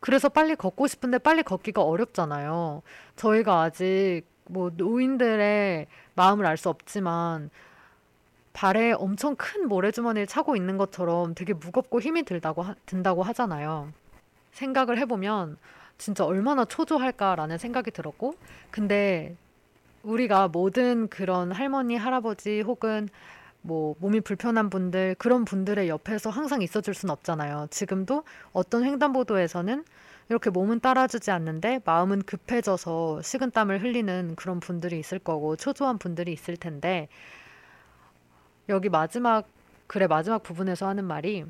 그래서 0.00 0.28
빨리 0.28 0.54
걷고 0.54 0.86
싶은데 0.86 1.18
빨리 1.18 1.42
걷기가 1.42 1.82
어렵잖아요. 1.82 2.82
저희가 3.16 3.62
아직 3.62 4.22
뭐 4.48 4.70
노인들의 4.76 5.86
마음을 6.14 6.46
알 6.46 6.56
수 6.56 6.68
없지만 6.68 7.50
발에 8.56 8.92
엄청 8.92 9.36
큰 9.36 9.68
모래주머니를 9.68 10.26
차고 10.26 10.56
있는 10.56 10.78
것처럼 10.78 11.34
되게 11.34 11.52
무겁고 11.52 12.00
힘이 12.00 12.22
들다고 12.22 12.62
하, 12.62 12.74
든다고 12.86 13.22
하잖아요. 13.22 13.92
생각을 14.52 14.96
해보면 14.96 15.58
진짜 15.98 16.24
얼마나 16.24 16.64
초조할까라는 16.64 17.58
생각이 17.58 17.90
들었고, 17.90 18.34
근데 18.70 19.36
우리가 20.02 20.48
모든 20.48 21.08
그런 21.08 21.52
할머니, 21.52 21.96
할아버지 21.96 22.62
혹은 22.62 23.10
뭐 23.60 23.94
몸이 23.98 24.22
불편한 24.22 24.70
분들, 24.70 25.16
그런 25.18 25.44
분들의 25.44 25.90
옆에서 25.90 26.30
항상 26.30 26.62
있어줄 26.62 26.94
순 26.94 27.10
없잖아요. 27.10 27.66
지금도 27.70 28.24
어떤 28.52 28.84
횡단보도에서는 28.84 29.84
이렇게 30.30 30.48
몸은 30.48 30.80
따라주지 30.80 31.30
않는데 31.30 31.80
마음은 31.84 32.22
급해져서 32.22 33.20
식은땀을 33.20 33.82
흘리는 33.82 34.34
그런 34.34 34.60
분들이 34.60 34.98
있을 34.98 35.18
거고 35.18 35.56
초조한 35.56 35.98
분들이 35.98 36.32
있을 36.32 36.56
텐데 36.56 37.08
여기 38.68 38.88
마지막 38.88 39.46
글의 39.86 40.08
마지막 40.08 40.42
부분에서 40.42 40.88
하는 40.88 41.04
말이 41.04 41.44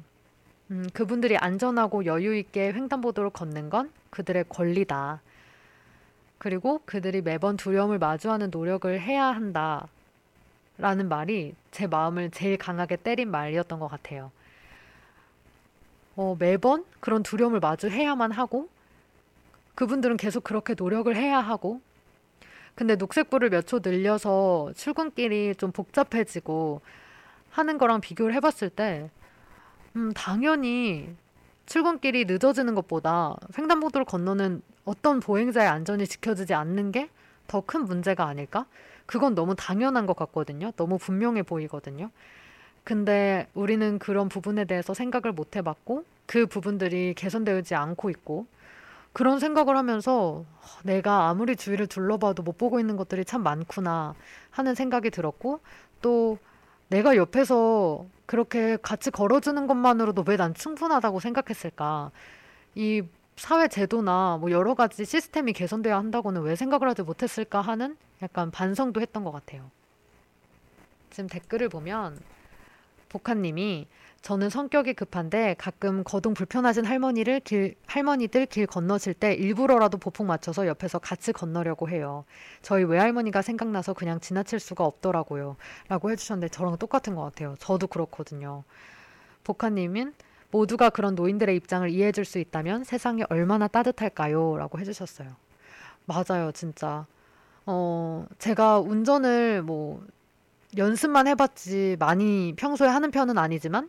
음, 0.71 0.87
그분들이 0.93 1.37
안전하고 1.37 2.05
여유 2.07 2.35
있게 2.37 2.73
횡단보도를 2.73 3.31
걷는 3.31 3.71
건 3.71 3.91
그들의 4.11 4.45
권리다. 4.49 5.21
그리고 6.39 6.81
그들이 6.85 7.23
매번 7.23 7.57
두려움을 7.57 7.99
마주하는 7.99 8.51
노력을 8.51 9.01
해야 9.01 9.27
한다. 9.27 9.87
라는 10.79 11.09
말이 11.09 11.55
제 11.71 11.87
마음을 11.87 12.31
제일 12.31 12.59
강하게 12.59 12.97
때린 12.97 13.31
말이었던 13.31 13.79
것 13.79 13.89
같아요. 13.89 14.31
어, 16.17 16.37
매번 16.39 16.85
그런 17.01 17.23
두려움을 17.23 17.61
마주해야만 17.61 18.33
하고, 18.33 18.69
그분들은 19.75 20.17
계속 20.17 20.45
그렇게 20.45 20.75
노력을 20.75 21.15
해야 21.15 21.39
하고, 21.41 21.81
근데 22.75 22.97
녹색불을 22.97 23.51
몇 23.51 23.63
초 23.67 23.81
늘려서 23.83 24.73
출근길이 24.77 25.55
좀 25.57 25.73
복잡해지고, 25.73 26.81
하는 27.57 27.79
거랑 27.79 28.01
비교를 28.01 28.35
해봤을 28.35 28.71
때, 28.71 29.11
음, 29.97 30.13
당연히 30.15 31.15
출근길이 31.67 32.27
늦어지는 32.27 32.75
것보다 32.75 33.35
횡단보도를 33.59 34.05
건너는 34.05 34.63
어떤 34.85 35.21
보행자의 35.21 35.69
안전이 35.69 36.07
지켜지지 36.07 36.55
않는 36.55 36.93
게 36.93 37.09
더 37.49 37.61
큰 37.61 37.85
문제가 37.85 38.27
아닐까? 38.27 38.67
그건 39.07 39.35
너무 39.37 39.55
당연한 39.55 40.07
것 40.07 40.17
같거든요. 40.17 40.73
너무 40.77 40.99
분명해 40.99 41.45
보이거든요. 41.45 42.11
근데 42.85 43.47
우리는 43.55 43.99
그런 44.01 44.29
부분에 44.29 44.65
대해서 44.65 44.95
생각을 44.95 45.33
못 45.33 45.57
해봤고, 45.57 46.05
그 46.27 46.47
부분들이 46.47 47.15
개선되지 47.15 47.75
않고 47.77 48.11
있고, 48.11 48.47
그런 49.13 49.39
생각을 49.39 49.77
하면서 49.77 50.45
내가 50.85 51.29
아무리 51.29 51.57
주위를 51.57 51.87
둘러봐도 51.87 52.43
못 52.43 52.59
보고 52.59 52.81
있는 52.81 52.97
것들이 52.97 53.25
참 53.25 53.43
많구나 53.45 54.15
하는 54.51 54.75
생각이 54.75 55.11
들었고, 55.11 55.61
또 56.03 56.39
내가 56.89 57.17
옆에서 57.17 58.07
그렇게 58.27 58.77
같이 58.83 59.11
걸어주는 59.11 59.67
것만으로도 59.67 60.25
왜 60.27 60.37
난 60.37 60.55
충분하다고 60.55 61.21
생각했을까? 61.21 62.11
이 62.75 63.03
사회 63.37 63.69
제도나 63.69 64.39
뭐 64.41 64.51
여러 64.51 64.75
가지 64.75 65.05
시스템이 65.05 65.53
개선돼야 65.53 65.97
한다고는 65.97 66.43
왜 66.43 66.57
생각을 66.57 66.89
하지 66.89 67.03
못했을까 67.03 67.61
하는 67.61 67.97
약간 68.23 68.51
반성도 68.51 69.01
했던 69.01 69.25
것 69.25 69.33
같아요. 69.33 69.71
지금 71.11 71.29
댓글을 71.29 71.69
보면 71.69 72.19
복한님이 73.09 73.87
저는 74.27 74.51
성격이 74.51 74.95
급한데 74.95 75.55
가끔 75.57 76.03
거동 76.03 76.35
불편하신 76.35 76.85
할머니를 76.85 77.39
길, 77.39 77.77
할머니들 77.87 78.47
길 78.47 78.67
건너실 78.67 79.15
때 79.15 79.33
일부러라도 79.35 79.99
보폭 79.99 80.27
맞춰서 80.27 80.67
옆에서 80.67 80.99
같이 80.99 81.33
건너려고 81.33 81.89
해요. 81.89 82.25
저희 82.61 82.83
외할머니가 82.83 83.41
생각나서 83.41 83.95
그냥 83.95 84.19
지나칠 84.19 84.59
수가 84.59 84.85
없더라고요. 84.85 85.55
라고 85.87 86.11
해주셨는데 86.11 86.49
저랑 86.49 86.77
똑같은 86.79 87.15
것 87.15 87.23
같아요. 87.23 87.55
저도 87.61 87.87
그렇거든요. 87.87 88.65
복화님은 89.45 90.13
모두가 90.51 90.91
그런 90.91 91.15
노인들의 91.15 91.55
입장을 91.55 91.89
이해해줄 91.89 92.25
수 92.25 92.41
있다면 92.41 92.83
세상이 92.83 93.23
얼마나 93.29 93.69
따뜻할까요? 93.69 94.57
라고 94.57 94.81
해주셨어요. 94.81 95.29
맞아요, 96.05 96.51
진짜. 96.51 97.07
어, 97.65 98.27
제가 98.41 98.81
운전을 98.81 99.63
뭐 99.63 100.05
연습만 100.77 101.29
해봤지 101.29 101.95
많이 102.01 102.55
평소에 102.57 102.89
하는 102.89 103.13
편은 103.13 103.39
아니지만 103.39 103.89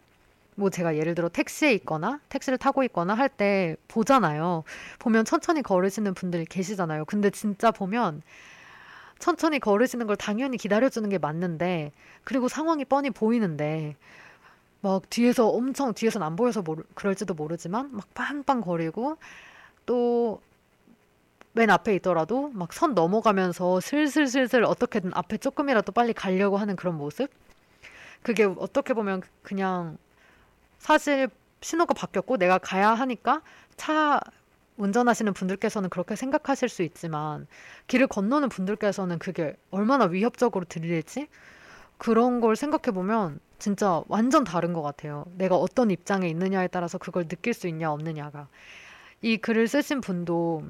뭐 0.57 0.69
제가 0.71 0.97
예를 0.97 1.15
들어 1.15 1.29
택시에 1.29 1.71
있거나 1.73 2.19
택시를 2.29 2.57
타고 2.57 2.83
있거나 2.83 3.13
할 3.15 3.29
때 3.29 3.75
보잖아요. 3.87 4.63
보면 4.99 5.25
천천히 5.25 5.61
걸으시는 5.61 6.13
분들 6.15 6.45
계시잖아요. 6.45 7.05
근데 7.05 7.29
진짜 7.29 7.71
보면 7.71 8.23
천천히 9.19 9.59
걸으시는 9.59 10.07
걸 10.07 10.15
당연히 10.17 10.57
기다려주는 10.57 11.07
게 11.09 11.17
맞는데 11.19 11.91
그리고 12.23 12.47
상황이 12.47 12.85
뻔히 12.85 13.09
보이는데 13.11 13.95
막 14.81 15.09
뒤에서 15.09 15.47
엄청 15.49 15.93
뒤에선 15.93 16.23
안 16.23 16.35
보여서 16.35 16.61
모르, 16.61 16.83
그럴지도 16.95 17.33
모르지만 17.35 17.89
막 17.93 18.13
빵빵 18.13 18.61
거리고 18.61 19.17
또 19.85 20.41
맨 21.53 21.69
앞에 21.71 21.95
있더라도 21.95 22.49
막 22.53 22.71
선 22.73 22.93
넘어가면서 22.93 23.79
슬슬슬슬 23.79 24.63
어떻게든 24.63 25.11
앞에 25.15 25.37
조금이라도 25.37 25.91
빨리 25.91 26.13
가려고 26.13 26.57
하는 26.57 26.75
그런 26.75 26.95
모습 26.97 27.29
그게 28.21 28.43
어떻게 28.45 28.93
보면 28.93 29.21
그냥 29.43 29.97
사실 30.80 31.30
신호가 31.61 31.93
바뀌었고 31.93 32.38
내가 32.38 32.57
가야 32.57 32.93
하니까 32.93 33.41
차 33.75 34.19
운전하시는 34.78 35.34
분들께서는 35.34 35.89
그렇게 35.89 36.15
생각하실 36.15 36.69
수 36.69 36.84
있지만 36.84 37.47
길을 37.88 38.07
건너는 38.07 38.49
분들께서는 38.49 39.17
그게 39.19 39.55
얼마나 39.71 40.05
위협적으로 40.05 40.65
들릴지 40.65 41.28
그런 41.97 42.41
걸 42.41 42.55
생각해 42.55 42.93
보면 42.93 43.39
진짜 43.59 44.03
완전 44.07 44.43
다른 44.43 44.73
것 44.73 44.84
같아요. 44.84 45.25
내가 45.36 45.55
어떤 45.55 45.89
입장에 45.91 46.28
있느냐에 46.30 46.67
따라서 46.67 46.99
그걸 46.99 47.28
느낄 47.28 47.53
수 47.55 47.67
있냐 47.67 47.91
없느냐가 47.91 48.47
이 49.21 49.38
글을 49.38 49.67
쓰신 49.67 50.01
분도 50.01 50.63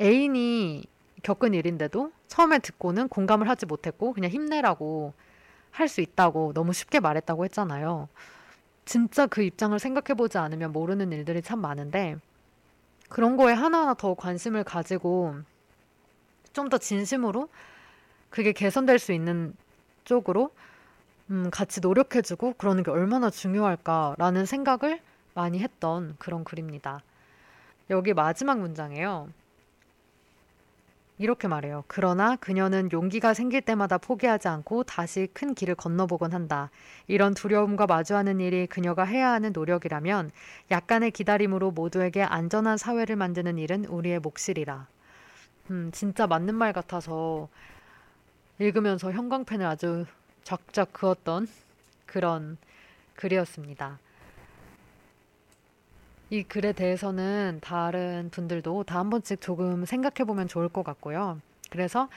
애인이 0.00 0.84
겪은 1.22 1.52
일인데도 1.54 2.12
처음에 2.28 2.60
듣고는 2.60 3.08
공감을 3.08 3.48
하지 3.48 3.66
못했고 3.66 4.14
그냥 4.14 4.30
힘내라고 4.30 5.12
할 5.70 5.88
수 5.88 6.00
있다고 6.00 6.52
너무 6.54 6.72
쉽게 6.72 7.00
말했다고 7.00 7.44
했잖아요. 7.44 8.08
진짜 8.90 9.28
그 9.28 9.40
입장을 9.40 9.78
생각해보지 9.78 10.36
않으면 10.38 10.72
모르는 10.72 11.12
일들이 11.12 11.42
참 11.42 11.60
많은데 11.60 12.16
그런 13.08 13.36
거에 13.36 13.52
하나하나 13.52 13.94
더 13.94 14.14
관심을 14.14 14.64
가지고 14.64 15.36
좀 16.52 16.68
더 16.68 16.76
진심으로 16.76 17.48
그게 18.30 18.50
개선될 18.50 18.98
수 18.98 19.12
있는 19.12 19.54
쪽으로 20.02 20.50
음, 21.30 21.50
같이 21.52 21.80
노력해주고 21.80 22.54
그러는 22.54 22.82
게 22.82 22.90
얼마나 22.90 23.30
중요할까라는 23.30 24.44
생각을 24.44 25.00
많이 25.34 25.60
했던 25.60 26.16
그런 26.18 26.42
글입니다. 26.42 27.00
여기 27.90 28.12
마지막 28.12 28.58
문장이에요. 28.58 29.28
이렇게 31.20 31.48
말해요. 31.48 31.84
그러나 31.86 32.34
그녀는 32.36 32.88
용기가 32.92 33.34
생길 33.34 33.60
때마다 33.60 33.98
포기하지 33.98 34.48
않고 34.48 34.84
다시 34.84 35.28
큰 35.34 35.54
길을 35.54 35.74
건너보곤 35.74 36.32
한다. 36.32 36.70
이런 37.08 37.34
두려움과 37.34 37.86
마주하는 37.86 38.40
일이 38.40 38.66
그녀가 38.66 39.04
해야 39.04 39.30
하는 39.30 39.52
노력이라면 39.52 40.30
약간의 40.70 41.10
기다림으로 41.10 41.72
모두에게 41.72 42.22
안전한 42.22 42.78
사회를 42.78 43.16
만드는 43.16 43.58
일은 43.58 43.84
우리의 43.84 44.20
몫이리라. 44.20 44.86
음, 45.70 45.90
진짜 45.92 46.26
맞는 46.26 46.54
말 46.54 46.72
같아서 46.72 47.50
읽으면서 48.58 49.12
형광펜을 49.12 49.66
아주 49.66 50.06
쫙쫙 50.44 50.90
그었던 50.94 51.46
그런 52.06 52.56
글이었습니다. 53.16 53.98
이 56.30 56.42
글에 56.44 56.72
대해서는 56.72 57.58
다른 57.60 58.30
분들도 58.30 58.84
다 58.84 59.00
한 59.00 59.10
번씩 59.10 59.40
조금 59.40 59.84
생각해 59.84 60.26
보면 60.26 60.46
좋을 60.48 60.68
것 60.68 60.82
같고요. 60.84 61.40
그래서 61.70 62.08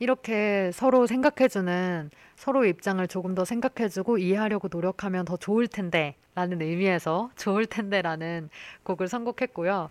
이렇게 0.00 0.70
서로 0.72 1.06
생각해주는 1.06 2.10
서로의 2.36 2.70
입장을 2.70 3.06
조금 3.08 3.34
더 3.34 3.44
생각해주고 3.44 4.18
이해하려고 4.18 4.68
노력하면 4.70 5.24
더 5.24 5.36
좋을 5.36 5.68
텐데 5.68 6.14
라는 6.34 6.60
의미에서 6.60 7.30
좋을 7.36 7.66
텐데 7.66 8.02
라는 8.02 8.50
곡을 8.82 9.08
선곡했고요. 9.08 9.88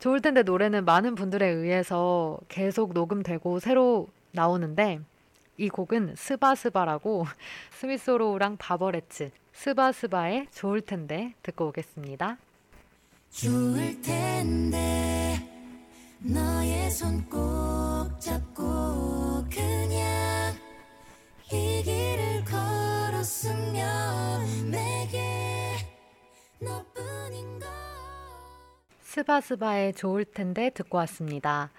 좋을 0.00 0.20
텐데 0.20 0.42
노래는 0.42 0.84
많은 0.84 1.14
분들에 1.14 1.46
의해서 1.46 2.38
계속 2.48 2.92
녹음되고 2.92 3.60
새로 3.60 4.08
나오는데 4.32 5.00
이 5.56 5.68
곡은 5.68 6.14
스바스바라고 6.16 7.26
스미소로우랑 7.72 8.56
바버레츠 8.58 9.30
스바스바의 9.52 10.48
좋을 10.52 10.80
텐데 10.82 11.34
듣고 11.42 11.68
오겠습니다. 11.68 12.36
좋을 13.30 14.00
텐데 14.02 15.38
너의 16.20 16.90
손 16.90 17.24
꼭 17.28 18.18
잡고 18.20 19.44
그냥 19.50 20.54
이 21.52 21.82
길을 21.84 22.44
걸었으면 22.44 23.80
내게 24.70 25.76
너뿐인 26.60 27.58
걸 27.60 27.68
스바스바의 29.02 29.94
좋을 29.94 30.24
텐데 30.24 30.70
듣고 30.70 30.98
왔습니다. 30.98 31.70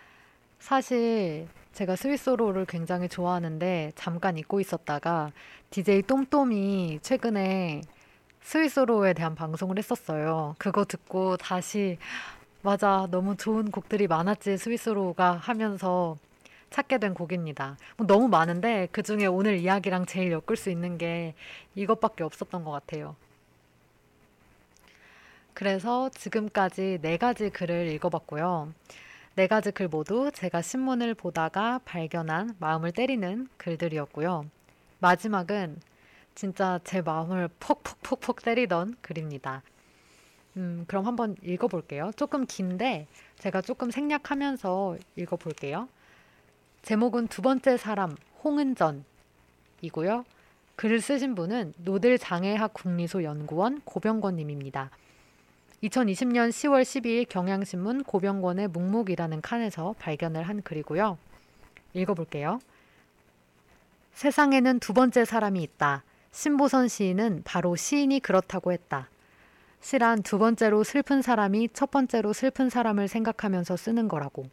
사실 0.59 1.47
제가 1.73 1.95
스위스로를 1.95 2.65
굉장히 2.65 3.09
좋아하는데 3.09 3.91
잠깐 3.95 4.37
잊고 4.37 4.59
있었다가 4.61 5.31
DJ 5.71 6.03
똠똠이 6.03 6.99
최근에 7.01 7.81
스위스로에 8.41 9.13
대한 9.13 9.35
방송을 9.35 9.77
했었어요. 9.77 10.55
그거 10.57 10.85
듣고 10.85 11.37
다시 11.37 11.97
맞아 12.61 13.07
너무 13.09 13.37
좋은 13.37 13.71
곡들이 13.71 14.07
많았지 14.07 14.57
스위스로가 14.57 15.33
하면서 15.33 16.17
찾게 16.69 16.99
된 16.99 17.13
곡입니다. 17.13 17.77
뭐 17.97 18.05
너무 18.05 18.27
많은데 18.27 18.87
그 18.91 19.01
중에 19.01 19.25
오늘 19.25 19.57
이야기랑 19.57 20.05
제일 20.05 20.31
엮을 20.31 20.55
수 20.55 20.69
있는 20.69 20.97
게 20.97 21.33
이것밖에 21.75 22.23
없었던 22.23 22.63
것 22.63 22.71
같아요. 22.71 23.15
그래서 25.53 26.09
지금까지 26.09 26.99
네 27.01 27.17
가지 27.17 27.49
글을 27.49 27.87
읽어봤고요. 27.87 28.73
네 29.35 29.47
가지 29.47 29.71
글 29.71 29.87
모두 29.87 30.31
제가 30.33 30.61
신문을 30.61 31.15
보다가 31.15 31.79
발견한 31.85 32.55
마음을 32.59 32.91
때리는 32.91 33.47
글들이었고요. 33.57 34.45
마지막은 34.99 35.79
진짜 36.39 36.79
제 36.85 37.01
마음을 37.01 37.49
퍽퍽퍽퍽 37.59 38.43
때리던 38.43 38.95
글입니다. 39.01 39.61
음, 40.55 40.85
그럼 40.87 41.05
한번 41.05 41.35
읽어볼게요. 41.43 42.11
조금 42.15 42.45
긴데 42.45 43.07
제가 43.39 43.61
조금 43.61 43.91
생략하면서 43.91 44.95
읽어볼게요. 45.17 45.89
제목은 46.81 47.27
두 47.27 47.41
번째 47.41 47.75
사람 47.75 48.15
홍은전이고요. 48.41 50.23
글을 50.77 51.01
쓰신 51.01 51.35
분은 51.35 51.73
노들장애학 51.79 52.73
국리소 52.73 53.25
연구원 53.25 53.81
고병권님입니다. 53.83 54.91
2020년 55.83 56.51
10월 56.51 56.83
12일 56.83 57.27
경향신문 57.27 58.05
고병권의 58.05 58.69
묵묵이라는 58.69 59.41
칸에서 59.41 59.93
발견을 59.99 60.43
한 60.43 60.61
글이고요. 60.61 61.17
읽어볼게요. 61.95 62.61
세상에는 64.13 64.79
두 64.79 64.93
번째 64.93 65.25
사람이 65.25 65.61
있다. 65.63 66.03
신보선 66.39 66.87
시인은 66.87 67.41
바로 67.43 67.75
시인이 67.75 68.21
그렇다고 68.21 68.71
했다. 68.71 69.09
시란 69.81 70.23
두 70.23 70.37
번째로 70.37 70.85
슬픈 70.85 71.21
사람이 71.21 71.67
첫 71.73 71.91
번째로 71.91 72.31
슬픈 72.31 72.69
사람을 72.69 73.09
생각하면서 73.09 73.75
쓰는 73.75 74.07
거라고. 74.07 74.45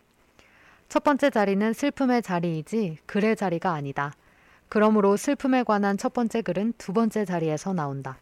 첫 0.89 1.05
번째 1.05 1.31
자리는 1.31 1.73
슬픔의 1.73 2.23
자리이지 2.23 2.99
글의 3.07 3.37
자리가 3.37 3.71
아니다. 3.73 4.13
그러므로 4.69 5.17
슬픔에 5.17 5.63
관한 5.63 5.97
첫 5.97 6.13
번째 6.13 6.43
글은 6.43 6.73
두 6.77 6.93
번째 6.93 7.25
자리에서 7.25 7.73
나온다. 7.73 8.19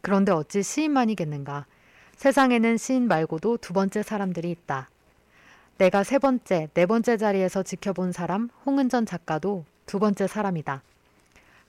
그런데 0.00 0.30
어찌 0.30 0.62
시인만이겠는가? 0.62 1.66
세상에는 2.14 2.76
시인 2.76 3.08
말고도 3.08 3.56
두 3.56 3.72
번째 3.72 4.04
사람들이 4.04 4.52
있다. 4.52 4.88
내가 5.78 6.04
세 6.04 6.20
번째, 6.20 6.68
네 6.74 6.86
번째 6.86 7.16
자리에서 7.16 7.64
지켜본 7.64 8.12
사람 8.12 8.50
홍은전 8.64 9.06
작가도 9.06 9.64
두 9.84 9.98
번째 9.98 10.28
사람이다. 10.28 10.84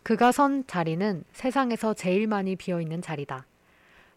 그가 0.05 0.31
선 0.31 0.63
자리는 0.67 1.23
세상에서 1.33 1.95
제일 1.95 2.27
많이 2.27 2.55
비어 2.55 2.79
있는 2.79 3.01
자리다. 3.01 3.47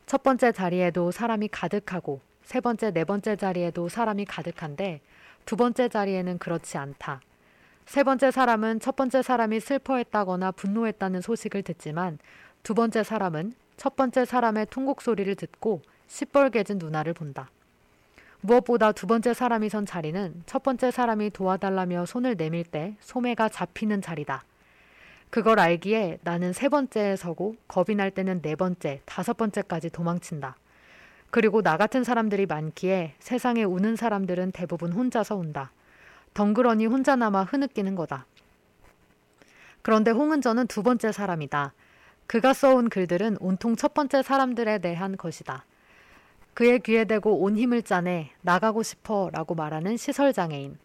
첫 0.05 0.23
번째 0.23 0.53
자리에도 0.53 1.11
사람이 1.11 1.49
가득하고 1.49 2.21
세 2.43 2.61
번째, 2.61 2.91
네 2.91 3.05
번째 3.05 3.37
자리에도 3.37 3.89
사람이 3.89 4.27
가득한데 4.27 5.01
두 5.47 5.57
번째 5.57 5.89
자리에는 5.89 6.37
그렇지 6.37 6.77
않다. 6.77 7.23
세 7.87 8.05
번째 8.05 8.31
사람은 8.31 8.81
첫 8.81 8.97
번째 8.97 9.23
사람이 9.23 9.61
슬퍼했다거나 9.61 10.53
분노했다는 10.53 11.23
소식을 11.23 11.63
듣지만 11.63 12.19
두 12.63 12.75
번째 12.75 13.03
사람은 13.03 13.55
첫 13.79 13.97
번째 13.97 14.27
사람의 14.27 14.67
통곡 14.69 15.01
소리를 15.01 15.35
듣고 15.37 15.81
시뻘개진 16.07 16.77
누나를 16.77 17.15
본다. 17.15 17.49
무엇보다 18.43 18.93
두 18.93 19.07
번째 19.07 19.33
사람이 19.33 19.71
선 19.71 19.87
자리는 19.87 20.43
첫 20.45 20.63
번째 20.63 20.91
사람이 20.91 21.31
도와달라며 21.31 22.05
손을 22.05 22.37
내밀 22.37 22.65
때 22.65 22.95
소매가 23.01 23.49
잡히는 23.49 24.03
자리다. 24.03 24.45
그걸 25.31 25.61
알기에 25.61 26.19
나는 26.23 26.53
세 26.53 26.69
번째에 26.69 27.17
서고 27.17 27.57
겁이 27.69 27.95
날 27.97 28.11
때는 28.11 28.41
네 28.41 28.57
번째, 28.57 29.03
다섯 29.05 29.37
번째까지 29.37 29.91
도망친다. 29.91 30.57
그리고 31.31 31.61
나 31.61 31.77
같은 31.77 32.05
사람들이 32.05 32.47
많기에 32.47 33.15
세상에 33.19 33.63
우는 33.63 33.97
사람들은 33.97 34.53
대부분 34.53 34.93
혼자서 34.93 35.37
운다. 35.37 35.73
덩그러니 36.33 36.87
혼자 36.87 37.17
남아 37.17 37.45
흐느끼는 37.45 37.95
거다. 37.95 38.27
그런데 39.83 40.11
홍은전은 40.11 40.67
두 40.67 40.83
번째 40.83 41.13
사람이다. 41.13 41.75
그가 42.27 42.53
써온 42.53 42.89
글들은 42.89 43.39
온통 43.41 43.77
첫 43.77 43.95
번째 43.95 44.23
사람들에 44.23 44.79
대한 44.79 45.17
것이다. 45.17 45.65
그의 46.55 46.81
귀에 46.81 47.05
대고 47.05 47.43
온 47.43 47.57
힘을 47.57 47.83
짜내 47.83 48.31
나가고 48.41 48.83
싶어 48.83 49.31
라고 49.33 49.55
말하는 49.55 49.97
시설장애인. 49.97 50.79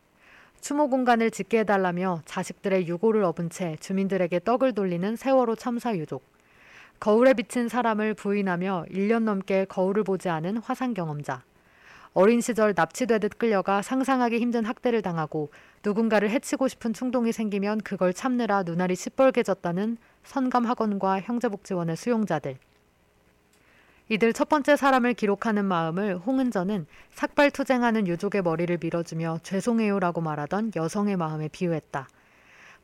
추모 0.64 0.88
공간을 0.88 1.30
짓게 1.30 1.60
해달라며 1.60 2.22
자식들의 2.24 2.88
유고를 2.88 3.22
업은 3.26 3.50
채 3.50 3.76
주민들에게 3.82 4.40
떡을 4.46 4.72
돌리는 4.72 5.18
세월호 5.18 5.58
참사 5.58 5.94
유족. 5.98 6.24
거울에 7.02 7.34
비친 7.34 7.68
사람을 7.68 8.14
부인하며 8.14 8.86
1년 8.90 9.24
넘게 9.24 9.66
거울을 9.66 10.06
보지 10.06 10.30
않은 10.30 10.60
화상 10.60 10.94
경험자. 10.94 11.44
어린 12.14 12.40
시절 12.40 12.72
납치되듯 12.78 13.38
끌려가 13.38 13.82
상상하기 13.82 14.40
힘든 14.40 14.64
학대를 14.64 15.02
당하고 15.02 15.52
누군가를 15.84 16.30
해치고 16.30 16.70
싶은 16.70 16.94
충동이 16.94 17.34
생기면 17.34 17.80
그걸 17.80 18.14
참느라 18.14 18.64
눈알이 18.64 18.96
시뻘개졌다는 18.96 19.98
선감학원과 20.24 21.20
형제복지원의 21.20 21.98
수용자들. 21.98 22.56
이들 24.14 24.32
첫 24.32 24.48
번째 24.48 24.76
사람을 24.76 25.16
기록하는 25.16 25.66
마음을 25.66 26.18
홍은전은 26.18 26.86
삭발투쟁하는 27.14 28.06
유족의 28.06 28.44
머리를 28.44 28.78
밀어주며 28.80 29.40
죄송해요라고 29.42 30.22
말하던 30.22 30.74
여성의 30.76 31.18
마음에 31.18 31.48
비유했다. 31.48 32.08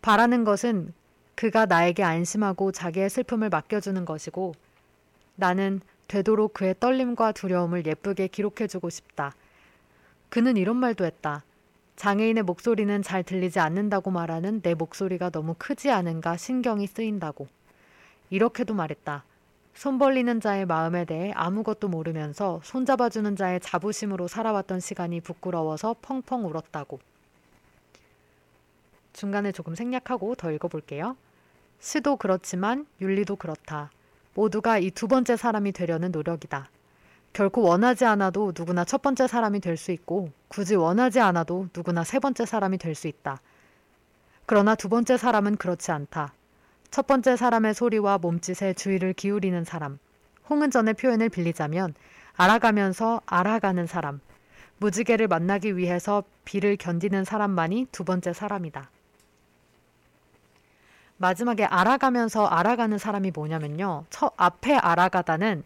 바라는 0.02 0.44
것은 0.44 0.92
그가 1.36 1.68
나에게 1.68 2.02
안심하고 2.02 2.72
자기의 2.72 3.12
슬픔을 3.12 3.50
맡겨주는 3.50 4.04
것이고 4.06 4.56
나는 5.36 5.82
되도록 6.08 6.56
그의 6.56 6.74
떨림과 6.80 7.34
두려움을 7.34 7.86
예쁘게 7.86 8.30
기록해주고 8.30 8.90
싶다. 8.90 9.36
그는 10.30 10.58
이런 10.58 10.78
말도 10.78 11.06
했다. 11.06 11.44
장애인의 11.96 12.42
목소리는 12.42 13.04
잘 13.04 13.22
들리지 13.22 13.60
않는다고 13.60 14.10
말하는 14.10 14.64
내 14.64 14.74
목소리가 14.74 15.30
너무 15.30 15.54
크지 15.60 15.92
않은가 15.92 16.38
신경이 16.38 16.88
쓰인다고. 16.88 17.48
이렇게도 18.32 18.74
말했다. 18.74 19.26
손 19.80 19.98
벌리는 19.98 20.42
자의 20.42 20.66
마음에 20.66 21.06
대해 21.06 21.32
아무것도 21.36 21.88
모르면서 21.88 22.60
손잡아주는 22.66 23.38
자의 23.38 23.62
자부심으로 23.62 24.28
살아왔던 24.28 24.82
시간이 24.82 25.22
부끄러워서 25.22 25.96
펑펑 26.02 26.46
울었다고. 26.48 27.00
중간에 29.14 29.54
조금 29.54 29.76
생략하고 29.76 30.36
더 30.36 30.52
읽어볼게요. 30.52 31.16
시도 31.80 32.18
그렇지만 32.18 32.88
윤리도 33.00 33.38
그렇다. 33.38 33.90
모두가 34.34 34.80
이 34.80 34.92
두 34.92 35.08
번째 35.08 35.38
사람이 35.38 35.72
되려는 35.72 36.12
노력이다. 36.12 36.70
결코 37.32 37.62
원하지 37.62 38.04
않아도 38.04 38.52
누구나 38.54 38.84
첫 38.84 39.02
번째 39.02 39.28
사람이 39.28 39.62
될 39.62 39.78
수 39.78 39.94
있고 39.94 40.30
굳이 40.50 40.76
원하지 40.76 41.22
않아도 41.22 41.70
누구나 41.74 42.04
세 42.04 42.20
번째 42.20 42.46
사람이 42.46 42.80
될 42.80 42.96
수 42.96 43.08
있다. 43.08 43.40
그러나 44.46 44.76
두 44.76 44.90
번째 44.90 45.16
사람은 45.16 45.56
그렇지 45.56 45.94
않다. 45.94 46.34
첫 46.92 47.06
번째 47.06 47.36
사람의 47.36 47.76
소리와 47.76 48.18
몸짓에 48.18 48.74
주의를 48.74 49.14
기울이는 49.14 49.64
사람. 49.64 50.00
홍은전의 50.50 50.96
표현을 50.96 51.30
빌리자면 51.30 51.94
알아가면서 52.36 53.22
알아가는 53.28 53.86
사람. 53.86 54.22
무지개를 54.78 55.28
만나기 55.28 55.78
위해서 55.78 56.24
비를 56.46 56.78
견디는 56.78 57.26
사람만이 57.26 57.88
두 57.92 58.04
번째 58.04 58.34
사람이다. 58.34 58.90
마지막에 61.18 61.66
알아가면서 61.66 62.48
알아가는 62.48 62.98
사람이 62.98 63.32
뭐냐면요. 63.36 64.06
첫 64.10 64.34
앞에 64.38 64.76
알아가다는 64.76 65.64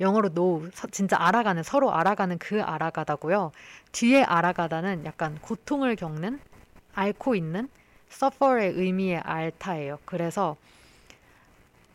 영어로 0.00 0.34
know, 0.34 0.70
진짜 0.90 1.16
알아가는, 1.18 1.62
서로 1.62 1.94
알아가는 1.94 2.38
그 2.38 2.62
알아가다고요. 2.62 3.52
뒤에 3.92 4.22
알아가다는 4.22 5.04
약간 5.06 5.38
고통을 5.40 5.96
겪는, 5.96 6.40
앓고 6.94 7.34
있는 7.34 7.68
suffer의 8.10 8.72
의미의 8.74 9.18
알타예요. 9.18 9.98
그래서 10.04 10.56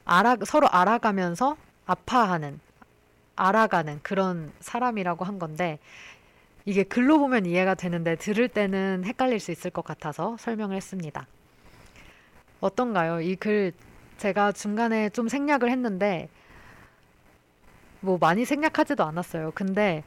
알아, 0.05 0.37
서로 0.45 0.67
알아가면서 0.69 1.57
아파하는, 1.85 2.59
알아가는 3.35 3.99
그런 4.03 4.53
사람이라고 4.59 5.25
한 5.25 5.39
건데, 5.39 5.79
이게 6.65 6.83
글로 6.83 7.19
보면 7.19 7.45
이해가 7.45 7.75
되는데 7.75 8.15
들을 8.15 8.47
때는 8.47 9.03
헷갈릴 9.05 9.39
수 9.39 9.51
있을 9.51 9.71
것 9.71 9.83
같아서 9.85 10.37
설명을 10.39 10.75
했습니다. 10.77 11.27
어떤가요? 12.61 13.21
이 13.21 13.35
글 13.35 13.73
제가 14.17 14.51
중간에 14.53 15.09
좀 15.09 15.27
생략을 15.27 15.69
했는데 15.71 16.29
뭐 17.99 18.17
많이 18.19 18.45
생략하지도 18.45 19.03
않았어요. 19.03 19.51
근데 19.55 20.03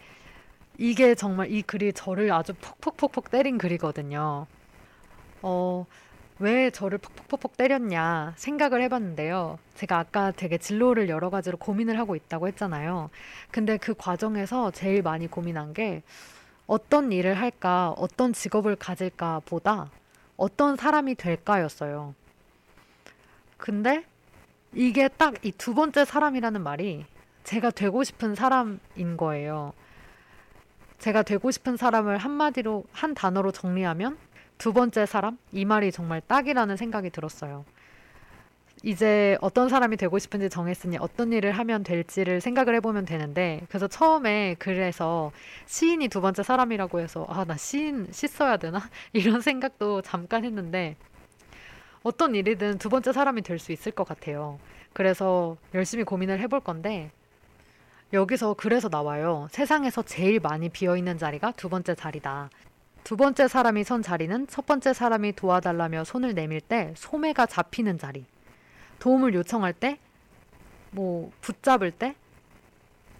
이게 0.78 1.14
정말 1.14 1.50
이 1.52 1.62
글이 1.62 1.92
저를 1.94 2.32
아주 2.32 2.54
퍽퍽퍽퍽 2.54 3.30
때린 3.30 3.58
글이거든요. 3.58 4.46
어, 5.42 5.86
왜 6.38 6.70
저를 6.70 6.98
퍽퍽퍽퍽 6.98 7.56
때렸냐 7.56 8.34
생각을 8.36 8.82
해봤는데요. 8.82 9.58
제가 9.74 9.98
아까 9.98 10.32
되게 10.32 10.58
진로를 10.58 11.08
여러 11.08 11.30
가지로 11.30 11.56
고민을 11.58 11.98
하고 11.98 12.14
있다고 12.16 12.46
했잖아요. 12.48 13.10
근데 13.50 13.78
그 13.78 13.94
과정에서 13.94 14.70
제일 14.72 15.02
많이 15.02 15.26
고민한 15.28 15.72
게 15.72 16.02
어떤 16.66 17.12
일을 17.12 17.34
할까, 17.34 17.94
어떤 17.96 18.32
직업을 18.32 18.76
가질까 18.76 19.42
보다 19.46 19.90
어떤 20.36 20.76
사람이 20.76 21.14
될까였어요. 21.14 22.14
근데 23.56 24.04
이게 24.74 25.08
딱 25.08 25.34
이 25.44 25.52
두 25.52 25.74
번째 25.74 26.04
사람이라는 26.04 26.62
말이 26.62 27.06
제가 27.44 27.70
되고 27.70 28.04
싶은 28.04 28.34
사람인 28.34 29.16
거예요. 29.16 29.72
제가 30.98 31.22
되고 31.22 31.50
싶은 31.50 31.76
사람을 31.76 32.18
한마디로, 32.18 32.84
한 32.92 33.14
단어로 33.14 33.52
정리하면 33.52 34.18
두 34.58 34.72
번째 34.72 35.06
사람? 35.06 35.38
이 35.52 35.64
말이 35.64 35.92
정말 35.92 36.20
딱이라는 36.26 36.76
생각이 36.76 37.10
들었어요. 37.10 37.64
이제 38.82 39.36
어떤 39.40 39.68
사람이 39.68 39.96
되고 39.96 40.18
싶은지 40.18 40.48
정했으니 40.50 40.98
어떤 40.98 41.32
일을 41.32 41.52
하면 41.52 41.82
될지를 41.82 42.40
생각을 42.40 42.74
해보면 42.76 43.04
되는데, 43.06 43.62
그래서 43.68 43.88
처음에 43.88 44.54
글에서 44.58 45.32
시인이 45.66 46.08
두 46.08 46.20
번째 46.20 46.42
사람이라고 46.42 47.00
해서, 47.00 47.26
아, 47.28 47.44
나 47.44 47.56
시인, 47.56 48.08
시 48.12 48.28
써야 48.28 48.56
되나? 48.58 48.80
이런 49.12 49.40
생각도 49.40 50.02
잠깐 50.02 50.44
했는데, 50.44 50.96
어떤 52.02 52.34
일이든 52.34 52.78
두 52.78 52.88
번째 52.88 53.12
사람이 53.12 53.42
될 53.42 53.58
수 53.58 53.72
있을 53.72 53.92
것 53.92 54.06
같아요. 54.06 54.58
그래서 54.92 55.56
열심히 55.74 56.04
고민을 56.04 56.40
해볼 56.40 56.60
건데, 56.60 57.10
여기서 58.12 58.54
그래서 58.54 58.88
나와요. 58.88 59.48
세상에서 59.50 60.02
제일 60.02 60.40
많이 60.40 60.68
비어 60.68 60.96
있는 60.96 61.18
자리가 61.18 61.52
두 61.52 61.68
번째 61.68 61.94
자리다. 61.94 62.50
두 63.06 63.16
번째 63.16 63.46
사람이 63.46 63.84
선 63.84 64.02
자리는 64.02 64.48
첫 64.48 64.66
번째 64.66 64.92
사람이 64.92 65.36
도와달라며 65.36 66.02
손을 66.02 66.34
내밀 66.34 66.60
때 66.60 66.92
소매가 66.96 67.46
잡히는 67.46 67.98
자리. 67.98 68.24
도움을 68.98 69.32
요청할 69.32 69.74
때, 69.74 70.00
뭐, 70.90 71.30
붙잡을 71.40 71.92
때, 71.92 72.16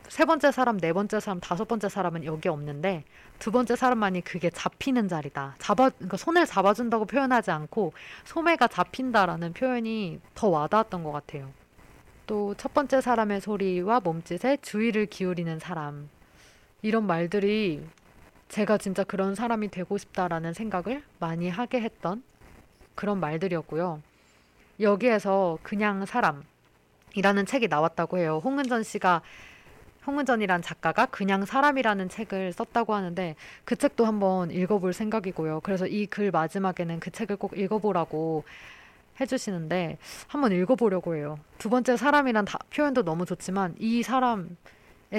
세 0.09 0.25
번째 0.25 0.51
사람, 0.51 0.79
네 0.79 0.93
번째 0.93 1.21
사람, 1.21 1.39
다섯 1.39 1.69
번째 1.69 1.89
사람은 1.89 2.25
여기 2.25 2.49
없는데, 2.49 3.05
두 3.39 3.53
번째 3.53 3.77
사람만이 3.77 4.23
그게 4.23 4.51
잡히는 4.51 5.07
자리다. 5.07 5.55
잡아, 5.61 5.91
그러니까 5.91 6.17
손을 6.17 6.47
잡아준다고 6.47 7.05
표현하지 7.05 7.53
않고, 7.53 7.93
소매가 8.25 8.67
잡힌다라는 8.67 9.53
표현이 9.53 10.19
더 10.35 10.49
와닿았던 10.49 11.05
것 11.05 11.13
같아요. 11.13 11.53
또 12.27 12.55
첫 12.57 12.75
번째 12.75 13.01
사람의 13.01 13.41
소리와 13.41 14.01
몸짓에 14.01 14.57
주의를 14.63 15.07
기울이는 15.07 15.61
사람. 15.61 16.09
이런 16.83 17.07
말들이 17.07 17.87
제가 18.49 18.79
진짜 18.79 19.05
그런 19.05 19.35
사람이 19.35 19.69
되고 19.69 19.99
싶다라는 19.99 20.53
생각을 20.55 21.03
많이 21.19 21.49
하게 21.49 21.81
했던 21.81 22.23
그런 22.95 23.21
말들이었고요. 23.21 24.01
여기에서 24.81 25.59
그냥 25.63 26.05
사람이라는 26.07 27.47
책이 27.47 27.69
나왔다고 27.69 28.19
해요. 28.19 28.41
홍은전 28.45 28.83
씨가 28.83 29.23
홍은전이란 30.07 30.63
작가가 30.63 31.07
그냥 31.07 31.45
사람이라는 31.45 32.09
책을 32.09 32.53
썼다고 32.53 32.95
하는데 32.95 33.35
그 33.65 33.75
책도 33.75 34.05
한번 34.07 34.51
읽어볼 34.53 34.93
생각이고요. 34.93 35.61
그래서 35.61 35.87
이 35.87 36.07
글 36.07 36.31
마지막에는 36.31 37.01
그 37.01 37.11
책을 37.11 37.37
꼭 37.37 37.59
읽어보라고 37.59 38.45
해주시는데 39.21 39.99
한번 40.29 40.53
읽어보려고 40.53 41.17
해요. 41.17 41.39
두 41.59 41.69
번째 41.71 41.97
사람이란 41.97 42.45
다, 42.45 42.59
표현도 42.71 43.03
너무 43.03 43.27
좋지만 43.27 43.75
이 43.79 44.03
사람에 44.03 44.47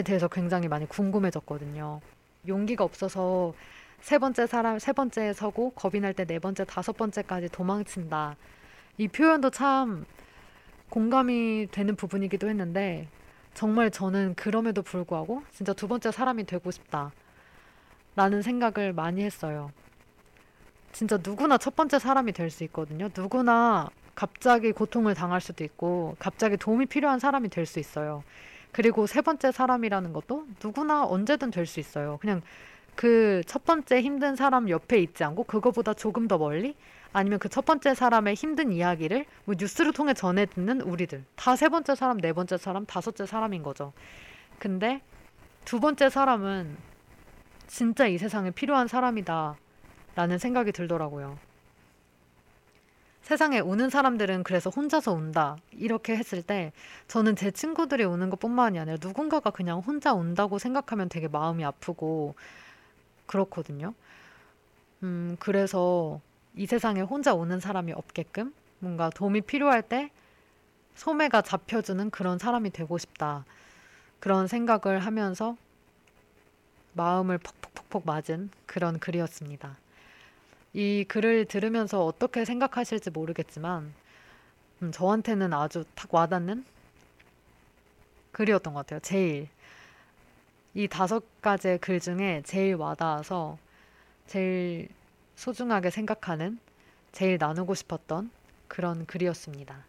대해서 0.05 0.27
굉장히 0.29 0.67
많이 0.69 0.87
궁금해졌거든요. 0.87 1.99
용기가 2.47 2.83
없어서 2.83 3.53
세 4.01 4.17
번째 4.19 4.47
사람, 4.47 4.79
세 4.79 4.93
번째에 4.93 5.33
서고 5.33 5.71
겁이 5.71 5.99
날 6.01 6.13
때 6.13 6.25
네 6.25 6.39
번째, 6.39 6.65
다섯 6.65 6.95
번째까지 6.97 7.49
도망친다. 7.49 8.35
이 8.97 9.07
표현도 9.07 9.49
참 9.51 10.05
공감이 10.89 11.67
되는 11.71 11.95
부분이기도 11.95 12.47
했는데 12.49 13.07
정말 13.53 13.91
저는 13.91 14.35
그럼에도 14.35 14.81
불구하고 14.81 15.43
진짜 15.51 15.73
두 15.73 15.87
번째 15.87 16.11
사람이 16.11 16.45
되고 16.45 16.69
싶다. 16.71 17.11
라는 18.15 18.41
생각을 18.41 18.93
많이 18.93 19.23
했어요. 19.23 19.71
진짜 20.91 21.17
누구나 21.23 21.57
첫 21.57 21.75
번째 21.75 21.99
사람이 21.99 22.31
될 22.33 22.49
수 22.49 22.63
있거든요. 22.65 23.09
누구나 23.15 23.89
갑자기 24.15 24.71
고통을 24.71 25.13
당할 25.13 25.41
수도 25.41 25.63
있고 25.63 26.15
갑자기 26.19 26.57
도움이 26.57 26.87
필요한 26.87 27.19
사람이 27.19 27.49
될 27.49 27.65
수 27.67 27.79
있어요. 27.79 28.23
그리고 28.77 29.07
세 29.07 29.21
번째 29.21 29.51
사람이라는 29.51 30.13
것도 30.13 30.45
누구나 30.63 31.03
언제든 31.03 31.49
될 31.49 31.65
수 31.65 31.79
있어요. 31.79 32.17
그냥 32.21 32.43
그 32.95 33.41
첫 33.47 33.65
번째 33.65 34.01
힘든 34.03 34.35
사람 34.35 34.69
옆에 34.69 34.99
있지 34.99 35.23
않고 35.23 35.45
그거보다 35.45 35.95
조금 35.95 36.27
더 36.27 36.37
멀리 36.37 36.75
아니면 37.11 37.39
그 37.39 37.49
첫 37.49 37.65
번째 37.65 37.95
사람의 37.95 38.35
힘든 38.35 38.71
이야기를 38.71 39.25
뭐 39.45 39.55
뉴스를 39.57 39.93
통해 39.93 40.13
전해 40.13 40.45
듣는 40.45 40.81
우리들 40.81 41.25
다 41.35 41.55
세 41.55 41.69
번째 41.69 41.95
사람, 41.95 42.17
네 42.19 42.33
번째 42.33 42.57
사람, 42.57 42.85
다섯째 42.85 43.25
사람인 43.25 43.63
거죠. 43.63 43.93
근데 44.59 45.01
두 45.65 45.79
번째 45.79 46.09
사람은 46.11 46.77
진짜 47.65 48.05
이 48.05 48.19
세상에 48.19 48.51
필요한 48.51 48.87
사람이다 48.87 49.55
라는 50.15 50.37
생각이 50.37 50.71
들더라고요. 50.71 51.37
세상에 53.27 53.59
우는 53.59 53.89
사람들은 53.89 54.43
그래서 54.43 54.69
혼자서 54.69 55.11
운다. 55.11 55.57
이렇게 55.73 56.15
했을 56.15 56.41
때 56.41 56.71
저는 57.09 57.35
제 57.35 57.51
친구들이 57.51 58.05
우는 58.05 58.29
것 58.29 58.39
뿐만이 58.39 58.79
아니라 58.79 58.95
누군가가 59.01 59.49
그냥 59.49 59.79
혼자 59.79 60.13
운다고 60.13 60.59
생각하면 60.59 61.09
되게 61.09 61.27
마음이 61.27 61.65
아프고 61.65 62.35
그렇거든요. 63.25 63.93
음, 65.03 65.35
그래서 65.41 66.21
이 66.55 66.67
세상에 66.67 67.01
혼자 67.01 67.33
오는 67.33 67.59
사람이 67.59 67.91
없게끔 67.91 68.53
뭔가 68.79 69.09
도움이 69.09 69.41
필요할 69.41 69.81
때 69.81 70.09
소매가 70.95 71.41
잡혀주는 71.41 72.09
그런 72.11 72.39
사람이 72.39 72.69
되고 72.69 72.97
싶다. 72.97 73.43
그런 74.21 74.47
생각을 74.47 74.99
하면서 74.99 75.57
마음을 76.93 77.39
퍽퍽퍽퍽 77.39 78.03
맞은 78.05 78.51
그런 78.65 78.99
글이었습니다. 78.99 79.75
이 80.77 81.05
글을 81.07 81.45
들으면서 81.45 82.05
어떻게 82.05 82.45
생각하실지 82.45 83.09
모르겠지만, 83.09 83.91
음, 84.83 84.91
저한테는 84.91 85.51
아주 85.51 85.83
탁 85.95 86.13
와닿는 86.13 86.63
글이었던 88.31 88.75
것 88.75 88.81
같아요. 88.81 88.99
제일. 88.99 89.47
이 90.75 90.87
다섯 90.87 91.23
가지의 91.41 91.79
글 91.79 91.99
중에 91.99 92.43
제일 92.45 92.75
와닿아서 92.75 93.57
제일 94.27 94.89
소중하게 95.35 95.89
생각하는 95.89 96.59
제일 97.11 97.39
나누고 97.39 97.73
싶었던 97.73 98.29
그런 98.67 99.07
글이었습니다. 99.07 99.83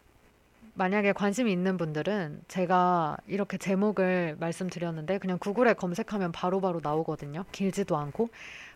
만약에 0.79 1.11
관심이 1.11 1.51
있는 1.51 1.75
분들은 1.75 2.43
제가 2.47 3.17
이렇게 3.27 3.57
제목을 3.57 4.37
말씀드렸는데 4.39 5.17
그냥 5.17 5.37
구글에 5.37 5.73
검색하면 5.73 6.31
바로바로 6.31 6.79
바로 6.79 6.79
나오거든요. 6.81 7.43
길지도 7.51 7.97
않고. 7.97 8.29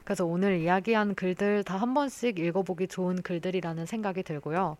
그래서 0.03 0.25
오늘 0.25 0.57
이야기한 0.59 1.15
글들 1.15 1.63
다 1.63 1.77
한 1.77 1.93
번씩 1.93 2.39
읽어보기 2.39 2.89
좋은 2.89 3.21
글들이라는 3.21 3.85
생각이 3.85 4.23
들고요. 4.23 4.75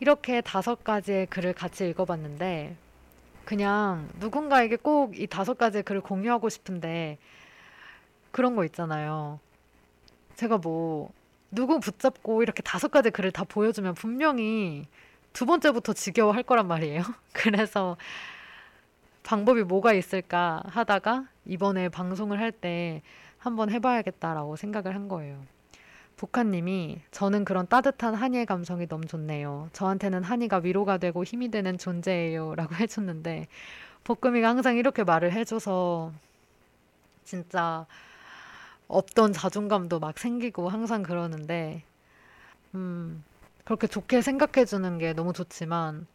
이렇게 0.00 0.40
다섯 0.40 0.82
가지의 0.84 1.26
글을 1.26 1.52
같이 1.52 1.86
읽어봤는데 1.86 2.74
그냥 3.44 4.08
누군가에게 4.20 4.76
꼭 4.76 5.14
이 5.16 5.26
다섯 5.26 5.58
가지 5.58 5.82
글을 5.82 6.00
공유하고 6.00 6.48
싶은데 6.48 7.18
그런 8.30 8.56
거 8.56 8.64
있잖아요. 8.64 9.38
제가 10.36 10.56
뭐 10.56 11.12
누구 11.50 11.78
붙잡고 11.78 12.42
이렇게 12.42 12.62
다섯 12.62 12.90
가지 12.90 13.10
글을 13.10 13.32
다 13.32 13.44
보여주면 13.44 13.92
분명히 13.94 14.86
두 15.38 15.46
번째부터 15.46 15.92
지겨워 15.92 16.32
할 16.32 16.42
거란 16.42 16.66
말이에요. 16.66 17.02
그래서 17.32 17.96
방법이 19.22 19.62
뭐가 19.62 19.92
있을까 19.92 20.64
하다가 20.66 21.28
이번에 21.46 21.90
방송을 21.90 22.40
할 22.40 22.50
때 22.50 23.02
한번 23.38 23.70
해봐야겠다라고 23.70 24.56
생각을 24.56 24.96
한 24.96 25.06
거예요. 25.06 25.40
북한님이 26.16 27.02
저는 27.12 27.44
그런 27.44 27.68
따뜻한 27.68 28.16
한이의 28.16 28.46
감성이 28.46 28.88
너무 28.88 29.06
좋네요. 29.06 29.68
저한테는 29.74 30.24
한이가 30.24 30.56
위로가 30.64 30.98
되고 30.98 31.22
힘이 31.22 31.52
되는 31.52 31.78
존재예요. 31.78 32.56
라고 32.56 32.74
해줬는데 32.82 33.46
볶음이가 34.02 34.48
항상 34.48 34.76
이렇게 34.76 35.04
말을 35.04 35.30
해줘서 35.30 36.10
진짜 37.22 37.86
없던 38.88 39.34
자존감도 39.34 40.00
막 40.00 40.18
생기고 40.18 40.68
항상 40.68 41.04
그러는데 41.04 41.84
음 42.74 43.22
그렇게 43.68 43.86
좋게 43.86 44.22
생각해 44.22 44.64
주는 44.64 44.96
게 44.96 45.12
너무 45.12 45.34
좋지만 45.34 46.06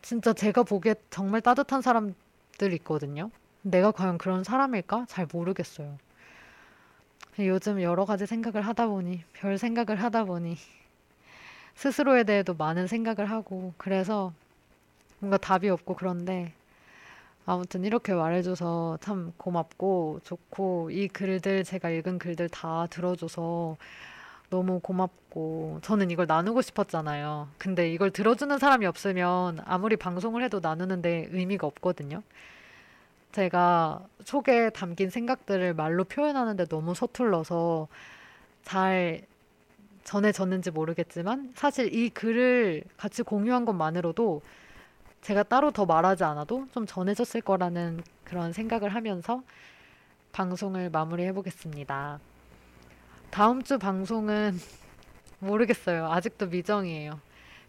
진짜 0.00 0.32
제가 0.32 0.62
보기에 0.62 0.94
정말 1.10 1.42
따뜻한 1.42 1.82
사람들 1.82 2.72
있거든요. 2.76 3.30
내가 3.60 3.90
과연 3.90 4.16
그런 4.16 4.44
사람일까? 4.44 5.04
잘 5.06 5.26
모르겠어요. 5.30 5.98
요즘 7.40 7.82
여러 7.82 8.06
가지 8.06 8.24
생각을 8.24 8.62
하다 8.66 8.86
보니, 8.86 9.24
별 9.34 9.58
생각을 9.58 10.02
하다 10.02 10.24
보니, 10.24 10.56
스스로에 11.74 12.24
대해도 12.24 12.54
많은 12.54 12.86
생각을 12.86 13.30
하고, 13.30 13.74
그래서 13.76 14.32
뭔가 15.18 15.36
답이 15.36 15.68
없고 15.68 15.96
그런데, 15.96 16.54
아무튼 17.44 17.84
이렇게 17.84 18.14
말해줘서 18.14 18.96
참 19.02 19.34
고맙고 19.36 20.20
좋고, 20.24 20.92
이 20.92 21.08
글들, 21.08 21.62
제가 21.64 21.90
읽은 21.90 22.18
글들 22.18 22.48
다 22.48 22.86
들어줘서 22.88 23.76
너무 24.54 24.78
고맙고, 24.78 25.80
저는 25.82 26.12
이걸 26.12 26.26
나누고 26.28 26.62
싶었잖아요. 26.62 27.48
근데 27.58 27.90
이걸 27.90 28.12
들어주는 28.12 28.56
사람이 28.56 28.86
없으면 28.86 29.58
아무리 29.64 29.96
방송을 29.96 30.44
해도 30.44 30.60
나누는데 30.62 31.30
의미가 31.32 31.66
없거든요. 31.66 32.22
제가 33.32 34.00
속에 34.24 34.70
담긴 34.70 35.10
생각들을 35.10 35.74
말로 35.74 36.04
표현하는데 36.04 36.66
너무 36.66 36.94
서툴러서 36.94 37.88
잘 38.62 39.22
전해졌는지 40.04 40.70
모르겠지만 40.70 41.52
사실 41.56 41.92
이 41.92 42.10
글을 42.10 42.84
같이 42.96 43.24
공유한 43.24 43.64
것만으로도 43.64 44.40
제가 45.22 45.42
따로 45.42 45.72
더 45.72 45.84
말하지 45.84 46.22
않아도 46.22 46.68
좀 46.72 46.86
전해졌을 46.86 47.40
거라는 47.40 48.04
그런 48.22 48.52
생각을 48.52 48.90
하면서 48.90 49.42
방송을 50.30 50.90
마무리해 50.90 51.32
보겠습니다. 51.32 52.20
다음 53.34 53.62
주 53.62 53.80
방송은 53.80 54.60
모르겠어요. 55.40 56.06
아직도 56.06 56.46
미정이에요. 56.46 57.18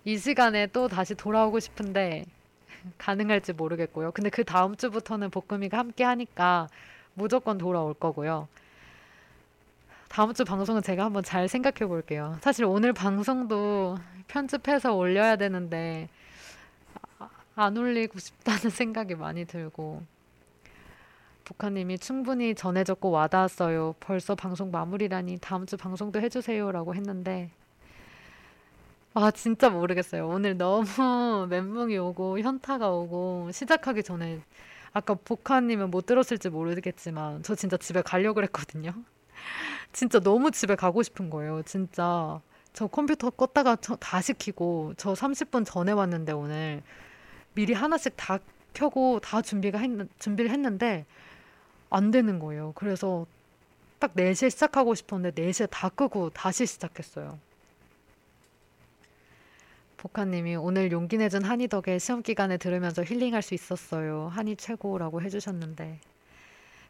이 0.03 0.15
시간에 0.15 0.67
또 0.67 0.87
다시 0.87 1.15
돌아오고 1.15 1.59
싶은데 1.59 2.23
가능할지 2.99 3.53
모르겠고요. 3.53 4.11
근데 4.11 4.29
그 4.29 4.43
다음 4.43 4.75
주부터는 4.75 5.31
볶음이가 5.31 5.75
함께 5.75 6.03
하니까 6.03 6.67
무조건 7.15 7.57
돌아올 7.57 7.95
거고요. 7.95 8.47
다음 10.07 10.35
주 10.35 10.45
방송은 10.45 10.83
제가 10.83 11.03
한번 11.03 11.23
잘 11.23 11.47
생각해 11.47 11.87
볼게요. 11.87 12.37
사실 12.41 12.65
오늘 12.65 12.93
방송도 12.93 13.97
편집해서 14.27 14.93
올려야 14.93 15.35
되는데 15.35 16.09
아, 17.17 17.27
안 17.55 17.75
올리고 17.75 18.19
싶다는 18.19 18.69
생각이 18.69 19.15
많이 19.15 19.45
들고 19.45 20.03
북한님이 21.45 21.99
충분히 21.99 22.55
전해졌고 22.55 23.11
와닿았어요. 23.11 23.95
벌써 23.99 24.35
방송 24.35 24.71
마무리라니 24.71 25.37
다음 25.39 25.65
주 25.65 25.77
방송도 25.77 26.19
해주세요라고 26.19 26.95
했는데 26.95 27.51
아, 29.13 29.31
진짜 29.31 29.69
모르겠어요. 29.69 30.27
오늘 30.27 30.57
너무 30.57 30.85
멘붕이 31.49 31.97
오고 31.97 32.39
현타가 32.39 32.89
오고 32.91 33.51
시작하기 33.53 34.03
전에 34.03 34.41
아까 34.91 35.13
복화님은 35.13 35.91
못 35.91 36.05
들었을지 36.05 36.49
모르겠지만 36.49 37.43
저 37.43 37.55
진짜 37.55 37.77
집에 37.77 38.01
가려고 38.01 38.35
그랬거든요. 38.35 38.91
진짜 39.93 40.19
너무 40.19 40.51
집에 40.51 40.75
가고 40.75 41.03
싶은 41.03 41.29
거예요. 41.29 41.61
진짜 41.63 42.41
저 42.73 42.87
컴퓨터 42.87 43.29
껐다가 43.29 43.77
저 43.81 43.95
다시 43.95 44.33
켜고 44.33 44.93
저 44.97 45.13
30분 45.13 45.63
전에 45.65 45.93
왔는데 45.93 46.33
오늘 46.33 46.81
미리 47.53 47.73
하나씩 47.73 48.13
다 48.17 48.39
켜고 48.73 49.19
다 49.21 49.41
준비가 49.41 49.79
했, 49.79 49.89
준비를 50.19 50.51
했는데 50.51 51.05
안 51.89 52.11
되는 52.11 52.39
거예요. 52.39 52.73
그래서 52.75 53.25
딱 53.99 54.13
4시에 54.15 54.49
시작하고 54.49 54.95
싶었는데 54.95 55.41
4시에 55.41 55.67
다 55.69 55.89
끄고 55.89 56.29
다시 56.31 56.65
시작했어요. 56.65 57.37
복화님이 59.97 60.55
오늘 60.55 60.91
용기 60.91 61.17
내준 61.17 61.43
한이 61.43 61.67
덕에 61.67 61.97
시험 61.99 62.21
기간에 62.21 62.57
들으면서 62.57 63.03
힐링할 63.03 63.41
수 63.41 63.53
있었어요. 63.55 64.27
한이 64.33 64.55
최고라고 64.57 65.21
해주셨는데 65.21 65.99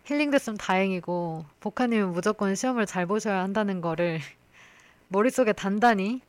힐링됐으면 0.05 0.57
다행이고 0.57 1.45
복화님은 1.61 2.11
무조건 2.11 2.55
시험을 2.55 2.85
잘 2.85 3.05
보셔야 3.05 3.41
한다는 3.41 3.81
거를 3.81 4.19
머릿속에 5.07 5.53
단단히 5.53 6.21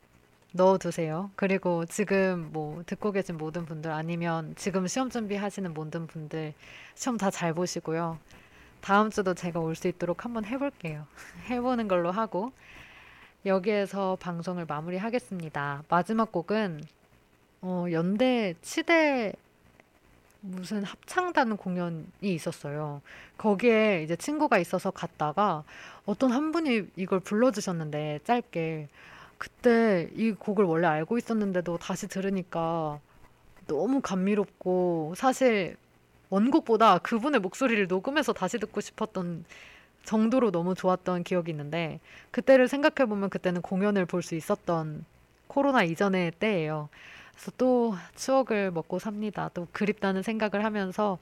넣어두세요. 0.53 1.29
그리고 1.35 1.85
지금 1.85 2.49
뭐 2.53 2.81
듣고 2.85 3.11
계신 3.11 3.37
모든 3.37 3.65
분들 3.65 3.91
아니면 3.91 4.53
지금 4.55 4.87
시험 4.87 5.09
준비하시는 5.09 5.73
모든 5.73 6.07
분들 6.07 6.53
시험 6.95 7.17
다 7.17 7.29
잘 7.29 7.53
보시고요. 7.53 8.17
다음 8.87 9.09
주도 9.09 9.33
제가 9.33 9.59
올 9.59 9.75
수 9.75 9.89
있도록 9.89 10.23
한번 10.23 10.45
해볼게요. 10.45 11.05
해보는 11.49 11.89
걸로 11.89 12.09
하고 12.09 12.53
여기에서 13.45 14.15
방송을 14.21 14.63
마무리하겠습니다. 14.65 15.83
마지막 15.89 16.31
곡은 16.31 16.85
어, 17.63 17.85
연대 17.91 18.55
치대 18.61 19.33
무슨 20.39 20.85
합창단 20.85 21.57
공연이 21.57 22.05
있었어요. 22.21 23.01
거기에 23.37 24.03
이제 24.03 24.15
친구가 24.15 24.57
있어서 24.59 24.89
갔다가 24.91 25.65
어떤 26.05 26.31
한 26.31 26.53
분이 26.53 26.87
이걸 26.95 27.19
불러주셨는데 27.19 28.21
짧게 28.23 28.87
그때 29.37 30.09
이 30.15 30.31
곡을 30.31 30.63
원래 30.63 30.87
알고 30.87 31.17
있었는데도 31.17 31.77
다시 31.77 32.07
들으니까 32.07 33.01
너무 33.67 33.99
감미롭고 33.99 35.15
사실 35.17 35.75
원곡보다 36.29 36.99
그분의 36.99 37.39
목소리를 37.39 37.87
녹음해서 37.87 38.33
다시 38.33 38.59
듣고 38.59 38.81
싶었던 38.81 39.45
정도로 40.03 40.51
너무 40.51 40.73
좋았던 40.75 41.23
기억이 41.23 41.51
있는데 41.51 41.99
그때를 42.31 42.67
생각해 42.67 43.07
보면 43.09 43.29
그때는 43.29 43.61
공연을 43.61 44.05
볼 44.05 44.21
수 44.21 44.35
있었던 44.35 45.05
코로나 45.47 45.83
이전의 45.83 46.33
때예요. 46.39 46.89
그래서 47.33 47.51
또 47.57 47.95
추억을 48.15 48.71
먹고 48.71 48.99
삽니다. 48.99 49.49
또 49.53 49.67
그립다는 49.71 50.23
생각을 50.23 50.65
하면서 50.65 51.17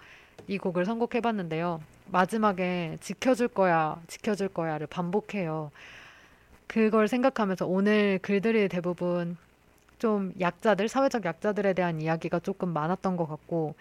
이 0.47 0.57
곡을 0.57 0.85
선곡해 0.85 1.21
봤는데요. 1.21 1.81
마지막에 2.11 2.97
지켜줄 3.01 3.49
거야, 3.49 3.99
지켜줄 4.07 4.49
거야를 4.49 4.87
반복해요. 4.87 5.71
그걸 6.67 7.07
생각하면서 7.07 7.65
오늘 7.67 8.19
글들이 8.21 8.69
대부분 8.69 9.37
좀 9.99 10.33
약자들, 10.39 10.87
사회적 10.89 11.25
약자들에 11.25 11.73
대한 11.73 12.01
이야기가 12.01 12.39
조금 12.39 12.69
많았던 12.69 13.17
것 13.17 13.27
같고, 13.27 13.75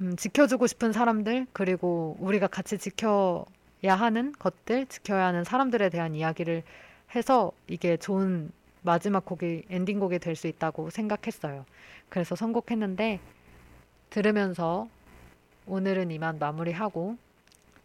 음, 0.00 0.16
지켜주고 0.16 0.66
싶은 0.66 0.92
사람들, 0.92 1.46
그리고 1.52 2.16
우리가 2.20 2.46
같이 2.46 2.78
지켜야 2.78 3.44
하는 3.82 4.32
것들, 4.38 4.86
지켜야 4.86 5.26
하는 5.26 5.44
사람들에 5.44 5.90
대한 5.90 6.14
이야기를 6.14 6.62
해서 7.14 7.52
이게 7.66 7.96
좋은 7.96 8.50
마지막 8.82 9.24
곡이 9.26 9.64
엔딩곡이 9.68 10.18
될 10.20 10.36
수 10.36 10.46
있다고 10.46 10.90
생각했어요. 10.90 11.66
그래서 12.08 12.34
선곡했는데 12.34 13.20
들으면서 14.08 14.88
오늘은 15.66 16.10
이만 16.10 16.38
마무리하고 16.38 17.16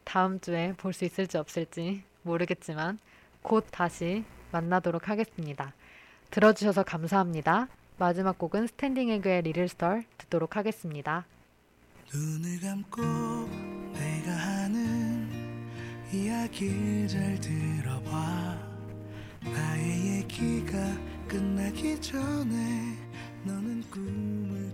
다음 0.06 0.40
주에 0.40 0.74
볼 0.78 0.94
수 0.94 1.04
있을지 1.06 1.38
없을지 1.38 2.04
모르겠지만 2.24 2.98
곧 3.42 3.66
다시 3.72 4.24
만나도록 4.52 5.10
하겠습니다. 5.10 5.74
들어주셔서 6.32 6.84
감사합니다. 6.84 7.68
마지막 7.98 8.38
곡은 8.38 8.68
Standing 8.68 9.10
Egg의 9.10 9.42
Little 9.44 9.68
Star 9.68 10.02
듣도록 10.18 10.56
하겠습니다. 10.56 11.26
눈을 12.14 12.60
감고 12.60 13.02
내가 13.94 14.32
하는 14.32 15.28
이야기를 16.14 17.08
잘 17.08 17.40
들어봐. 17.40 18.58
나의 19.44 20.18
얘기가 20.18 20.78
끝나기 21.28 22.00
전에 22.00 22.96
너는 23.44 23.84
꿈 23.90 24.65